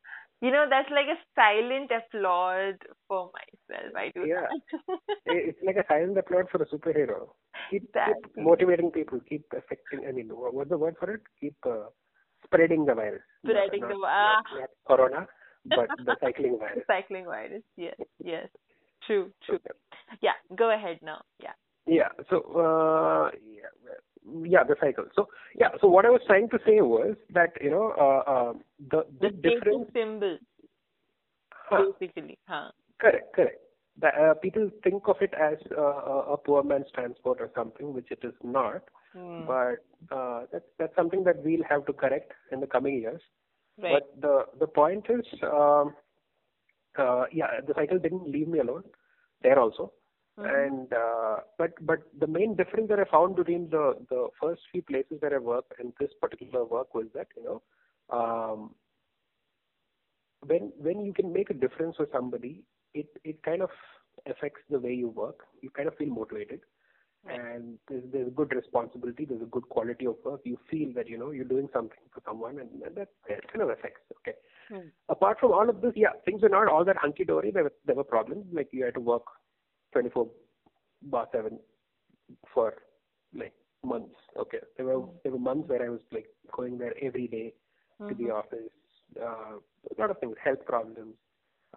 you 0.42 0.52
know 0.52 0.66
that's 0.70 0.90
like 0.92 1.08
a 1.08 1.20
silent 1.36 1.92
applaud 1.92 2.76
for 3.08 3.32
myself 3.38 3.96
i 3.96 4.12
do 4.16 4.26
yeah 4.28 4.48
it's 5.26 5.60
like 5.66 5.78
a 5.78 5.86
silent 5.88 6.18
applaud 6.18 6.46
for 6.52 6.62
a 6.62 6.68
superhero 6.68 7.30
keep, 7.70 7.88
keep 7.94 8.38
motivating 8.38 8.92
people 8.92 9.20
keep 9.30 9.46
affecting 9.54 10.08
i 10.08 10.12
mean 10.12 10.30
what's 10.30 10.70
the 10.70 10.78
word 10.78 10.96
for 11.00 11.12
it 11.12 11.22
keep 11.40 11.56
uh, 11.66 11.88
spreading 12.44 12.86
the 12.86 12.94
virus 12.94 13.22
spreading 13.44 13.82
not, 13.82 13.90
the 13.90 13.96
virus 13.96 14.46
not, 14.52 14.60
not 14.60 14.70
corona 14.88 15.28
but 15.66 15.90
the 16.06 16.16
cycling 16.22 16.58
virus 16.60 16.84
cycling 16.88 17.26
virus 17.26 17.64
yes 17.78 17.96
yes 18.24 18.48
True, 19.06 19.32
true. 19.46 19.56
Okay. 19.56 19.78
Yeah, 20.22 20.38
go 20.56 20.74
ahead 20.74 21.00
now. 21.02 21.22
Yeah. 21.40 21.54
Yeah. 21.86 22.10
So, 22.30 22.42
uh, 22.58 23.30
yeah, 23.46 23.70
yeah, 24.44 24.64
the 24.64 24.76
cycle. 24.80 25.06
So, 25.16 25.28
yeah. 25.56 25.70
So, 25.82 25.88
what 25.88 26.06
I 26.06 26.10
was 26.10 26.22
trying 26.28 26.50
to 26.50 26.60
say 26.66 26.82
was 26.82 27.16
that 27.34 27.54
you 27.62 27.70
know 27.70 27.94
uh, 27.98 28.32
uh, 28.32 28.54
the 28.92 29.06
the, 29.22 29.30
the 29.30 29.50
difference 29.50 29.90
symbol. 29.94 30.38
Huh. 31.70 31.92
Basically, 32.00 32.38
huh? 32.48 32.72
Correct, 33.00 33.34
correct. 33.36 33.60
The, 34.00 34.08
uh, 34.08 34.34
people 34.36 34.70
think 34.84 35.04
of 35.08 35.16
it 35.22 35.34
as 35.34 35.58
uh, 35.78 36.34
a 36.34 36.38
poor 36.38 36.64
man's 36.64 36.86
transport 36.94 37.40
or 37.40 37.50
something, 37.56 37.94
which 37.94 38.12
it 38.12 38.20
is 38.24 38.34
not. 38.44 38.84
Hmm. 39.14 39.46
But 39.48 40.16
uh, 40.16 40.42
that's 40.52 40.66
that's 40.78 40.96
something 40.96 41.24
that 41.24 41.44
we'll 41.44 41.64
have 41.70 41.86
to 41.86 41.94
correct 41.94 42.34
in 42.52 42.60
the 42.60 42.68
coming 42.68 43.00
years. 43.00 43.22
Right. 43.82 43.94
But 43.94 44.22
the 44.22 44.60
the 44.60 44.68
point 44.68 45.06
is, 45.10 45.26
um, 45.44 45.96
uh, 46.98 47.26
yeah, 47.32 47.62
the 47.66 47.74
cycle 47.76 48.00
didn't 48.00 48.30
leave 48.30 48.48
me 48.48 48.60
alone 48.60 48.84
there 49.42 49.60
also. 49.60 49.92
Mm-hmm. 50.40 50.74
And 50.74 50.94
uh, 50.94 51.38
but 51.58 51.74
but 51.86 52.00
the 52.20 52.28
main 52.28 52.56
difference 52.56 52.90
that 52.90 53.00
I 53.00 53.06
found 53.06 53.38
between 53.38 53.70
the 53.70 53.96
the 54.10 54.28
first 54.42 54.62
few 54.72 54.82
places 54.82 55.22
where 55.22 55.34
I 55.34 55.40
worked 55.40 55.80
and 55.80 55.94
this 55.98 56.12
particular 56.22 56.66
work 56.66 56.94
was 56.94 57.06
that 57.14 57.28
you 57.38 57.44
know 57.44 57.62
um, 58.10 58.72
when 60.46 60.74
when 60.78 61.06
you 61.06 61.14
can 61.14 61.32
make 61.32 61.50
a 61.50 61.54
difference 61.54 61.96
for 61.96 62.08
somebody, 62.12 62.64
it 62.94 63.08
it 63.24 63.42
kind 63.44 63.62
of 63.62 63.70
affects 64.26 64.62
the 64.70 64.80
way 64.80 64.94
you 64.94 65.08
work. 65.08 65.46
You 65.62 65.70
kind 65.70 65.88
of 65.88 65.96
feel 65.96 66.10
motivated, 66.10 66.60
and 67.30 67.78
there's 67.88 68.04
there's 68.12 68.28
a 68.28 68.32
good 68.32 68.54
responsibility. 68.54 69.24
There's 69.24 69.42
a 69.42 69.46
good 69.46 69.70
quality 69.70 70.06
of 70.06 70.18
work. 70.26 70.42
You 70.44 70.58
feel 70.70 70.92
that 70.96 71.08
you 71.08 71.18
know 71.18 71.32
you're 71.32 71.46
doing 71.46 71.70
something 71.72 72.04
for 72.14 72.22
someone, 72.26 72.60
and, 72.60 72.70
and 72.84 72.96
that, 72.96 73.08
that 73.30 73.52
kind 73.52 73.62
of 73.62 73.70
affects. 73.70 74.02
Okay. 74.20 74.38
Hmm. 74.68 74.90
Apart 75.10 75.40
from 75.40 75.52
all 75.52 75.70
of 75.70 75.82
this, 75.82 75.94
yeah, 75.96 76.14
things 76.26 76.42
were 76.42 76.50
not 76.50 76.68
all 76.68 76.84
that 76.84 76.98
hunky 76.98 77.24
dory. 77.24 77.52
There 77.52 77.64
were 77.64 77.74
there 77.86 77.96
were 77.96 78.04
problems 78.04 78.46
like 78.52 78.70
you 78.72 78.84
had 78.84 78.96
to 78.96 79.00
work 79.00 79.24
24 79.96 80.28
bar 81.04 81.28
7 81.32 81.58
for 82.54 82.74
like 83.34 83.54
months. 83.84 84.16
Okay. 84.38 84.60
There 84.76 84.86
were 84.86 85.06
there 85.24 85.32
were 85.32 85.40
months 85.40 85.70
where 85.70 85.84
I 85.84 85.90
was 85.90 86.02
like 86.12 86.28
going 86.56 86.78
there 86.78 86.94
every 87.02 87.28
day 87.28 87.54
to 88.00 88.14
mm-hmm. 88.14 88.26
the 88.26 88.32
office. 88.32 88.74
Uh, 89.20 89.56
a 89.58 90.02
lot 90.02 90.12
of 90.12 90.20
things, 90.20 90.36
health 90.44 90.66
problems. 90.66 91.16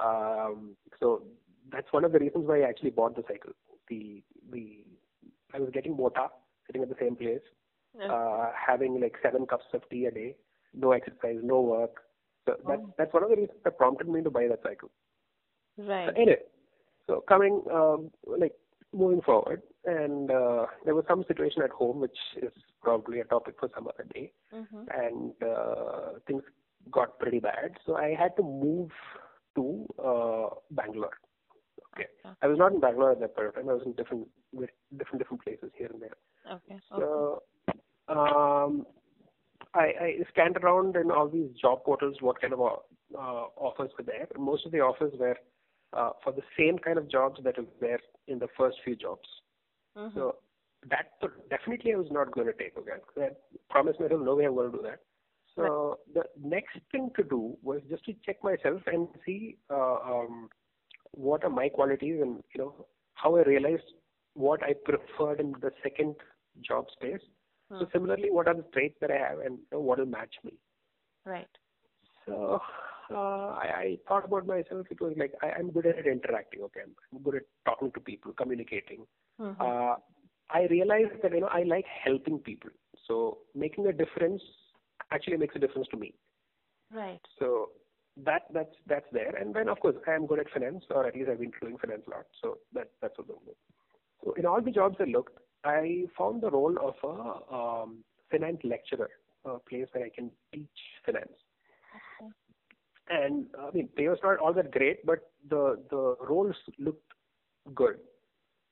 Um, 0.00 0.76
so 0.98 1.22
that's 1.70 1.92
one 1.92 2.04
of 2.04 2.12
the 2.12 2.18
reasons 2.18 2.46
why 2.48 2.62
I 2.62 2.68
actually 2.68 2.90
bought 2.90 3.14
the 3.14 3.22
cycle. 3.28 3.52
The 3.88 4.22
the 4.50 4.84
I 5.54 5.60
was 5.60 5.70
getting 5.72 5.96
mota 5.96 6.26
sitting 6.66 6.82
at 6.82 6.88
the 6.88 6.96
same 7.00 7.14
place, 7.14 7.46
uh, 8.02 8.50
having 8.54 9.00
like 9.00 9.14
seven 9.22 9.46
cups 9.46 9.64
of 9.72 9.82
tea 9.90 10.06
a 10.06 10.10
day, 10.10 10.36
no 10.74 10.92
exercise, 10.92 11.38
no 11.42 11.60
work. 11.60 12.02
So 12.46 12.56
that's 12.66 12.82
Oh. 12.82 12.94
that's 12.98 13.12
one 13.12 13.22
of 13.22 13.30
the 13.30 13.36
reasons 13.36 13.62
that 13.62 13.78
prompted 13.78 14.08
me 14.08 14.22
to 14.22 14.30
buy 14.30 14.48
that 14.48 14.62
cycle. 14.62 14.90
Right. 15.76 16.08
So 16.08 16.20
anyway, 16.20 16.42
so 17.09 17.24
coming 17.28 17.62
um, 17.72 18.11
like 18.26 18.52
moving 18.92 19.20
forward, 19.22 19.62
and 19.86 20.30
uh, 20.30 20.66
there 20.84 20.94
was 20.94 21.04
some 21.09 21.24
situation 21.26 21.62
at 21.62 21.70
home 21.70 22.00
which 22.00 22.18
is 22.42 22.52
probably 22.82 23.20
a 23.20 23.24
topic 23.24 23.56
for 23.59 23.68
some 23.74 23.88
other 23.88 24.06
day, 24.14 24.32
Mm-hmm. 24.54 24.84
and 25.04 25.32
uh, 25.42 26.18
things 26.26 26.42
got 26.90 27.18
pretty 27.18 27.40
bad. 27.40 27.72
So 27.86 27.96
I 27.96 28.14
had 28.14 28.36
to 28.36 28.42
move 28.42 28.90
to 29.56 29.86
uh, 29.98 30.48
Bangalore. 30.70 31.18
Okay, 31.94 32.06
Okay. 32.24 32.36
I 32.42 32.46
was 32.46 32.59
not 32.59 32.72
in 32.72 32.80
Bangalore 32.80 33.12
at 33.12 33.20
that 33.20 33.34
point 33.36 33.48
of 33.48 33.54
time. 33.56 33.68
I 33.68 33.74
was 33.74 33.82
in 33.84 33.92
different 33.94 34.28
different 34.96 35.18
different 35.18 35.42
places 35.44 35.70
here 35.76 35.90
and 35.92 36.00
there. 36.00 36.16
Okay. 36.56 36.74
okay. 36.74 36.80
So 36.96 37.42
um, 38.09 38.86
I, 39.74 39.86
I 40.00 40.16
scanned 40.32 40.56
around 40.59 40.96
in 40.96 41.11
all 41.11 41.28
these 41.28 41.50
job 41.61 41.84
portals 41.84 42.16
what 42.20 42.40
kind 42.40 42.52
of 42.54 42.61
uh, 42.61 43.44
offers 43.68 43.90
were 43.98 44.04
there. 44.04 44.28
Most 44.38 44.64
of 44.66 44.72
the 44.72 44.80
offers 44.80 45.12
were 45.18 45.36
uh, 45.93 46.11
for 46.22 46.32
the 46.32 46.43
same 46.59 46.78
kind 46.78 46.99
of 46.99 47.09
jobs 47.11 47.41
that 47.45 47.59
were 47.59 47.66
there 47.80 48.01
in 48.28 48.39
the 48.39 48.49
first 48.57 48.78
few 48.84 48.97
jobs. 48.97 49.28
Mhm. 49.97 50.14
So 50.14 50.36
that 50.89 51.12
definitely 51.51 51.93
I 51.95 51.97
was 51.97 52.11
not 52.11 52.32
going 52.32 52.47
to 52.47 52.53
take. 52.53 52.76
Okay, 52.78 52.93
I 53.24 53.30
promised 53.70 54.01
myself 54.01 54.20
no 54.22 54.36
way 54.36 54.45
I'm 54.45 54.55
going 54.55 54.70
to 54.70 54.76
do 54.78 54.82
that. 54.84 55.01
So 55.57 55.99
the 56.12 56.24
next 56.43 56.78
thing 56.93 57.11
to 57.16 57.24
do 57.24 57.57
was 57.62 57.80
just 57.91 58.05
to 58.07 58.14
check 58.24 58.43
myself 58.45 58.80
and 58.86 59.09
see 59.26 59.57
uh, 59.70 59.97
um, 60.05 60.49
what 61.12 61.45
are 61.45 61.51
my 61.51 61.68
qualities 61.68 62.20
and 62.22 62.43
you 62.55 62.61
know 62.61 62.86
how 63.14 63.36
I 63.36 63.43
realized 63.43 63.84
what 64.34 64.62
I 64.62 64.74
preferred 64.84 65.41
in 65.41 65.53
the 65.61 65.70
second 65.82 66.14
job 66.62 66.86
space. 66.93 67.20
So 67.78 67.86
Hmm. 67.86 67.91
similarly, 67.93 68.30
what 68.30 68.49
are 68.49 68.55
the 68.55 68.64
traits 68.72 68.97
that 69.01 69.11
I 69.11 69.16
have 69.18 69.39
and 69.41 69.59
you 69.59 69.66
know, 69.72 69.80
what 69.80 69.99
will 69.99 70.07
match 70.07 70.34
me? 70.45 70.55
Right. 71.24 71.59
So 72.26 72.61
uh, 73.11 73.48
I, 73.64 73.66
I 73.76 73.98
thought 74.06 74.24
about 74.24 74.46
myself. 74.46 74.86
It 74.90 75.00
was 75.00 75.14
like 75.16 75.32
I, 75.42 75.50
I'm 75.59 75.70
good 75.70 75.86
at 75.86 76.06
interacting. 76.06 76.62
Okay, 76.62 76.80
I'm, 76.84 76.94
I'm 77.12 77.22
good 77.22 77.36
at 77.36 77.42
talking 77.64 77.90
to 77.92 78.00
people, 78.00 78.32
communicating. 78.32 79.06
Mhm. 79.40 79.56
Uh, 79.61 79.96
I 80.50 80.62
realized 80.70 81.22
that 81.22 81.32
you 81.32 81.40
know 81.40 81.48
I 81.48 81.62
like 81.62 81.84
helping 82.04 82.38
people. 82.38 82.70
So 83.06 83.38
making 83.54 83.86
a 83.86 83.92
difference 83.92 84.42
actually 85.11 85.36
makes 85.36 85.56
a 85.56 85.59
difference 85.59 85.88
to 85.88 85.96
me. 85.96 86.14
Right. 86.92 87.20
So 87.38 87.70
that 88.24 88.42
that's 88.52 88.74
that's 88.86 89.06
there. 89.12 89.34
And 89.36 89.54
then 89.54 89.68
of 89.68 89.80
course 89.80 89.96
I 90.06 90.12
am 90.12 90.26
good 90.26 90.40
at 90.40 90.50
finance, 90.50 90.84
or 90.90 91.06
at 91.06 91.14
least 91.14 91.28
I've 91.30 91.40
been 91.40 91.52
doing 91.61 91.78
finance 91.78 92.02
a 92.06 92.11
lot. 92.11 92.26
So 92.42 92.59
that 92.74 92.90
that's 93.00 93.16
what 93.18 93.28
I'm 93.28 93.44
doing. 93.44 93.56
So 94.24 94.32
in 94.32 94.46
all 94.46 94.61
the 94.61 94.70
jobs 94.70 94.96
I 95.00 95.04
looked, 95.04 95.38
I 95.64 96.04
found 96.16 96.42
the 96.42 96.50
role 96.50 96.76
of 96.82 96.94
a 97.04 97.54
um, 97.54 98.04
finance 98.30 98.59
lecturer, 98.64 99.11
a 99.44 99.59
place 99.59 99.86
where 99.92 100.04
I 100.04 100.11
can 100.11 100.30
teach 100.52 100.68
finance. 101.04 101.32
And 103.11 103.46
I 103.59 103.70
mean, 103.72 103.88
they 103.96 104.09
was 104.09 104.18
not 104.22 104.38
all 104.38 104.52
that 104.54 104.70
great, 104.70 105.04
but 105.06 105.30
the 105.48 105.82
the 105.90 106.16
roles 106.20 106.56
looked 106.78 107.12
good. 107.74 107.96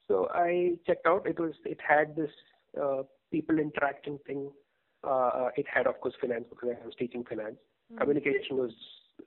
So 0.08 0.28
I 0.32 0.72
checked 0.86 1.06
out. 1.06 1.26
It 1.26 1.38
was 1.38 1.54
it 1.64 1.78
had 1.86 2.14
this 2.16 2.30
uh, 2.80 3.02
people 3.32 3.58
interacting 3.58 4.18
thing. 4.26 4.50
Uh, 5.04 5.48
it 5.56 5.66
had 5.72 5.86
of 5.86 6.00
course 6.00 6.14
finance 6.20 6.44
because 6.48 6.70
I 6.82 6.86
was 6.86 6.94
teaching 6.98 7.24
finance. 7.24 7.56
Mhm. 7.92 7.98
Communication 8.00 8.56
was 8.56 8.72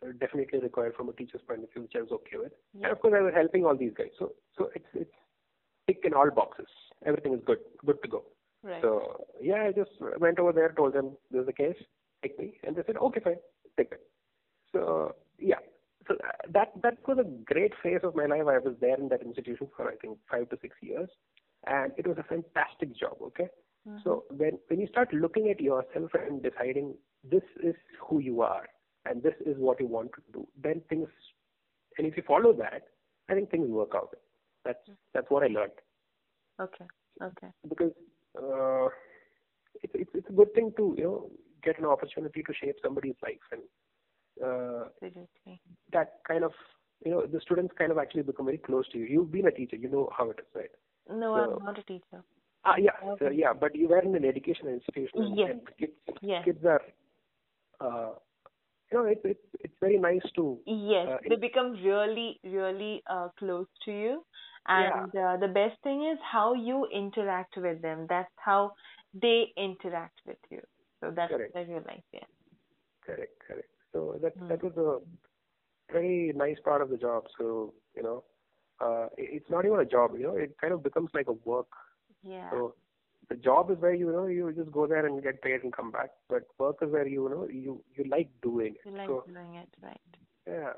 uh, 0.03 0.11
definitely 0.19 0.59
required 0.59 0.95
from 0.95 1.09
a 1.09 1.13
teacher's 1.13 1.41
point 1.47 1.63
of 1.63 1.71
view, 1.71 1.83
which 1.83 1.95
I 1.95 2.01
was 2.01 2.11
okay 2.11 2.37
with. 2.37 2.51
Yeah. 2.73 2.83
And 2.83 2.91
of 2.91 3.01
course, 3.01 3.13
I 3.17 3.21
was 3.21 3.33
helping 3.33 3.65
all 3.65 3.75
these 3.75 3.93
guys. 3.93 4.11
So 4.19 4.33
so 4.57 4.69
it's 4.75 4.91
it's 4.93 5.15
tick 5.87 6.01
in 6.03 6.13
all 6.13 6.29
boxes. 6.29 6.67
Everything 7.05 7.33
is 7.33 7.41
good, 7.45 7.59
good 7.85 8.01
to 8.03 8.09
go. 8.09 8.23
Right. 8.63 8.81
So 8.81 9.25
yeah, 9.41 9.63
I 9.67 9.71
just 9.71 9.91
went 10.19 10.37
over 10.39 10.51
there, 10.51 10.73
told 10.73 10.93
them 10.93 11.11
this 11.31 11.41
is 11.41 11.45
the 11.47 11.53
case, 11.53 11.77
take 12.21 12.37
me, 12.37 12.53
and 12.63 12.75
they 12.75 12.83
said 12.85 12.97
okay, 12.97 13.21
fine, 13.21 13.37
take 13.77 13.91
it. 13.93 14.01
So 14.89 15.15
yeah, 15.37 15.61
so 16.07 16.15
that 16.51 16.69
that 16.81 16.97
was 17.07 17.19
a 17.19 17.53
great 17.53 17.73
phase 17.83 17.99
of 18.03 18.15
my 18.15 18.25
life. 18.25 18.47
I 18.47 18.57
was 18.57 18.75
there 18.81 18.97
in 18.97 19.09
that 19.09 19.21
institution 19.21 19.67
for 19.75 19.87
I 19.87 19.95
think 19.95 20.17
five 20.29 20.49
to 20.49 20.57
six 20.61 20.75
years, 20.81 21.09
and 21.67 21.91
it 21.97 22.07
was 22.07 22.17
a 22.17 22.23
fantastic 22.23 22.95
job. 22.97 23.17
Okay, 23.21 23.49
mm-hmm. 23.87 23.99
so 24.03 24.23
when 24.35 24.57
when 24.67 24.79
you 24.79 24.87
start 24.87 25.13
looking 25.13 25.49
at 25.51 25.61
yourself 25.61 26.11
and 26.13 26.41
deciding 26.41 26.95
this 27.23 27.43
is 27.63 27.75
who 28.01 28.19
you 28.19 28.41
are 28.41 28.67
and 29.05 29.21
this 29.21 29.35
is 29.45 29.55
what 29.57 29.79
you 29.79 29.87
want 29.87 30.11
to 30.13 30.21
do, 30.33 30.47
then 30.61 30.81
things, 30.89 31.07
and 31.97 32.07
if 32.07 32.17
you 32.17 32.23
follow 32.27 32.53
that, 32.53 32.83
I 33.29 33.35
think 33.35 33.51
things 33.51 33.69
work 33.69 33.93
out. 33.95 34.15
That's 34.65 34.89
that's 35.13 35.29
what 35.29 35.43
I 35.43 35.47
learned. 35.47 35.79
Okay. 36.59 36.85
Okay. 37.21 37.47
Because 37.67 37.93
uh, 38.35 38.87
it's 39.83 39.93
it's 39.93 40.11
it's 40.15 40.29
a 40.29 40.33
good 40.33 40.53
thing 40.55 40.73
to 40.77 40.95
you 40.97 41.03
know 41.03 41.29
get 41.63 41.77
an 41.77 41.85
opportunity 41.85 42.41
to 42.41 42.53
shape 42.53 42.75
somebody's 42.81 43.15
life 43.21 43.47
and 43.51 43.61
uh, 43.61 43.68
kind 46.39 46.45
of 46.45 46.53
you 47.05 47.11
know 47.11 47.25
the 47.25 47.39
students 47.41 47.73
kind 47.77 47.91
of 47.91 47.97
actually 47.97 48.23
become 48.23 48.45
very 48.45 48.57
close 48.57 48.87
to 48.89 48.97
you. 48.97 49.05
You've 49.05 49.31
been 49.31 49.47
a 49.47 49.51
teacher, 49.51 49.75
you 49.75 49.89
know 49.89 50.09
how 50.17 50.29
it 50.29 50.39
is, 50.39 50.45
right? 50.55 50.71
No, 51.09 51.35
so, 51.35 51.57
I'm 51.57 51.65
not 51.65 51.79
a 51.79 51.83
teacher. 51.83 52.23
Ah, 52.65 52.75
yeah, 52.77 52.91
okay. 53.03 53.25
so, 53.25 53.31
yeah, 53.31 53.53
but 53.53 53.75
you 53.75 53.87
were 53.87 53.99
in 53.99 54.15
an 54.15 54.25
education 54.25 54.67
institution, 54.67 55.35
yes. 55.35 55.55
kids, 55.79 55.93
yes. 56.21 56.43
kids 56.43 56.65
are, 56.65 56.81
uh, 57.79 58.11
you 58.91 58.97
know, 58.97 59.05
it's 59.05 59.21
it's 59.23 59.47
it's 59.61 59.73
very 59.79 59.97
nice 59.97 60.27
to. 60.35 60.57
Yes, 60.65 61.07
uh, 61.09 61.17
they 61.27 61.35
become 61.35 61.73
really, 61.83 62.39
really 62.43 63.01
uh, 63.09 63.29
close 63.37 63.67
to 63.85 63.91
you, 63.91 64.25
and 64.67 65.09
yeah. 65.13 65.33
uh, 65.33 65.37
the 65.37 65.47
best 65.47 65.81
thing 65.83 66.05
is 66.11 66.19
how 66.21 66.53
you 66.53 66.85
interact 66.93 67.55
with 67.57 67.81
them. 67.81 68.07
That's 68.09 68.35
how 68.35 68.73
they 69.13 69.53
interact 69.55 70.19
with 70.25 70.37
you. 70.51 70.61
So 70.99 71.11
that's 71.15 71.31
correct. 71.31 71.55
what 71.55 71.89
I. 71.89 72.03
Yeah. 72.11 72.27
Correct, 73.05 73.39
correct. 73.47 73.69
So 73.93 74.19
that 74.21 74.37
Mm. 74.37 74.49
that 74.49 74.61
was 74.61 74.75
a 74.77 74.99
very 75.91 76.31
nice 76.35 76.57
part 76.63 76.81
of 76.81 76.89
the 76.89 76.97
job. 76.97 77.25
So 77.37 77.73
you 77.95 78.03
know, 78.03 78.23
uh, 78.79 79.07
it's 79.17 79.49
not 79.49 79.65
even 79.65 79.79
a 79.79 79.85
job. 79.85 80.11
You 80.17 80.23
know, 80.23 80.35
it 80.35 80.55
kind 80.59 80.73
of 80.73 80.83
becomes 80.83 81.09
like 81.13 81.27
a 81.27 81.33
work. 81.33 81.67
Yeah. 82.23 82.51
So 82.51 82.75
the 83.29 83.35
job 83.35 83.71
is 83.71 83.77
where 83.79 83.93
you 83.93 84.11
know 84.11 84.25
you 84.27 84.51
just 84.55 84.71
go 84.71 84.87
there 84.87 85.05
and 85.05 85.21
get 85.23 85.41
paid 85.41 85.63
and 85.63 85.73
come 85.73 85.91
back. 85.91 86.09
But 86.29 86.43
work 86.59 86.77
is 86.81 86.91
where 86.91 87.07
you 87.07 87.29
know 87.29 87.47
you 87.49 87.83
you 87.95 88.05
like 88.09 88.29
doing 88.41 88.75
it. 88.75 88.81
You 88.85 88.91
like 88.91 89.07
so 89.07 89.27
doing 89.27 89.55
it, 89.55 89.69
right? 89.81 90.17
yeah. 90.47 90.73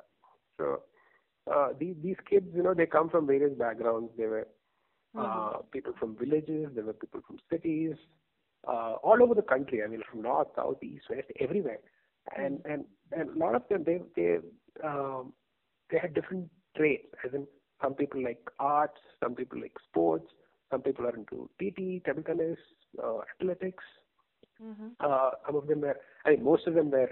So 0.57 0.81
uh, 1.53 1.69
these 1.79 1.95
these 2.01 2.17
kids, 2.29 2.47
you 2.53 2.63
know, 2.63 2.73
they 2.73 2.85
come 2.85 3.09
from 3.09 3.27
various 3.27 3.57
backgrounds. 3.57 4.11
They 4.17 4.25
were 4.25 4.47
uh, 5.17 5.57
Mhm. 5.57 5.65
people 5.71 5.93
from 5.99 6.15
villages. 6.17 6.69
There 6.73 6.83
were 6.85 6.93
people 6.93 7.21
from 7.25 7.37
cities, 7.49 7.95
uh, 8.67 8.93
all 9.03 9.21
over 9.21 9.33
the 9.35 9.41
country. 9.41 9.81
I 9.83 9.87
mean, 9.87 10.01
from 10.09 10.21
north, 10.21 10.47
south, 10.55 10.83
east, 10.83 11.05
west, 11.09 11.27
everywhere. 11.39 11.79
And 12.35 12.61
and 12.65 12.85
and 13.11 13.29
a 13.29 13.37
lot 13.39 13.55
of 13.55 13.63
them, 13.69 13.83
they 13.85 13.99
they 14.15 14.37
um, 14.83 15.33
they 15.89 15.97
had 15.97 16.13
different 16.13 16.49
traits. 16.75 17.07
As 17.25 17.33
in, 17.33 17.47
some 17.81 17.93
people 17.95 18.23
like 18.23 18.39
arts, 18.59 18.99
some 19.21 19.35
people 19.35 19.59
like 19.59 19.73
sports, 19.89 20.27
some 20.69 20.81
people 20.81 21.05
are 21.05 21.15
into 21.15 21.49
TT, 21.59 22.03
table 22.05 22.23
tennis, 22.25 22.57
uh, 23.03 23.19
athletics. 23.39 23.83
Mm-hmm. 24.63 24.89
Uh, 24.99 25.31
some 25.45 25.55
of 25.55 25.67
them 25.67 25.81
were, 25.81 25.97
I 26.25 26.31
mean, 26.31 26.43
most 26.43 26.67
of 26.67 26.75
them 26.75 26.91
were 26.91 27.09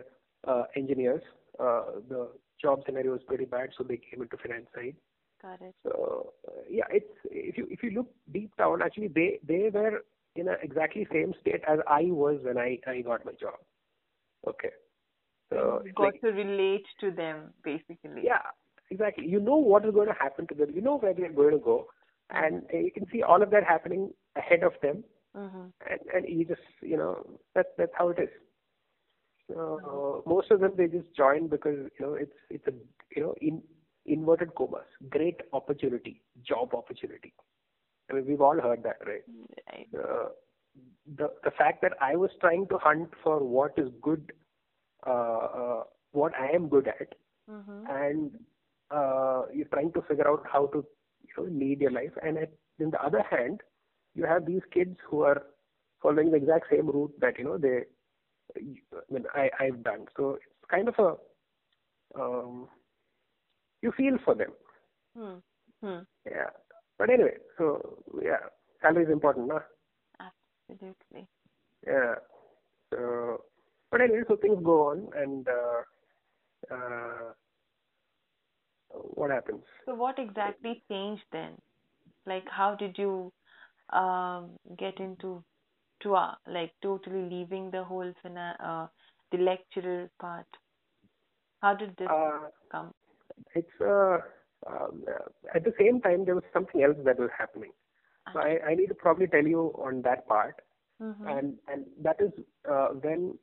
uh, 0.48 0.64
engineers. 0.76 1.24
Uh, 1.60 1.84
the 2.08 2.30
job 2.62 2.82
scenario 2.86 3.12
was 3.12 3.22
pretty 3.28 3.46
bad, 3.46 3.70
so 3.78 3.84
they 3.84 3.98
came 3.98 4.22
into 4.22 4.38
finance 4.38 4.68
side. 4.76 4.96
Got 5.42 5.62
it. 5.62 5.76
So 5.84 6.34
uh, 6.48 6.62
yeah, 6.70 6.84
it's 6.92 7.12
if 7.26 7.58
you 7.58 7.68
if 7.70 7.82
you 7.82 7.92
look 7.92 8.08
deep 8.34 8.56
down, 8.58 8.82
actually 8.82 9.08
they 9.08 9.40
they 9.48 9.70
were 9.74 10.04
in 10.36 10.50
a 10.50 10.54
exactly 10.62 11.08
same 11.12 11.34
state 11.40 11.62
as 11.68 11.80
I 11.88 12.04
was 12.04 12.40
when 12.44 12.58
I 12.58 12.80
I 12.86 13.02
got 13.02 13.26
my 13.26 13.32
job. 13.34 13.56
Okay. 14.48 14.72
So 15.50 15.82
you 15.86 15.94
got 15.94 16.14
like, 16.14 16.22
to 16.22 16.28
relate 16.32 16.86
to 17.02 17.12
them, 17.12 17.54
basically. 17.64 18.24
yeah, 18.24 18.42
exactly. 18.90 19.28
You 19.28 19.40
know 19.40 19.56
what 19.58 19.86
is 19.86 19.94
going 19.94 20.08
to 20.08 20.14
happen 20.14 20.48
to 20.48 20.56
them. 20.56 20.70
You 20.74 20.82
know 20.82 20.98
where 20.98 21.14
they're 21.14 21.32
going 21.32 21.52
to 21.54 21.60
go, 21.60 21.88
and 22.30 22.64
uh, 22.74 22.78
you 22.78 22.92
can 22.92 23.06
see 23.12 23.22
all 23.24 23.42
of 23.42 23.50
that 23.52 23.64
happening 23.64 24.12
ahead 24.36 24.64
of 24.64 24.74
them, 24.82 25.04
Mm-hmm. 25.38 25.68
and 25.90 26.00
and 26.14 26.26
you 26.28 26.46
just 26.46 26.62
you 26.82 26.98
know 26.98 27.26
that's 27.56 27.70
that's 27.78 27.92
how 27.98 28.10
it 28.10 28.20
is. 28.20 28.30
So 29.48 30.24
most 30.26 30.52
of 30.52 30.60
them 30.60 30.74
they 30.78 30.88
just 30.88 31.14
join 31.16 31.48
because 31.48 31.78
you 32.00 32.06
know 32.06 32.14
it's 32.14 32.36
it's 32.50 32.68
a 32.68 32.72
you 33.16 33.22
know 33.24 33.34
in 33.42 33.62
inverted 34.06 34.54
commas 34.56 34.86
great 35.10 35.42
opportunity 35.54 36.22
job 36.44 36.74
opportunity. 36.74 37.34
I 38.10 38.14
mean 38.14 38.26
we've 38.28 38.42
all 38.42 38.60
heard 38.60 38.84
that 38.84 38.98
right. 39.06 39.24
Right. 39.72 39.88
Uh, 39.98 40.30
the 41.18 41.32
the 41.44 41.52
fact 41.52 41.82
that 41.82 41.94
I 42.02 42.16
was 42.16 42.32
trying 42.40 42.68
to 42.68 42.78
hunt 42.78 43.10
for 43.24 43.40
what 43.44 43.74
is 43.78 43.90
good, 44.02 44.32
uh, 45.06 45.10
uh, 45.60 45.84
what 46.12 46.34
I 46.36 46.50
am 46.56 46.70
good 46.70 46.88
at, 46.88 47.14
Mm-hmm. 47.50 47.86
and 47.90 48.32
uh, 48.92 49.44
you're 49.54 49.68
trying 49.74 49.92
to 49.94 50.02
figure 50.04 50.28
out 50.28 50.44
how 50.52 50.68
to 50.68 50.86
you 51.28 51.34
know 51.44 51.50
lead 51.52 51.82
your 51.82 51.92
life. 51.92 52.12
And 52.24 52.38
at, 52.38 52.52
on 52.82 52.92
the 52.92 53.02
other 53.04 53.24
hand, 53.30 53.62
you 54.16 54.26
have 54.26 54.46
these 54.46 54.62
kids 54.74 54.98
who 55.10 55.22
are 55.22 55.44
following 56.02 56.32
the 56.32 56.38
exact 56.38 56.66
same 56.72 56.88
route 56.88 57.14
that 57.20 57.38
you 57.38 57.46
know 57.46 57.58
they, 57.58 57.84
I 58.58 59.14
mean, 59.14 59.26
I 59.34 59.50
I've 59.60 59.84
done. 59.84 60.06
So 60.16 60.36
it's 60.36 60.70
kind 60.70 60.88
of 60.88 60.96
a 61.00 61.16
um, 62.20 62.68
you 63.82 63.92
feel 63.92 64.18
for 64.24 64.36
them. 64.36 64.52
Hmm. 65.16 65.38
Hmm. 65.82 66.00
Yeah. 66.26 66.50
But 66.98 67.10
anyway, 67.10 67.38
so 67.58 68.04
yeah, 68.22 68.48
salary 68.82 69.06
is 69.06 69.12
important, 69.12 69.48
nah? 69.48 69.60
Absolutely. 70.70 71.28
Yeah. 71.86 72.16
So, 72.92 73.44
but 73.92 74.02
anyway, 74.02 74.24
so 74.28 74.36
things 74.38 74.60
go 74.64 74.90
on, 74.90 75.08
and 75.16 75.48
uh, 75.48 75.82
uh, 76.74 77.34
what 79.16 79.32
happens? 79.32 79.64
So 79.86 79.96
what 79.96 80.20
exactly 80.20 80.84
changed 80.90 81.26
then? 81.32 81.60
Like 82.26 82.48
how 82.50 82.76
did 82.76 82.98
you 82.98 83.34
um 83.90 84.58
get 84.78 85.00
into 85.00 85.44
to 86.02 86.16
uh, 86.16 86.36
like 86.48 86.74
totally 86.82 87.30
leaving 87.30 87.72
the 87.72 87.84
whole 87.84 88.14
fina- 88.22 88.58
uh 88.60 88.88
the 89.32 89.38
lecturer 89.38 90.10
part? 90.20 90.48
How 91.62 91.74
did 91.76 91.96
this 91.98 92.12
Uh, 92.12 92.48
come? 92.72 92.94
it's 93.56 93.70
uh, 93.82 94.18
um, 94.68 95.04
uh, 95.08 95.28
at 95.56 95.64
the 95.64 95.74
same 95.80 96.02
time 96.02 96.26
there 96.26 96.36
was 96.36 96.44
something 96.54 96.84
else 96.84 96.98
that 97.06 97.20
was 97.20 97.30
happening. 97.38 97.72
So 98.34 98.40
I, 98.40 98.60
I 98.70 98.76
need 98.76 98.88
to 98.88 98.96
probably 98.96 99.28
tell 99.28 99.44
you 99.46 99.74
on 99.78 100.02
that 100.04 100.28
part, 100.28 100.56
Mm-hmm. 101.02 101.38
and 101.38 101.56
and 101.68 101.86
that 102.02 102.18
is 102.20 102.32
uh, 102.70 102.90
when 103.02 103.38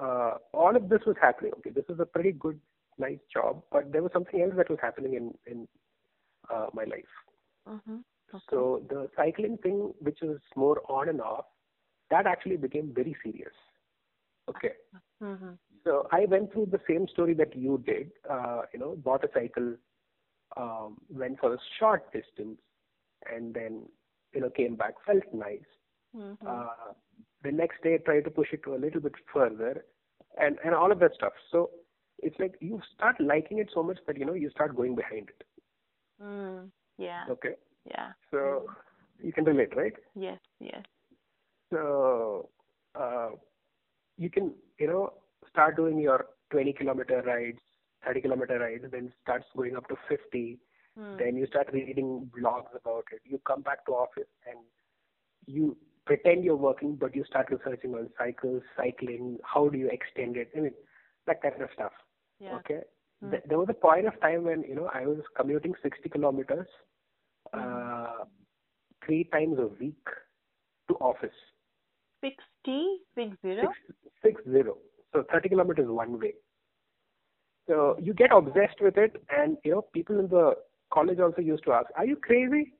uh, 0.00 0.34
all 0.52 0.74
of 0.74 0.88
this 0.88 1.00
was 1.06 1.16
happening. 1.20 1.52
Okay, 1.58 1.70
this 1.70 1.84
is 1.88 2.00
a 2.00 2.06
pretty 2.06 2.32
good, 2.32 2.58
nice 2.98 3.18
job, 3.32 3.62
but 3.70 3.92
there 3.92 4.02
was 4.02 4.12
something 4.12 4.40
else 4.42 4.54
that 4.56 4.70
was 4.70 4.78
happening 4.80 5.14
in 5.14 5.34
in 5.46 5.68
uh, 6.52 6.66
my 6.72 6.84
life. 6.84 7.14
Mm-hmm. 7.68 7.96
Okay. 8.34 8.44
So 8.50 8.82
the 8.88 9.08
cycling 9.16 9.58
thing, 9.58 9.92
which 10.00 10.22
is 10.22 10.40
more 10.56 10.80
on 10.88 11.08
and 11.08 11.20
off, 11.20 11.44
that 12.10 12.26
actually 12.26 12.56
became 12.56 12.92
very 12.94 13.16
serious. 13.22 13.52
Okay. 14.48 14.72
mm-hmm. 15.22 15.52
So 15.84 16.06
I 16.12 16.26
went 16.26 16.52
through 16.52 16.66
the 16.66 16.80
same 16.88 17.06
story 17.08 17.34
that 17.34 17.54
you 17.56 17.82
did. 17.84 18.12
Uh, 18.28 18.62
you 18.72 18.78
know, 18.78 18.96
bought 18.96 19.24
a 19.24 19.28
cycle, 19.34 19.74
um, 20.56 20.98
went 21.10 21.40
for 21.40 21.54
a 21.54 21.58
short 21.78 22.12
distance, 22.12 22.58
and 23.32 23.52
then 23.54 23.82
you 24.32 24.40
know 24.40 24.50
came 24.50 24.76
back, 24.76 24.94
felt 25.06 25.22
nice. 25.32 25.60
Mm-hmm. 26.16 26.46
Uh, 26.46 26.92
the 27.42 27.52
next 27.52 27.82
day, 27.82 27.98
try 27.98 28.20
to 28.20 28.30
push 28.30 28.48
it 28.52 28.62
to 28.64 28.74
a 28.74 28.76
little 28.84 29.00
bit 29.00 29.12
further, 29.32 29.84
and 30.40 30.58
and 30.64 30.74
all 30.74 30.92
of 30.92 30.98
that 31.00 31.14
stuff. 31.14 31.32
So 31.50 31.70
it's 32.18 32.38
like 32.38 32.54
you 32.60 32.80
start 32.94 33.20
liking 33.20 33.58
it 33.58 33.70
so 33.74 33.82
much 33.82 33.98
that 34.06 34.16
you 34.16 34.24
know 34.24 34.34
you 34.34 34.50
start 34.50 34.76
going 34.76 34.94
behind 34.94 35.28
it. 35.28 35.44
mm. 36.22 36.70
Yeah. 36.98 37.24
Okay. 37.30 37.54
Yeah. 37.84 38.12
So 38.30 38.66
you 39.22 39.32
can 39.32 39.44
relate, 39.44 39.74
right? 39.76 39.94
Yes. 40.14 40.38
Yes. 40.60 40.82
So 41.70 42.48
uh, 42.94 43.30
you 44.18 44.30
can, 44.30 44.52
you 44.78 44.86
know, 44.86 45.14
start 45.50 45.76
doing 45.76 45.98
your 45.98 46.26
20 46.50 46.72
kilometer 46.74 47.22
rides, 47.22 47.58
30 48.04 48.20
kilometer 48.20 48.58
rides, 48.58 48.84
then 48.90 49.12
starts 49.22 49.46
going 49.56 49.76
up 49.76 49.88
to 49.88 49.96
50. 50.08 50.58
Mm. 50.98 51.18
Then 51.18 51.36
you 51.36 51.46
start 51.46 51.70
reading 51.72 52.30
blogs 52.38 52.74
about 52.78 53.04
it. 53.12 53.20
You 53.24 53.40
come 53.46 53.62
back 53.62 53.84
to 53.86 53.92
office 53.92 54.28
and 54.46 54.58
you 55.46 55.76
pretend 56.06 56.44
you're 56.44 56.56
working, 56.56 56.96
but 56.96 57.14
you 57.14 57.24
start 57.24 57.48
researching 57.50 57.94
on 57.94 58.08
cycles, 58.18 58.62
cycling. 58.76 59.38
How 59.44 59.68
do 59.68 59.78
you 59.78 59.88
extend 59.88 60.36
it? 60.36 60.50
I 60.56 60.60
mean, 60.60 60.72
that 61.26 61.42
kind 61.42 61.60
of 61.62 61.68
stuff. 61.74 61.92
Yeah. 62.40 62.56
Okay. 62.56 62.80
Mm. 63.24 63.30
Th- 63.30 63.42
there 63.48 63.58
was 63.58 63.68
a 63.70 63.74
point 63.74 64.06
of 64.06 64.20
time 64.20 64.44
when 64.44 64.62
you 64.62 64.74
know 64.74 64.90
I 64.92 65.06
was 65.06 65.20
commuting 65.36 65.74
60 65.82 66.08
kilometers, 66.08 66.66
uh, 67.52 68.24
three 69.04 69.24
times 69.24 69.58
a 69.58 69.66
week 69.66 70.04
to 70.88 70.94
office. 70.96 71.38
Sixty 72.20 72.98
six 73.14 73.36
zero. 73.42 73.68
Six, 73.86 73.98
six 74.22 74.42
zero. 74.50 74.78
So 75.12 75.24
30 75.30 75.50
kilometers 75.50 75.88
one 75.88 76.18
way. 76.18 76.34
So 77.68 77.96
you 78.00 78.12
get 78.14 78.32
obsessed 78.32 78.80
with 78.80 78.96
it, 78.96 79.22
and 79.30 79.56
you 79.64 79.72
know 79.72 79.82
people 79.92 80.18
in 80.18 80.28
the 80.28 80.54
college 80.92 81.18
also 81.20 81.40
used 81.40 81.64
to 81.64 81.72
ask, 81.72 81.86
"Are 81.96 82.06
you 82.06 82.16
crazy?" 82.16 82.74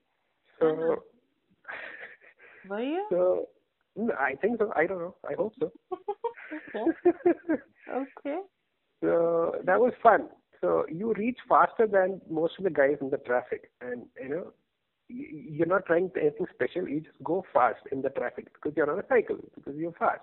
So, 0.59 0.67
Uh-huh. 0.69 0.97
Were 2.69 2.81
you? 2.81 3.07
so 3.11 3.49
I 4.19 4.35
think 4.41 4.59
so. 4.59 4.73
I 4.77 4.87
don't 4.87 4.99
know. 5.01 5.17
I 5.29 5.35
hope 5.35 5.53
so. 5.59 5.73
okay. 6.75 7.61
Okay. 7.89 8.41
so 9.03 9.55
that 9.65 9.81
was 9.81 9.93
fun. 10.03 10.29
So 10.61 10.85
you 10.89 11.13
reach 11.15 11.39
faster 11.49 11.87
than 11.87 12.21
most 12.31 12.55
of 12.59 12.65
the 12.65 12.71
guys 12.71 12.97
in 13.01 13.11
the 13.11 13.19
traffic, 13.19 13.71
and 13.81 14.07
you 14.21 14.29
know 14.29 14.53
you're 15.09 15.67
not 15.67 15.87
trying 15.87 16.11
anything 16.21 16.47
special. 16.55 16.89
You 16.89 17.01
just 17.01 17.23
go 17.23 17.45
fast 17.53 17.81
in 17.91 18.03
the 18.03 18.11
traffic 18.11 18.47
because 18.55 18.77
you're 18.77 18.91
on 18.91 18.99
a 19.01 19.07
cycle 19.09 19.39
because 19.57 19.75
you're 19.77 19.93
fast. 19.93 20.21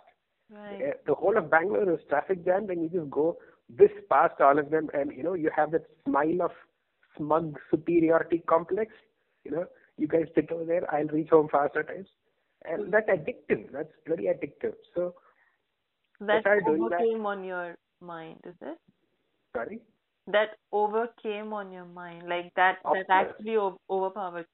Right. 0.49 0.81
Uh, 0.89 0.93
The 1.05 1.13
whole 1.15 1.37
of 1.37 1.49
Bangalore 1.49 1.91
is 1.93 1.99
traffic 2.09 2.43
jammed, 2.45 2.69
and 2.71 2.81
you 2.81 2.89
just 2.89 3.09
go 3.09 3.37
this 3.69 3.91
past 4.09 4.39
all 4.41 4.57
of 4.57 4.69
them, 4.71 4.89
and 4.93 5.11
you 5.11 5.23
know 5.23 5.33
you 5.33 5.51
have 5.55 5.71
that 5.71 5.85
smile 6.05 6.41
of 6.43 6.51
smug 7.17 7.59
superiority 7.69 8.43
complex. 8.47 8.91
You 9.43 9.51
know, 9.51 9.65
you 9.97 10.07
guys 10.07 10.25
sit 10.35 10.51
over 10.51 10.65
there. 10.65 10.91
I'll 10.93 11.07
reach 11.07 11.29
home 11.29 11.49
faster 11.51 11.83
times, 11.83 12.07
and 12.65 12.91
that's 12.91 13.09
addictive. 13.09 13.71
That's 13.71 13.91
very 14.07 14.25
addictive. 14.25 14.73
So 14.95 15.15
That 16.19 16.45
overcame 16.45 17.25
on 17.25 17.43
your 17.43 17.77
mind, 18.01 18.39
is 18.45 18.55
it? 18.61 18.77
sorry. 19.53 19.79
That 20.27 20.57
overcame 20.71 21.53
on 21.53 21.71
your 21.71 21.85
mind, 21.85 22.27
like 22.27 22.53
that. 22.55 22.77
Of 22.85 22.97
that 22.97 23.07
course. 23.07 23.29
actually 23.31 23.57
overpowered 23.89 24.45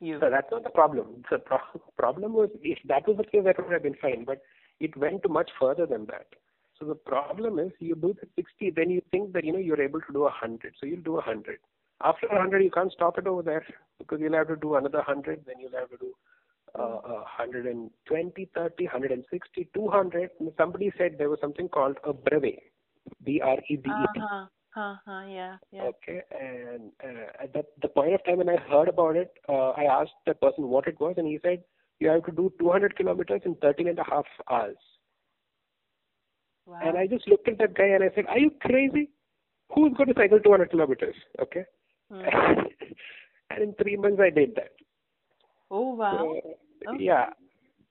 you. 0.00 0.18
So 0.20 0.28
that's 0.30 0.50
not 0.50 0.64
the 0.64 0.70
problem. 0.70 1.22
The 1.30 1.38
pro- 1.38 1.80
problem 1.96 2.32
was 2.32 2.50
if 2.62 2.78
that 2.88 3.06
was 3.06 3.18
the 3.18 3.24
case, 3.24 3.42
that 3.44 3.62
would 3.62 3.72
have 3.72 3.82
been 3.82 3.94
fine. 4.00 4.24
But 4.24 4.42
it 4.80 4.96
went 4.96 5.22
to 5.22 5.28
much 5.28 5.50
further 5.60 5.86
than 5.86 6.06
that. 6.06 6.26
So 6.78 6.86
the 6.86 6.96
problem 6.96 7.60
is 7.60 7.70
you 7.78 7.94
do 7.94 8.14
the 8.20 8.26
60, 8.34 8.70
then 8.74 8.90
you 8.90 9.00
think 9.12 9.32
that 9.34 9.44
you 9.44 9.52
know 9.52 9.60
you're 9.60 9.80
able 9.80 10.00
to 10.00 10.12
do 10.12 10.20
a 10.22 10.34
100. 10.34 10.74
So 10.80 10.86
you'll 10.86 11.02
do 11.02 11.12
a 11.12 11.22
100. 11.22 11.58
After 12.02 12.26
a 12.26 12.32
100, 12.34 12.64
you 12.64 12.70
can't 12.72 12.90
stop 12.90 13.16
it 13.18 13.28
over 13.28 13.42
there 13.42 13.64
because 14.00 14.18
you'll 14.20 14.34
have 14.34 14.48
to 14.48 14.56
do 14.56 14.74
another 14.74 14.98
100. 14.98 15.44
Then 15.46 15.56
you'll 15.60 15.78
have 15.78 15.90
to 15.90 15.96
do 15.98 16.12
120, 16.82 18.50
30, 18.54 18.84
160, 18.84 19.68
200. 19.74 20.30
And 20.40 20.52
somebody 20.58 20.92
said 20.98 21.16
there 21.18 21.30
was 21.30 21.38
something 21.40 21.68
called 21.68 21.96
a 22.04 22.12
brevet, 22.12 22.60
B-R-E-V-E-T. 23.24 23.90
Uh-huh. 23.90 24.46
Uh-huh. 24.76 25.24
Yeah. 25.28 25.56
Yeah. 25.70 25.82
Okay, 25.82 26.20
and 26.32 26.90
uh, 27.02 27.42
at 27.44 27.52
that, 27.54 27.66
the 27.80 27.88
point 27.88 28.12
of 28.14 28.24
time 28.24 28.38
when 28.38 28.48
I 28.48 28.56
heard 28.56 28.88
about 28.88 29.14
it, 29.16 29.32
uh, 29.48 29.70
I 29.70 29.84
asked 29.84 30.18
the 30.26 30.34
person 30.34 30.68
what 30.68 30.88
it 30.88 30.98
was, 30.98 31.14
and 31.16 31.28
he 31.28 31.38
said 31.42 31.62
you 32.00 32.08
have 32.08 32.24
to 32.24 32.32
do 32.32 32.52
200 32.58 32.96
kilometers 32.96 33.42
in 33.44 33.54
13 33.56 33.86
and 33.88 33.98
a 34.00 34.04
half 34.04 34.24
hours. 34.50 34.76
Wow. 36.66 36.80
And 36.82 36.98
I 36.98 37.06
just 37.06 37.28
looked 37.28 37.48
at 37.48 37.58
that 37.58 37.74
guy 37.74 37.86
and 37.88 38.02
I 38.02 38.10
said, 38.16 38.26
"Are 38.26 38.38
you 38.38 38.50
crazy? 38.60 39.10
Who's 39.74 39.92
going 39.96 40.08
to 40.08 40.14
cycle 40.16 40.40
200 40.40 40.70
kilometers?" 40.70 41.14
Okay, 41.40 41.64
Hmm. 42.10 42.22
and 43.50 43.62
in 43.62 43.74
three 43.74 43.96
months 43.96 44.20
I 44.20 44.30
did 44.30 44.56
that. 44.56 44.72
Oh 45.70 45.94
wow. 45.94 46.34
So, 46.42 46.56
Okay. 46.88 47.04
Yeah. 47.04 47.26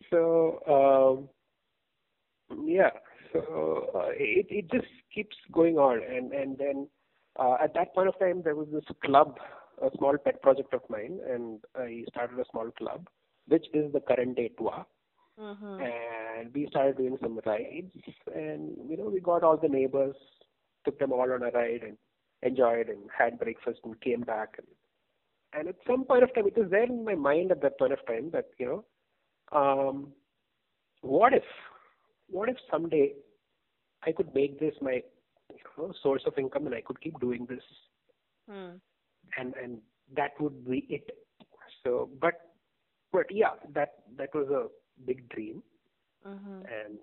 So 0.10 1.30
um, 2.52 2.66
yeah. 2.66 2.92
So 3.34 3.90
uh, 3.96 4.10
it 4.14 4.48
it 4.50 4.72
just 4.72 4.88
keeps 5.14 5.36
going 5.52 5.78
on, 5.78 6.02
and 6.04 6.32
and 6.34 6.58
then 6.58 6.88
uh, 7.40 7.56
at 7.64 7.74
that 7.74 7.94
point 7.94 8.08
of 8.08 8.20
time 8.20 8.42
there 8.44 8.56
was 8.56 8.68
this 8.72 8.86
club, 9.04 9.38
a 9.82 9.90
small 9.98 10.18
pet 10.18 10.42
project 10.42 10.74
of 10.74 10.82
mine, 10.90 11.20
and 11.30 11.60
I 11.76 12.04
started 12.10 12.40
a 12.40 12.46
small 12.52 12.70
club, 12.72 13.08
which 13.48 13.66
is 13.74 13.92
the 13.94 14.02
current 14.02 14.36
day 14.36 14.52
tour, 14.58 14.86
Mm-hmm. 15.40 15.82
and 15.82 16.54
we 16.54 16.68
started 16.70 16.98
doing 16.98 17.18
some 17.22 17.40
rides, 17.46 17.92
and 18.36 18.78
you 18.88 18.96
know 18.98 19.10
we 19.10 19.20
got 19.20 19.44
all 19.44 19.58
the 19.58 19.68
neighbors, 19.68 20.16
took 20.86 21.00
them 21.00 21.12
all 21.12 21.32
on 21.32 21.42
a 21.42 21.50
ride, 21.50 21.82
and 21.82 21.98
enjoyed 22.44 22.88
and 22.90 23.10
had 23.18 23.40
breakfast 23.40 23.80
and 23.84 24.00
came 24.02 24.22
back 24.22 24.56
and 24.58 24.68
and 25.58 25.68
at 25.68 25.76
some 25.88 26.04
point 26.06 26.24
of 26.24 26.34
time 26.34 26.48
it 26.48 26.58
was 26.58 26.70
there 26.70 26.84
in 26.84 27.04
my 27.06 27.16
mind 27.16 27.52
at 27.52 27.62
that 27.62 27.78
point 27.80 27.94
of 27.94 28.06
time 28.08 28.30
that 28.32 28.46
you 28.60 28.66
know 28.66 28.84
um 29.60 30.12
what 31.02 31.34
if 31.34 31.44
what 32.30 32.50
if 32.50 32.58
someday 32.72 33.14
i 34.06 34.12
could 34.12 34.34
make 34.34 34.60
this 34.60 34.74
my 34.82 34.96
you 35.52 35.58
know 35.78 35.94
source 36.02 36.24
of 36.26 36.38
income 36.38 36.66
and 36.66 36.76
i 36.76 36.82
could 36.82 37.00
keep 37.02 37.20
doing 37.20 37.46
this 37.50 37.64
Hmm. 38.50 38.76
and 39.38 39.54
and 39.62 39.78
that 40.16 40.32
would 40.40 40.68
be 40.70 40.86
it 40.90 41.10
so 41.84 42.10
but 42.20 42.34
but 43.12 43.26
yeah 43.32 43.54
that 43.74 43.94
that 44.18 44.34
was 44.34 44.48
a 44.50 44.68
big 45.06 45.28
dream 45.30 45.62
Mm-hmm. 46.28 46.62
and 46.66 46.98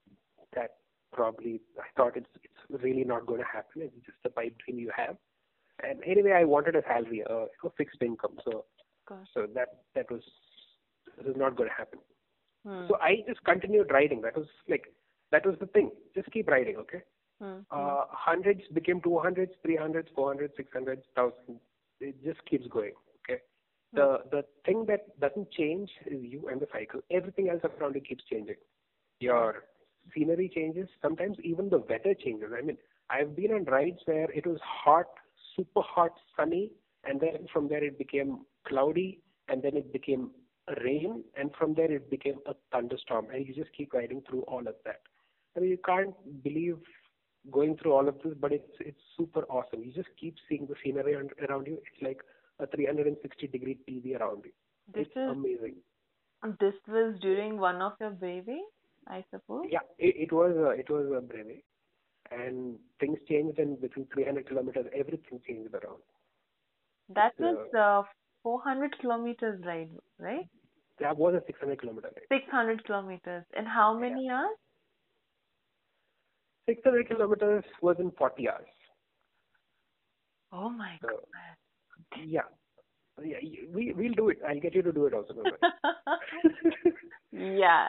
that 0.55 0.77
probably 1.13 1.61
I 1.79 1.85
thought 1.97 2.17
it's 2.17 2.29
it's 2.43 2.83
really 2.83 3.05
not 3.05 3.27
going 3.27 3.41
to 3.41 3.47
happen. 3.47 3.83
It's 3.83 4.07
just 4.07 4.19
a 4.25 4.31
pipe 4.31 4.55
dream 4.65 4.79
you 4.79 4.91
have. 4.97 5.17
And 5.89 6.03
anyway, 6.05 6.33
I 6.33 6.45
wanted 6.45 6.77
a 6.77 6.83
salary, 6.83 7.23
a, 7.29 7.47
a 7.65 7.71
fixed 7.77 8.03
income. 8.03 8.39
So 8.45 8.65
Gosh. 9.09 9.27
so 9.35 9.47
that 9.55 9.69
that 9.95 10.11
was 10.11 10.23
this 11.17 11.27
is 11.27 11.37
not 11.37 11.57
going 11.57 11.69
to 11.69 11.75
happen. 11.75 11.99
Hmm. 12.67 12.87
So 12.89 12.97
I 13.01 13.25
just 13.27 13.43
continued 13.45 13.91
riding. 13.91 14.21
That 14.23 14.37
was 14.37 14.47
like 14.69 14.93
that 15.33 15.47
was 15.47 15.57
the 15.61 15.67
thing. 15.67 15.91
Just 16.15 16.31
keep 16.31 16.49
riding, 16.49 16.77
okay? 16.77 17.03
Hmm. 17.41 17.61
Uh, 17.71 18.03
hundreds 18.11 18.63
became 18.73 19.01
two 19.01 19.19
hundreds, 19.19 19.53
three 19.63 19.77
hundreds, 19.77 20.09
four 20.15 20.29
hundreds, 20.29 20.55
six 20.57 20.69
hundreds, 20.73 21.03
thousand. 21.17 21.61
It 22.01 22.23
just 22.25 22.45
keeps 22.47 22.67
going. 22.69 22.93
Okay. 23.25 23.41
The 23.93 24.21
the 24.31 24.45
thing 24.65 24.85
that 24.87 25.19
doesn't 25.21 25.51
change 25.51 25.91
is 26.07 26.23
you 26.23 26.49
and 26.51 26.61
the 26.61 26.69
cycle. 26.73 27.01
Everything 27.11 27.49
else 27.49 27.63
around 27.81 27.95
you 27.95 28.01
keeps 28.01 28.25
changing. 28.31 28.57
Your 29.21 29.65
scenery 30.15 30.51
changes. 30.55 30.89
Sometimes 31.03 31.37
even 31.43 31.69
the 31.71 31.79
weather 31.79 32.15
changes. 32.15 32.51
I 32.57 32.63
mean, 32.63 32.77
I've 33.11 33.35
been 33.35 33.53
on 33.53 33.65
rides 33.65 33.99
where 34.05 34.31
it 34.31 34.47
was 34.47 34.59
hot, 34.63 35.07
super 35.57 35.83
hot, 35.83 36.13
sunny, 36.37 36.71
and 37.05 37.21
then 37.21 37.47
from 37.53 37.69
there 37.69 37.83
it 37.85 37.99
became 37.99 38.41
cloudy, 38.67 39.21
and 39.49 39.63
then 39.63 39.77
it 39.77 39.93
became 39.93 40.31
rain, 40.85 41.25
and 41.37 41.51
from 41.59 41.75
there 41.75 41.91
it 41.91 42.11
became 42.11 42.39
a 42.47 42.55
thunderstorm, 42.73 43.27
and 43.33 43.47
you 43.47 43.55
just 43.55 43.73
keep 43.77 43.93
riding 43.93 44.23
through 44.29 44.43
all 44.43 44.61
of 44.61 44.75
that. 44.85 45.01
I 45.57 45.61
mean, 45.61 45.71
you 45.71 45.79
can't 45.85 46.15
believe 46.45 46.79
going 47.51 47.77
through 47.77 47.93
all 47.93 48.09
of 48.09 48.17
this, 48.23 48.35
but 48.39 48.53
it's 48.53 48.73
it's 48.81 49.01
super 49.17 49.43
awesome. 49.45 49.83
You 49.83 49.93
just 49.93 50.09
keep 50.19 50.37
seeing 50.49 50.67
the 50.67 50.75
scenery 50.83 51.15
around, 51.15 51.31
around 51.49 51.67
you. 51.67 51.75
It's 51.75 52.03
like 52.03 52.21
a 52.59 52.67
360 52.67 53.47
degree 53.49 53.79
TV 53.89 54.19
around 54.21 54.45
you. 54.45 54.53
This 54.93 55.07
it's 55.07 55.17
is 55.17 55.31
amazing. 55.31 55.77
this 56.61 56.75
was 56.89 57.17
during 57.21 57.59
one 57.59 57.81
of 57.81 57.93
your 58.01 58.11
brevet, 58.11 58.57
I 59.09 59.25
suppose. 59.31 59.67
Yeah, 59.71 59.81
it, 59.99 60.29
it 60.29 60.33
was 60.33 60.55
a, 60.57 60.71
it 60.71 60.91
was 60.91 61.07
a 61.17 61.21
brevet, 61.21 61.65
and 62.31 62.79
things 62.99 63.19
changed, 63.29 63.59
and 63.59 63.81
within 63.81 64.07
300 64.13 64.49
kilometers, 64.49 64.87
everything 64.95 65.41
changed 65.47 65.75
around. 65.75 66.01
That 67.15 67.33
was 67.39 67.59
uh, 67.77 68.03
400 68.43 68.99
kilometers 69.01 69.61
ride, 69.65 69.91
right? 70.19 70.49
That 71.01 71.17
was 71.17 71.35
a 71.35 71.43
600 71.47 71.81
kilometer 71.81 72.09
ride. 72.15 72.41
600 72.41 72.85
kilometers. 72.85 73.45
and 73.57 73.67
how 73.67 73.99
many 73.99 74.29
hours? 74.31 74.57
600 76.67 77.09
kilometers 77.09 77.65
was 77.83 77.97
in 77.99 78.11
40 78.13 78.49
hours. 78.49 78.69
Oh 80.53 80.69
my 80.69 80.99
So, 81.03 81.09
god. 81.09 82.25
yeah, 82.25 82.43
yeah, 83.25 83.39
we 83.73 83.93
we'll 83.97 84.15
do 84.15 84.29
it. 84.31 84.39
I'll 84.49 84.61
get 84.61 84.75
you 84.75 84.83
to 84.83 84.93
do 84.93 85.07
it 85.07 85.15
also. 85.15 85.35
yeah. 87.33 87.89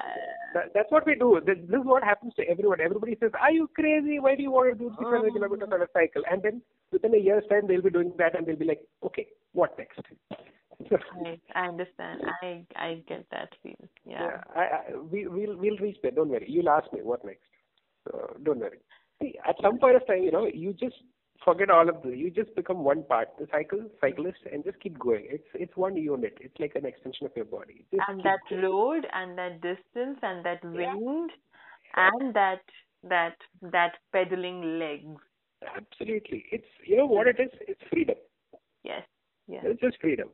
That, 0.54 0.72
that's 0.74 0.92
what 0.92 1.06
we 1.06 1.16
do. 1.16 1.40
This, 1.46 1.58
this 1.68 1.80
is 1.80 1.86
what 1.86 2.04
happens 2.04 2.34
to 2.36 2.44
everyone. 2.48 2.82
Everybody 2.82 3.18
says, 3.20 3.32
"Are 3.40 3.52
you 3.52 3.70
crazy? 3.74 4.20
Why 4.20 4.36
do 4.36 4.44
you 4.44 4.52
want 4.52 4.72
to 4.74 4.78
do 4.78 4.90
600 4.98 5.06
Oh. 5.06 5.24
Mm-hmm. 5.24 5.36
kilometers 5.38 5.70
on 5.72 5.82
a 5.82 5.88
cycle?" 5.94 6.24
And 6.30 6.42
then 6.44 6.62
within 6.92 7.16
a 7.16 7.18
year's 7.18 7.44
time, 7.50 7.68
they'll 7.68 7.82
be 7.82 7.90
doing 7.90 8.14
that, 8.18 8.36
and 8.38 8.46
they'll 8.46 8.56
be 8.56 8.66
like, 8.66 8.82
"Okay, 9.04 9.28
what 9.54 9.78
next?" 9.78 10.00
I, 11.26 11.40
I 11.56 11.68
understand. 11.68 12.22
I 12.42 12.66
I 12.76 13.04
get 13.08 13.26
that 13.32 13.50
feel. 13.64 13.76
Yeah. 14.06 14.22
Yeah, 14.22 14.42
I, 14.56 14.62
I, 14.62 14.98
we, 14.98 15.28
we'll 15.28 15.56
we'll 15.58 15.78
reach 15.78 15.98
there. 16.02 16.12
Don't 16.12 16.30
worry. 16.30 16.46
You'll 16.50 16.70
ask 16.70 16.92
me 16.92 17.02
what 17.02 17.24
next. 17.24 17.46
So 18.06 18.36
don't 18.44 18.60
worry. 18.60 18.80
See, 19.22 19.36
at 19.48 19.56
some 19.62 19.78
point 19.78 19.96
of 19.96 20.06
time, 20.08 20.24
you 20.24 20.32
know, 20.32 20.48
you 20.52 20.74
just 20.74 20.96
forget 21.44 21.70
all 21.70 21.90
of 21.90 22.02
this. 22.04 22.14
You 22.16 22.30
just 22.32 22.54
become 22.56 22.84
one 22.84 23.04
part, 23.04 23.30
the 23.40 23.48
cycle 23.52 23.86
cyclist, 24.00 24.40
and 24.52 24.64
just 24.64 24.80
keep 24.80 24.98
going. 25.00 25.26
It's 25.30 25.48
it's 25.54 25.76
one 25.76 25.96
unit. 25.98 26.38
It's 26.42 26.60
like 26.60 26.76
an 26.76 26.86
extension 26.86 27.26
of 27.26 27.32
your 27.36 27.46
body. 27.46 27.86
Just 27.94 28.04
And 28.08 28.24
that 28.24 28.40
going. 28.50 28.62
road 28.64 29.08
and 29.14 29.38
that 29.38 29.62
distance 29.62 30.20
and 30.22 30.44
that 30.46 30.64
Yeah. 30.64 30.96
wind 30.96 31.32
and 31.96 32.34
that 32.34 32.62
that 33.04 33.38
that 33.62 33.98
pedaling 34.12 34.80
legs. 34.80 35.22
Absolutely. 35.76 36.46
It's 36.52 36.68
you 36.86 36.98
know 36.98 37.06
what 37.08 37.28
it 37.28 37.40
is. 37.40 37.52
It's 37.62 37.82
freedom. 37.90 38.16
Yes. 38.84 39.04
Yes. 39.48 39.64
It's 39.66 39.82
just 39.82 40.00
freedom. 40.02 40.30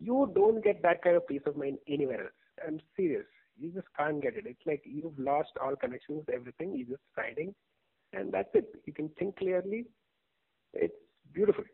You 0.00 0.30
don't 0.34 0.62
get 0.62 0.82
that 0.82 1.02
kind 1.02 1.16
of 1.16 1.26
peace 1.26 1.42
of 1.46 1.56
mind 1.56 1.78
anywhere 1.88 2.24
else. 2.24 2.32
I'm 2.66 2.80
serious. 2.96 3.26
You 3.56 3.70
just 3.70 3.86
can't 3.96 4.20
get 4.22 4.36
it. 4.36 4.46
It's 4.46 4.66
like 4.66 4.82
you've 4.84 5.18
lost 5.18 5.50
all 5.62 5.76
connections, 5.76 6.24
everything. 6.32 6.74
You're 6.76 6.88
just 6.96 7.02
riding, 7.16 7.54
and 8.14 8.32
that's 8.32 8.54
it. 8.54 8.66
You 8.86 8.92
can 8.92 9.08
think 9.18 9.36
clearly. 9.38 9.86
It's 10.72 10.94
beautiful. 11.32 11.64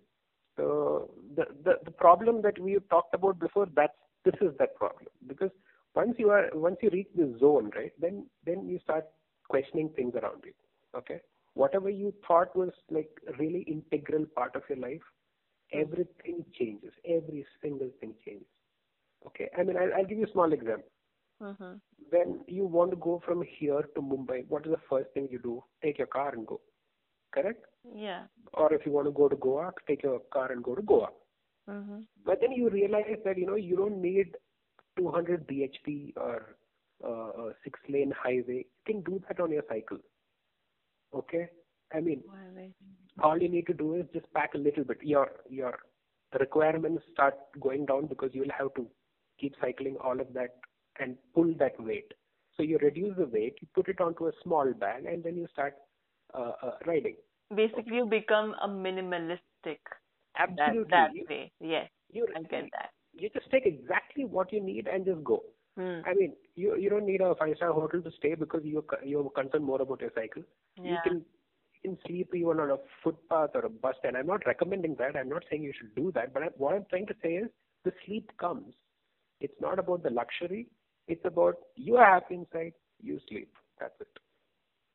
So 0.56 1.10
the 1.36 1.46
the 1.64 1.74
the 1.84 1.90
problem 1.90 2.42
that 2.42 2.58
we 2.58 2.72
have 2.72 2.88
talked 2.88 3.14
about 3.14 3.38
before, 3.38 3.66
that's 3.74 3.96
this 4.24 4.34
is 4.40 4.56
that 4.58 4.76
problem 4.76 5.06
because 5.26 5.50
once 5.94 6.16
you 6.18 6.30
are 6.30 6.48
once 6.54 6.76
you 6.82 6.90
reach 6.90 7.08
the 7.16 7.36
zone, 7.40 7.70
right? 7.76 7.92
Then 8.00 8.26
then 8.44 8.68
you 8.68 8.78
start 8.80 9.06
questioning 9.48 9.90
things 9.96 10.14
around 10.14 10.42
you. 10.44 10.52
Okay, 10.96 11.20
whatever 11.54 11.88
you 11.88 12.12
thought 12.26 12.54
was 12.56 12.70
like 12.90 13.10
really 13.38 13.60
integral 13.62 14.26
part 14.36 14.54
of 14.56 14.62
your 14.68 14.78
life, 14.78 15.02
everything 15.72 16.44
changes. 16.58 16.92
Every 17.04 17.46
single 17.62 17.90
thing 18.00 18.14
changes. 18.24 18.46
Okay, 19.26 19.48
I 19.58 19.62
mean, 19.62 19.76
I'll, 19.76 19.92
I'll 19.98 20.06
give 20.06 20.18
you 20.18 20.24
a 20.26 20.32
small 20.32 20.52
example. 20.52 20.90
Mm-hmm. 21.42 21.74
When 22.10 22.40
you 22.46 22.66
want 22.66 22.90
to 22.90 22.96
go 22.96 23.22
from 23.24 23.42
here 23.58 23.82
to 23.94 24.00
Mumbai, 24.02 24.46
what 24.48 24.66
is 24.66 24.72
the 24.72 24.80
first 24.88 25.10
thing 25.14 25.28
you 25.30 25.38
do? 25.38 25.62
Take 25.82 25.98
your 25.98 26.06
car 26.08 26.32
and 26.34 26.46
go. 26.46 26.60
correct? 27.34 27.64
Yeah. 27.94 28.22
Or 28.54 28.72
if 28.72 28.84
you 28.86 28.92
want 28.92 29.06
to 29.06 29.12
go 29.12 29.28
to 29.28 29.36
Goa, 29.36 29.72
take 29.86 30.02
your 30.02 30.20
car 30.32 30.52
and 30.52 30.62
go 30.62 30.74
to 30.74 30.82
Goa. 30.82 31.08
Mm-hmm. 31.68 32.00
But 32.24 32.40
then 32.40 32.52
you 32.52 32.68
realize 32.68 33.18
that 33.24 33.38
you 33.38 33.46
know 33.46 33.54
you 33.56 33.76
don't 33.76 34.00
need 34.00 34.36
200 34.98 35.46
bhp 35.46 36.12
or 36.16 36.56
uh, 37.04 37.48
a 37.48 37.52
six 37.64 37.78
lane 37.88 38.12
highway. 38.22 38.64
You 38.66 38.84
can 38.86 39.02
do 39.02 39.20
that 39.28 39.40
on 39.40 39.52
your 39.52 39.62
cycle. 39.68 39.98
Okay, 41.14 41.48
I 41.94 42.00
mean, 42.00 42.22
all 43.22 43.38
you 43.40 43.48
need 43.48 43.66
to 43.66 43.74
do 43.74 43.94
is 43.94 44.06
just 44.12 44.32
pack 44.34 44.54
a 44.54 44.58
little 44.58 44.84
bit. 44.84 44.98
Your 45.02 45.28
your 45.48 45.78
requirements 46.38 47.04
start 47.12 47.34
going 47.60 47.86
down 47.86 48.06
because 48.06 48.30
you'll 48.32 48.56
have 48.58 48.74
to 48.74 48.86
keep 49.40 49.54
cycling 49.60 49.96
all 50.02 50.20
of 50.20 50.32
that 50.34 50.56
and 51.00 51.16
pull 51.34 51.54
that 51.58 51.80
weight. 51.80 52.12
So 52.56 52.62
you 52.62 52.78
reduce 52.78 53.16
the 53.16 53.26
weight, 53.26 53.56
you 53.60 53.68
put 53.74 53.88
it 53.88 54.00
onto 54.00 54.26
a 54.26 54.32
small 54.42 54.72
bag, 54.72 55.06
and 55.06 55.22
then 55.22 55.36
you 55.36 55.46
start 55.52 55.74
uh, 56.34 56.52
uh, 56.62 56.72
riding. 56.86 57.16
Basically, 57.54 57.96
you 57.96 58.06
become 58.06 58.54
a 58.62 58.68
minimalistic. 58.68 59.78
Absolutely. 60.38 60.84
That, 60.90 61.10
that 61.14 61.28
way, 61.28 61.52
yes. 61.60 61.88
You, 62.12 62.26
I 62.36 62.40
get 62.42 62.68
that. 62.72 62.90
You 63.12 63.28
just 63.30 63.50
take 63.50 63.66
exactly 63.66 64.24
what 64.24 64.52
you 64.52 64.62
need 64.62 64.86
and 64.86 65.04
just 65.04 65.24
go. 65.24 65.42
Hmm. 65.76 66.00
I 66.06 66.14
mean, 66.14 66.34
you 66.56 66.76
you 66.76 66.90
don't 66.90 67.06
need 67.06 67.20
a 67.20 67.34
five 67.34 67.56
star 67.56 67.72
hotel 67.72 68.02
to 68.02 68.10
stay 68.18 68.34
because 68.34 68.62
you 68.64 68.84
you're 69.04 69.30
concerned 69.30 69.64
more 69.64 69.80
about 69.80 70.00
your 70.00 70.12
cycle. 70.14 70.42
Yeah. 70.76 70.92
You 70.92 70.98
can 71.04 71.24
you 71.74 71.90
can 71.90 71.98
sleep 72.06 72.34
even 72.34 72.60
on 72.60 72.70
a 72.70 72.76
footpath 73.02 73.50
or 73.54 73.64
a 73.66 73.70
bus 73.70 73.94
stand. 74.00 74.16
I'm 74.16 74.26
not 74.26 74.46
recommending 74.46 74.96
that. 74.96 75.16
I'm 75.16 75.28
not 75.28 75.44
saying 75.50 75.62
you 75.62 75.72
should 75.78 75.94
do 75.94 76.12
that. 76.12 76.34
But 76.34 76.42
I, 76.42 76.46
what 76.56 76.74
I'm 76.74 76.86
trying 76.90 77.06
to 77.06 77.14
say 77.22 77.34
is 77.34 77.48
the 77.84 77.92
sleep 78.04 78.30
comes. 78.38 78.74
It's 79.40 79.60
not 79.60 79.78
about 79.78 80.02
the 80.02 80.10
luxury. 80.10 80.68
It's 81.10 81.24
about 81.24 81.56
you 81.76 81.96
are 81.96 82.06
happy 82.14 82.34
inside. 82.36 82.74
You 83.02 83.20
sleep. 83.28 83.52
That's 83.80 84.00
it. 84.00 84.08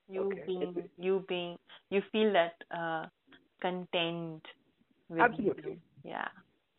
You 0.10 0.22
Okay. 0.24 0.44
being 0.48 0.90
you 0.98 1.26
being 1.28 1.58
you 1.90 2.02
feel 2.12 2.32
that 2.34 2.54
uh, 2.72 3.06
content. 3.62 4.46
With 5.10 5.20
Absolutely. 5.22 5.72
you. 5.72 5.78
Yeah. 6.04 6.28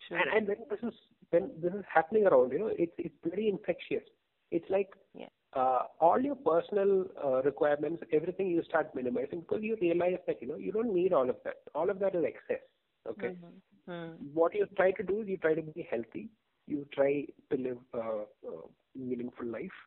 Sure. 0.08 0.18
And 0.18 0.30
and 0.36 0.48
when 0.48 0.58
this 0.70 0.80
is 0.88 0.94
when 1.30 1.50
this 1.62 1.72
is 1.74 1.84
happening 1.92 2.26
around, 2.26 2.52
you 2.52 2.58
know, 2.58 2.70
it's 2.86 2.92
it's 2.98 3.14
very 3.24 3.48
infectious. 3.48 4.02
It's 4.50 4.68
like 4.70 4.94
Yeah. 5.14 5.28
uh, 5.54 5.82
all 6.00 6.20
your 6.20 6.36
personal 6.36 7.06
uh, 7.24 7.42
requirements, 7.42 8.02
everything 8.12 8.48
you 8.50 8.62
start 8.64 8.94
minimizing 8.94 9.40
because 9.40 9.62
you 9.62 9.76
realize 9.80 10.18
that 10.26 10.40
you 10.42 10.48
know 10.48 10.56
you 10.56 10.72
don't 10.72 10.94
need 10.94 11.12
all 11.12 11.28
of 11.28 11.36
that. 11.44 11.58
All 11.74 11.90
of 11.90 11.98
that 12.00 12.14
is 12.14 12.24
excess. 12.32 12.62
Okay. 13.08 13.32
Mhm. 13.36 13.60
Hmm. 13.86 14.12
What 14.34 14.54
you 14.54 14.66
try 14.76 14.90
to 14.92 15.02
do 15.02 15.20
is 15.22 15.28
you 15.28 15.36
try 15.38 15.54
to 15.54 15.62
be 15.62 15.86
healthy. 15.90 16.28
You 16.66 16.86
try 16.92 17.26
to 17.50 17.56
live 17.56 17.78
a, 17.94 18.00
a 18.00 18.54
meaningful 18.96 19.46
life, 19.46 19.78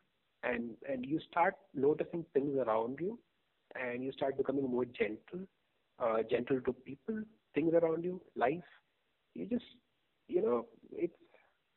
and 0.42 0.70
and 0.88 1.04
you 1.04 1.20
start 1.30 1.54
noticing 1.74 2.24
things 2.32 2.56
around 2.56 2.98
you, 3.00 3.18
and 3.80 4.04
you 4.04 4.12
start 4.12 4.36
becoming 4.36 4.70
more 4.70 4.84
gentle, 4.84 5.46
uh, 5.98 6.18
gentle 6.30 6.60
to 6.62 6.72
people, 6.72 7.22
things 7.54 7.74
around 7.74 8.04
you, 8.04 8.20
life. 8.36 8.70
You 9.34 9.46
just 9.46 9.64
you 10.28 10.42
know 10.42 10.66
it's 10.92 11.16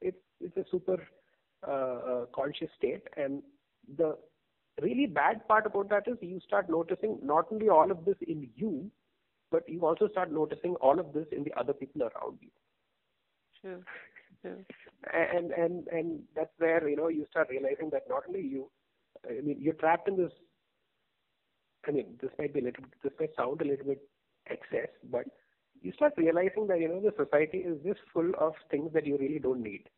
it's 0.01 0.17
it's 0.39 0.57
a 0.57 0.65
super 0.71 1.07
uh, 1.67 1.71
uh, 1.71 2.25
conscious 2.34 2.69
state, 2.77 3.03
and 3.17 3.41
the 3.97 4.17
really 4.81 5.05
bad 5.05 5.47
part 5.47 5.65
about 5.65 5.89
that 5.89 6.07
is 6.07 6.17
you 6.21 6.39
start 6.45 6.69
noticing 6.69 7.19
not 7.21 7.45
only 7.51 7.69
all 7.69 7.91
of 7.91 8.05
this 8.05 8.15
in 8.27 8.49
you, 8.55 8.89
but 9.51 9.67
you 9.69 9.86
also 9.86 10.07
start 10.07 10.31
noticing 10.31 10.75
all 10.75 10.99
of 10.99 11.13
this 11.13 11.27
in 11.31 11.43
the 11.43 11.53
other 11.53 11.73
people 11.73 12.01
around 12.01 12.38
you. 12.41 12.49
And 15.13 15.51
and 15.51 15.87
and 15.87 16.21
that's 16.35 16.53
where 16.57 16.87
you 16.87 16.95
know 16.95 17.07
you 17.09 17.25
start 17.29 17.49
realizing 17.49 17.89
that 17.91 18.03
not 18.09 18.23
only 18.27 18.41
you 18.41 18.69
i 19.29 19.41
mean 19.41 19.57
you're 19.59 19.73
trapped 19.73 20.07
in 20.07 20.15
this 20.17 20.31
i 21.87 21.91
mean 21.91 22.17
this 22.21 22.31
might 22.39 22.53
be 22.53 22.59
a 22.59 22.63
little 22.63 22.85
this 23.03 23.11
might 23.19 23.35
sound 23.35 23.61
a 23.61 23.65
little 23.65 23.85
bit 23.85 24.01
excess 24.49 24.89
but 25.11 25.25
you 25.81 25.91
start 25.93 26.13
realizing 26.17 26.67
that 26.67 26.79
you 26.79 26.87
know 26.87 26.99
the 27.01 27.13
society 27.23 27.59
is 27.59 27.77
just 27.85 27.99
full 28.13 28.31
of 28.39 28.53
things 28.71 28.91
that 28.93 29.05
you 29.05 29.17
really 29.17 29.39
don't 29.39 29.61
need 29.61 29.89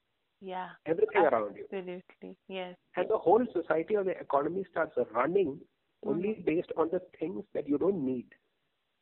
Yeah. 0.42 0.70
everything 0.86 1.24
around 1.30 1.56
you 1.58 1.66
Absolutely. 1.72 2.38
Yes. 2.48 2.76
and 2.96 3.10
the 3.10 3.18
whole 3.18 3.46
society 3.54 3.96
or 3.96 4.04
the 4.04 4.18
economy 4.20 4.66
starts 4.72 4.98
running 5.14 5.52
mm-hmm. 5.54 6.10
only 6.10 6.34
based 6.46 6.72
on 6.78 6.90
the 6.92 7.02
things 7.20 7.44
that 7.54 7.68
you 7.68 7.78
don't 7.78 8.04
need 8.06 8.28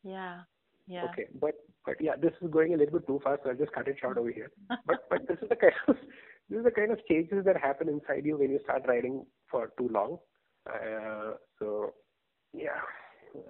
Yeah. 0.03 0.41
Yeah. 0.87 1.05
Okay. 1.05 1.27
But 1.39 1.55
but 1.85 1.95
yeah, 1.99 2.15
this 2.19 2.33
is 2.41 2.49
going 2.49 2.73
a 2.73 2.77
little 2.77 2.99
bit 2.99 3.07
too 3.07 3.19
fast, 3.23 3.41
so 3.43 3.49
I'll 3.49 3.55
just 3.57 3.71
cut 3.73 3.87
it 3.87 3.97
short 3.99 4.17
over 4.17 4.31
here. 4.31 4.51
But 4.85 5.09
but 5.09 5.27
this 5.27 5.37
is 5.41 5.49
the 5.49 5.55
kind 5.55 5.73
of 5.87 5.95
this 6.49 6.57
is 6.59 6.63
the 6.63 6.71
kind 6.71 6.91
of 6.91 6.99
changes 7.07 7.45
that 7.45 7.57
happen 7.57 7.89
inside 7.89 8.25
you 8.25 8.37
when 8.37 8.51
you 8.51 8.59
start 8.63 8.83
riding 8.87 9.25
for 9.49 9.71
too 9.77 9.89
long. 9.89 10.17
Uh, 10.69 11.33
so 11.59 11.93
yeah, 12.53 12.79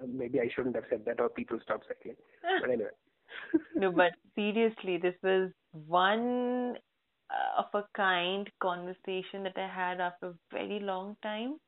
maybe 0.06 0.40
I 0.40 0.48
shouldn't 0.54 0.74
have 0.74 0.84
said 0.90 1.04
that, 1.06 1.20
or 1.20 1.28
people 1.28 1.58
stop 1.62 1.82
cycling. 1.88 2.16
But 2.60 2.70
anyway. 2.70 2.90
no, 3.74 3.90
but 3.92 4.12
seriously, 4.34 4.98
this 4.98 5.14
was 5.22 5.50
one 5.72 6.76
uh, 7.30 7.62
of 7.62 7.66
a 7.74 7.84
kind 7.96 8.48
conversation 8.60 9.42
that 9.44 9.56
I 9.56 9.68
had 9.68 10.00
after 10.00 10.28
a 10.28 10.34
very 10.52 10.80
long 10.80 11.16
time 11.22 11.58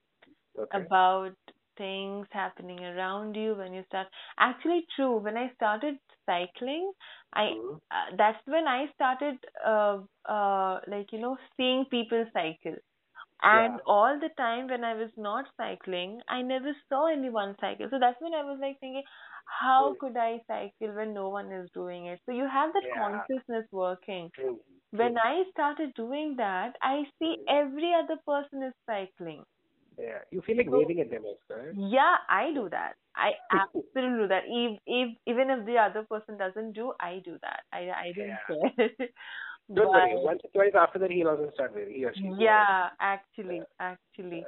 Okay. 0.58 0.84
about 0.84 1.36
things 1.76 2.26
happening 2.32 2.80
around 2.84 3.36
you 3.36 3.54
when 3.54 3.72
you 3.74 3.82
start. 3.86 4.08
Actually, 4.38 4.86
true. 4.96 5.16
When 5.18 5.36
I 5.36 5.52
started 5.54 5.98
cycling, 6.26 6.92
I 7.34 7.52
Mhm. 7.52 7.80
uh, 7.90 8.16
that's 8.18 8.38
when 8.46 8.66
I 8.68 8.86
started 8.94 9.36
uh, 9.64 9.98
uh, 10.28 10.80
like 10.88 11.12
you 11.12 11.20
know 11.20 11.36
seeing 11.56 11.84
people 11.86 12.24
cycle. 12.32 12.76
And 13.42 13.80
Yeah. 13.80 13.82
all 13.86 14.18
the 14.18 14.30
time 14.36 14.68
when 14.68 14.84
I 14.84 14.94
was 14.94 15.10
not 15.16 15.46
cycling, 15.56 16.20
I 16.28 16.42
never 16.42 16.74
saw 16.88 17.06
anyone 17.06 17.56
cycle. 17.60 17.88
So 17.90 17.98
that's 17.98 18.20
when 18.20 18.34
I 18.34 18.42
was 18.44 18.58
like 18.60 18.78
thinking, 18.80 19.04
how 19.46 19.94
could 20.00 20.16
I 20.16 20.42
cycle 20.46 20.94
when 20.94 21.12
no 21.14 21.28
one 21.28 21.52
is 21.52 21.70
doing 21.72 22.06
it? 22.06 22.20
So 22.26 22.32
you 22.32 22.46
have 22.48 22.72
that 22.74 22.84
Yeah. 22.84 22.92
consciousness 22.92 23.66
working. 23.72 24.30
When 24.90 25.18
I 25.18 25.44
started 25.50 25.94
doing 25.94 26.36
that, 26.36 26.76
I 26.82 27.04
see 27.18 27.36
every 27.48 27.92
other 27.94 28.16
person 28.26 28.62
is 28.62 28.74
cycling. 28.86 29.44
Yeah. 29.99 30.18
You 30.30 30.42
feel 30.42 30.57
like 30.57 30.70
waving 30.70 31.01
at 31.01 31.11
them 31.11 31.24
also, 31.24 31.61
right? 31.62 31.74
Yeah, 31.76 32.16
I 32.28 32.53
do 32.55 32.68
that. 32.70 32.94
I 33.16 33.32
absolutely 33.53 34.22
do 34.22 34.28
that. 34.28 34.42
If, 34.47 34.78
if 34.86 35.16
even 35.26 35.51
if 35.51 35.66
the 35.66 35.78
other 35.78 36.03
person 36.03 36.36
doesn't 36.36 36.72
do, 36.72 36.92
I 37.01 37.22
do 37.24 37.38
that. 37.42 37.61
I 37.72 37.90
I 37.90 38.12
don't 38.14 38.36
care. 38.76 39.09
Don't 39.74 39.88
worry. 39.88 40.12
Once 40.14 40.40
or 40.44 40.51
twice 40.55 40.74
after 40.78 40.99
that, 41.01 41.11
he'll 41.11 41.28
also 41.28 41.51
start 41.55 41.74
waving. 41.74 41.94
He 41.94 42.05
or 42.05 42.14
she. 42.14 42.30
yeah, 42.38 42.90
actually, 43.01 43.62
actually. 43.80 44.44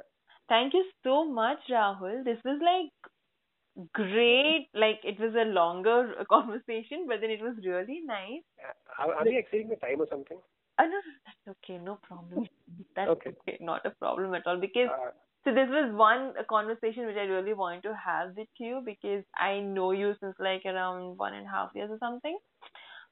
Thank 0.47 0.73
you 0.73 0.85
so 1.03 1.25
much, 1.25 1.59
Rahul. 1.69 2.23
This 2.23 2.37
was 2.45 2.59
like 2.63 3.89
great. 3.93 4.69
Like 4.73 4.99
it 5.03 5.19
was 5.19 5.33
a 5.35 5.45
longer 5.45 6.13
conversation, 6.29 7.05
but 7.07 7.19
then 7.21 7.31
it 7.31 7.41
was 7.41 7.55
really 7.65 8.01
nice. 8.05 8.43
Yeah. 8.57 9.05
Are, 9.05 9.13
are 9.13 9.25
we 9.25 9.37
exceeding 9.37 9.69
the 9.69 9.75
time 9.75 10.01
or 10.01 10.07
something? 10.09 10.37
Oh, 10.79 10.83
no, 10.83 10.89
no, 10.89 11.01
that's 11.25 11.57
okay. 11.63 11.77
No 11.83 11.99
problem. 12.01 12.47
That's 12.95 13.09
Okay. 13.09 13.31
okay. 13.41 13.57
Not 13.59 13.85
a 13.85 13.91
problem 13.91 14.33
at 14.33 14.47
all. 14.47 14.57
Because 14.57 14.87
Uh, 14.89 15.11
so 15.43 15.53
this 15.53 15.69
was 15.69 15.93
one 15.93 16.33
conversation 16.49 17.05
which 17.05 17.17
I 17.17 17.23
really 17.23 17.53
wanted 17.53 17.83
to 17.83 17.95
have 17.95 18.35
with 18.35 18.47
you 18.59 18.81
because 18.85 19.23
I 19.35 19.59
know 19.59 19.91
you 19.91 20.13
since 20.19 20.35
like 20.39 20.65
around 20.65 21.17
one 21.17 21.33
and 21.33 21.47
a 21.47 21.49
half 21.49 21.69
years 21.75 21.89
or 21.91 21.97
something. 21.99 22.37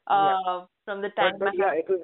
Uh, 0.08 0.38
Yeah. 0.48 0.66
from 0.86 1.02
the 1.02 1.10
time 1.10 1.36
But, 1.40 1.46
but 1.48 1.58
yeah, 1.58 1.74
it 1.74 1.86
was. 1.90 2.02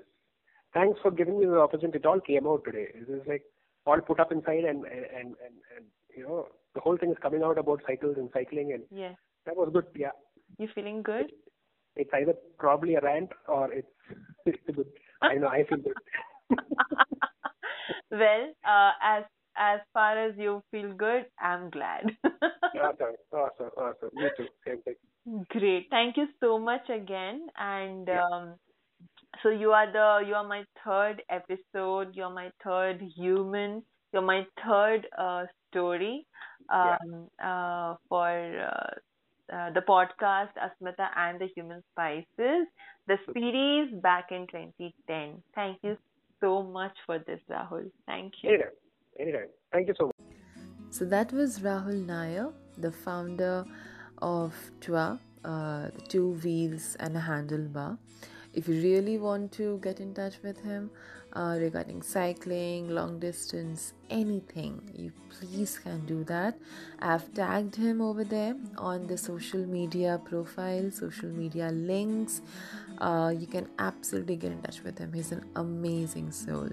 Thanks 0.73 0.99
for 1.01 1.11
giving 1.11 1.39
me 1.39 1.45
the 1.45 1.59
opportunity. 1.59 1.99
It 1.99 2.05
all 2.05 2.19
came 2.19 2.47
out 2.47 2.63
today. 2.65 2.87
It 2.95 3.07
was 3.07 3.21
like 3.27 3.43
all 3.85 4.01
put 4.01 4.19
up 4.19 4.31
inside, 4.31 4.63
and 4.65 4.85
and 4.85 5.05
and 5.05 5.27
and, 5.45 5.55
and 5.75 5.85
you 6.17 6.23
know 6.23 6.47
the 6.73 6.81
whole 6.81 6.97
thing 6.97 7.11
is 7.11 7.17
coming 7.21 7.43
out 7.43 7.57
about 7.59 7.81
cycles 7.87 8.17
and 8.17 8.29
cycling, 8.33 8.73
and 8.73 8.83
yeah, 8.91 9.13
that 9.45 9.55
was 9.55 9.69
good. 9.71 9.85
Yeah, 9.95 10.11
you 10.57 10.67
feeling 10.73 11.03
good? 11.03 11.31
it's 11.95 12.09
either 12.13 12.33
probably 12.57 12.95
a 12.95 13.01
rant 13.01 13.29
or 13.47 13.71
it's 13.71 13.87
it's 14.45 14.57
good. 14.75 14.87
I 15.21 15.35
know 15.35 15.47
I 15.47 15.63
feel 15.63 15.77
good. 15.77 15.93
well, 18.11 18.53
uh, 18.67 18.91
as 19.01 19.23
as 19.57 19.79
far 19.93 20.17
as 20.17 20.35
you 20.37 20.61
feel 20.71 20.93
good, 20.93 21.25
I'm 21.39 21.69
glad. 21.69 22.15
awesome, 22.25 23.15
awesome, 23.31 23.71
awesome. 23.77 24.09
Me 24.13 24.29
too. 24.37 24.47
Same 24.65 24.81
thing. 24.83 24.95
Great. 25.49 25.87
Thank 25.89 26.17
you 26.17 26.27
so 26.39 26.57
much 26.59 26.89
again. 26.89 27.47
And 27.57 28.07
Yeah. 28.07 28.23
um, 28.33 28.55
so 29.41 29.49
you 29.49 29.71
are 29.71 29.91
the 29.91 30.25
you 30.27 30.35
are 30.35 30.47
my 30.47 30.63
third 30.85 31.23
episode. 31.29 32.15
You're 32.15 32.33
my 32.33 32.51
third 32.63 33.01
human. 33.15 33.83
You're 34.13 34.21
my 34.23 34.45
third 34.65 35.07
uh, 35.17 35.45
story 35.69 36.25
Yeah. 36.71 36.97
um, 37.01 37.27
uh, 37.43 37.95
for 38.09 38.29
uh, 38.29 39.55
uh, 39.55 39.69
the 39.71 39.81
podcast 39.81 40.51
Asmita 40.57 41.07
and 41.15 41.39
the 41.39 41.47
Human 41.55 41.81
Spices, 41.91 42.67
the 43.07 43.17
series 43.33 43.93
back 44.01 44.31
in 44.31 44.47
2010. 44.47 45.43
Thank 45.55 45.79
you 45.83 45.97
so 46.41 46.63
much 46.63 46.95
for 47.05 47.19
this, 47.19 47.39
Rahul. 47.49 47.91
Thank 48.05 48.33
you. 48.43 48.49
Anytime, 48.51 48.71
anytime. 49.19 49.47
Thank 49.71 49.87
you 49.87 49.93
so 49.97 50.05
much. 50.07 50.15
So 50.89 51.05
that 51.05 51.31
was 51.31 51.59
Rahul 51.59 52.05
Nair, 52.05 52.49
the 52.77 52.91
founder 52.91 53.65
of 54.21 54.53
TWA, 54.79 55.19
uh, 55.43 55.89
the 55.95 56.01
Two 56.07 56.31
Wheels 56.43 56.95
and 56.99 57.17
a 57.17 57.21
Handlebar. 57.21 57.97
If 58.53 58.67
you 58.67 58.75
really 58.75 59.17
want 59.17 59.51
to 59.53 59.79
get 59.81 59.99
in 59.99 60.13
touch 60.13 60.35
with 60.43 60.63
him, 60.63 60.91
uh, 61.35 61.57
regarding 61.59 62.01
cycling, 62.03 62.89
long 62.89 63.19
distance, 63.19 63.93
anything, 64.09 64.79
you 64.95 65.11
please 65.29 65.79
can 65.79 66.05
do 66.05 66.23
that. 66.25 66.59
I've 66.99 67.33
tagged 67.33 67.75
him 67.75 68.01
over 68.01 68.23
there 68.23 68.55
on 68.77 69.07
the 69.07 69.17
social 69.17 69.65
media 69.65 70.21
profile, 70.23 70.91
social 70.91 71.29
media 71.29 71.69
links. 71.71 72.41
Uh, 73.03 73.33
you 73.37 73.47
can 73.55 73.67
absolutely 73.79 74.37
get 74.37 74.51
in 74.51 74.61
touch 74.61 74.81
with 74.81 74.97
him. 74.97 75.11
He's 75.11 75.33
an 75.33 75.43
amazing 75.57 76.31
soul. 76.31 76.69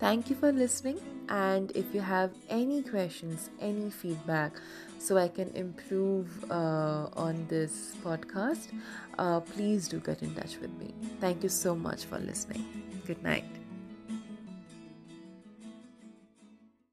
Thank 0.00 0.28
you 0.28 0.34
for 0.34 0.50
listening. 0.50 0.98
And 1.28 1.70
if 1.76 1.94
you 1.94 2.00
have 2.00 2.32
any 2.48 2.82
questions, 2.82 3.50
any 3.60 3.88
feedback, 3.88 4.52
so 4.98 5.16
I 5.16 5.28
can 5.28 5.50
improve 5.54 6.28
uh, 6.50 7.08
on 7.26 7.46
this 7.48 7.94
podcast, 8.02 8.72
uh, 9.18 9.38
please 9.38 9.86
do 9.86 10.00
get 10.00 10.22
in 10.22 10.34
touch 10.34 10.58
with 10.58 10.72
me. 10.78 10.94
Thank 11.20 11.44
you 11.44 11.48
so 11.48 11.76
much 11.76 12.06
for 12.06 12.18
listening. 12.18 12.64
Good 13.06 13.22
night. 13.22 13.57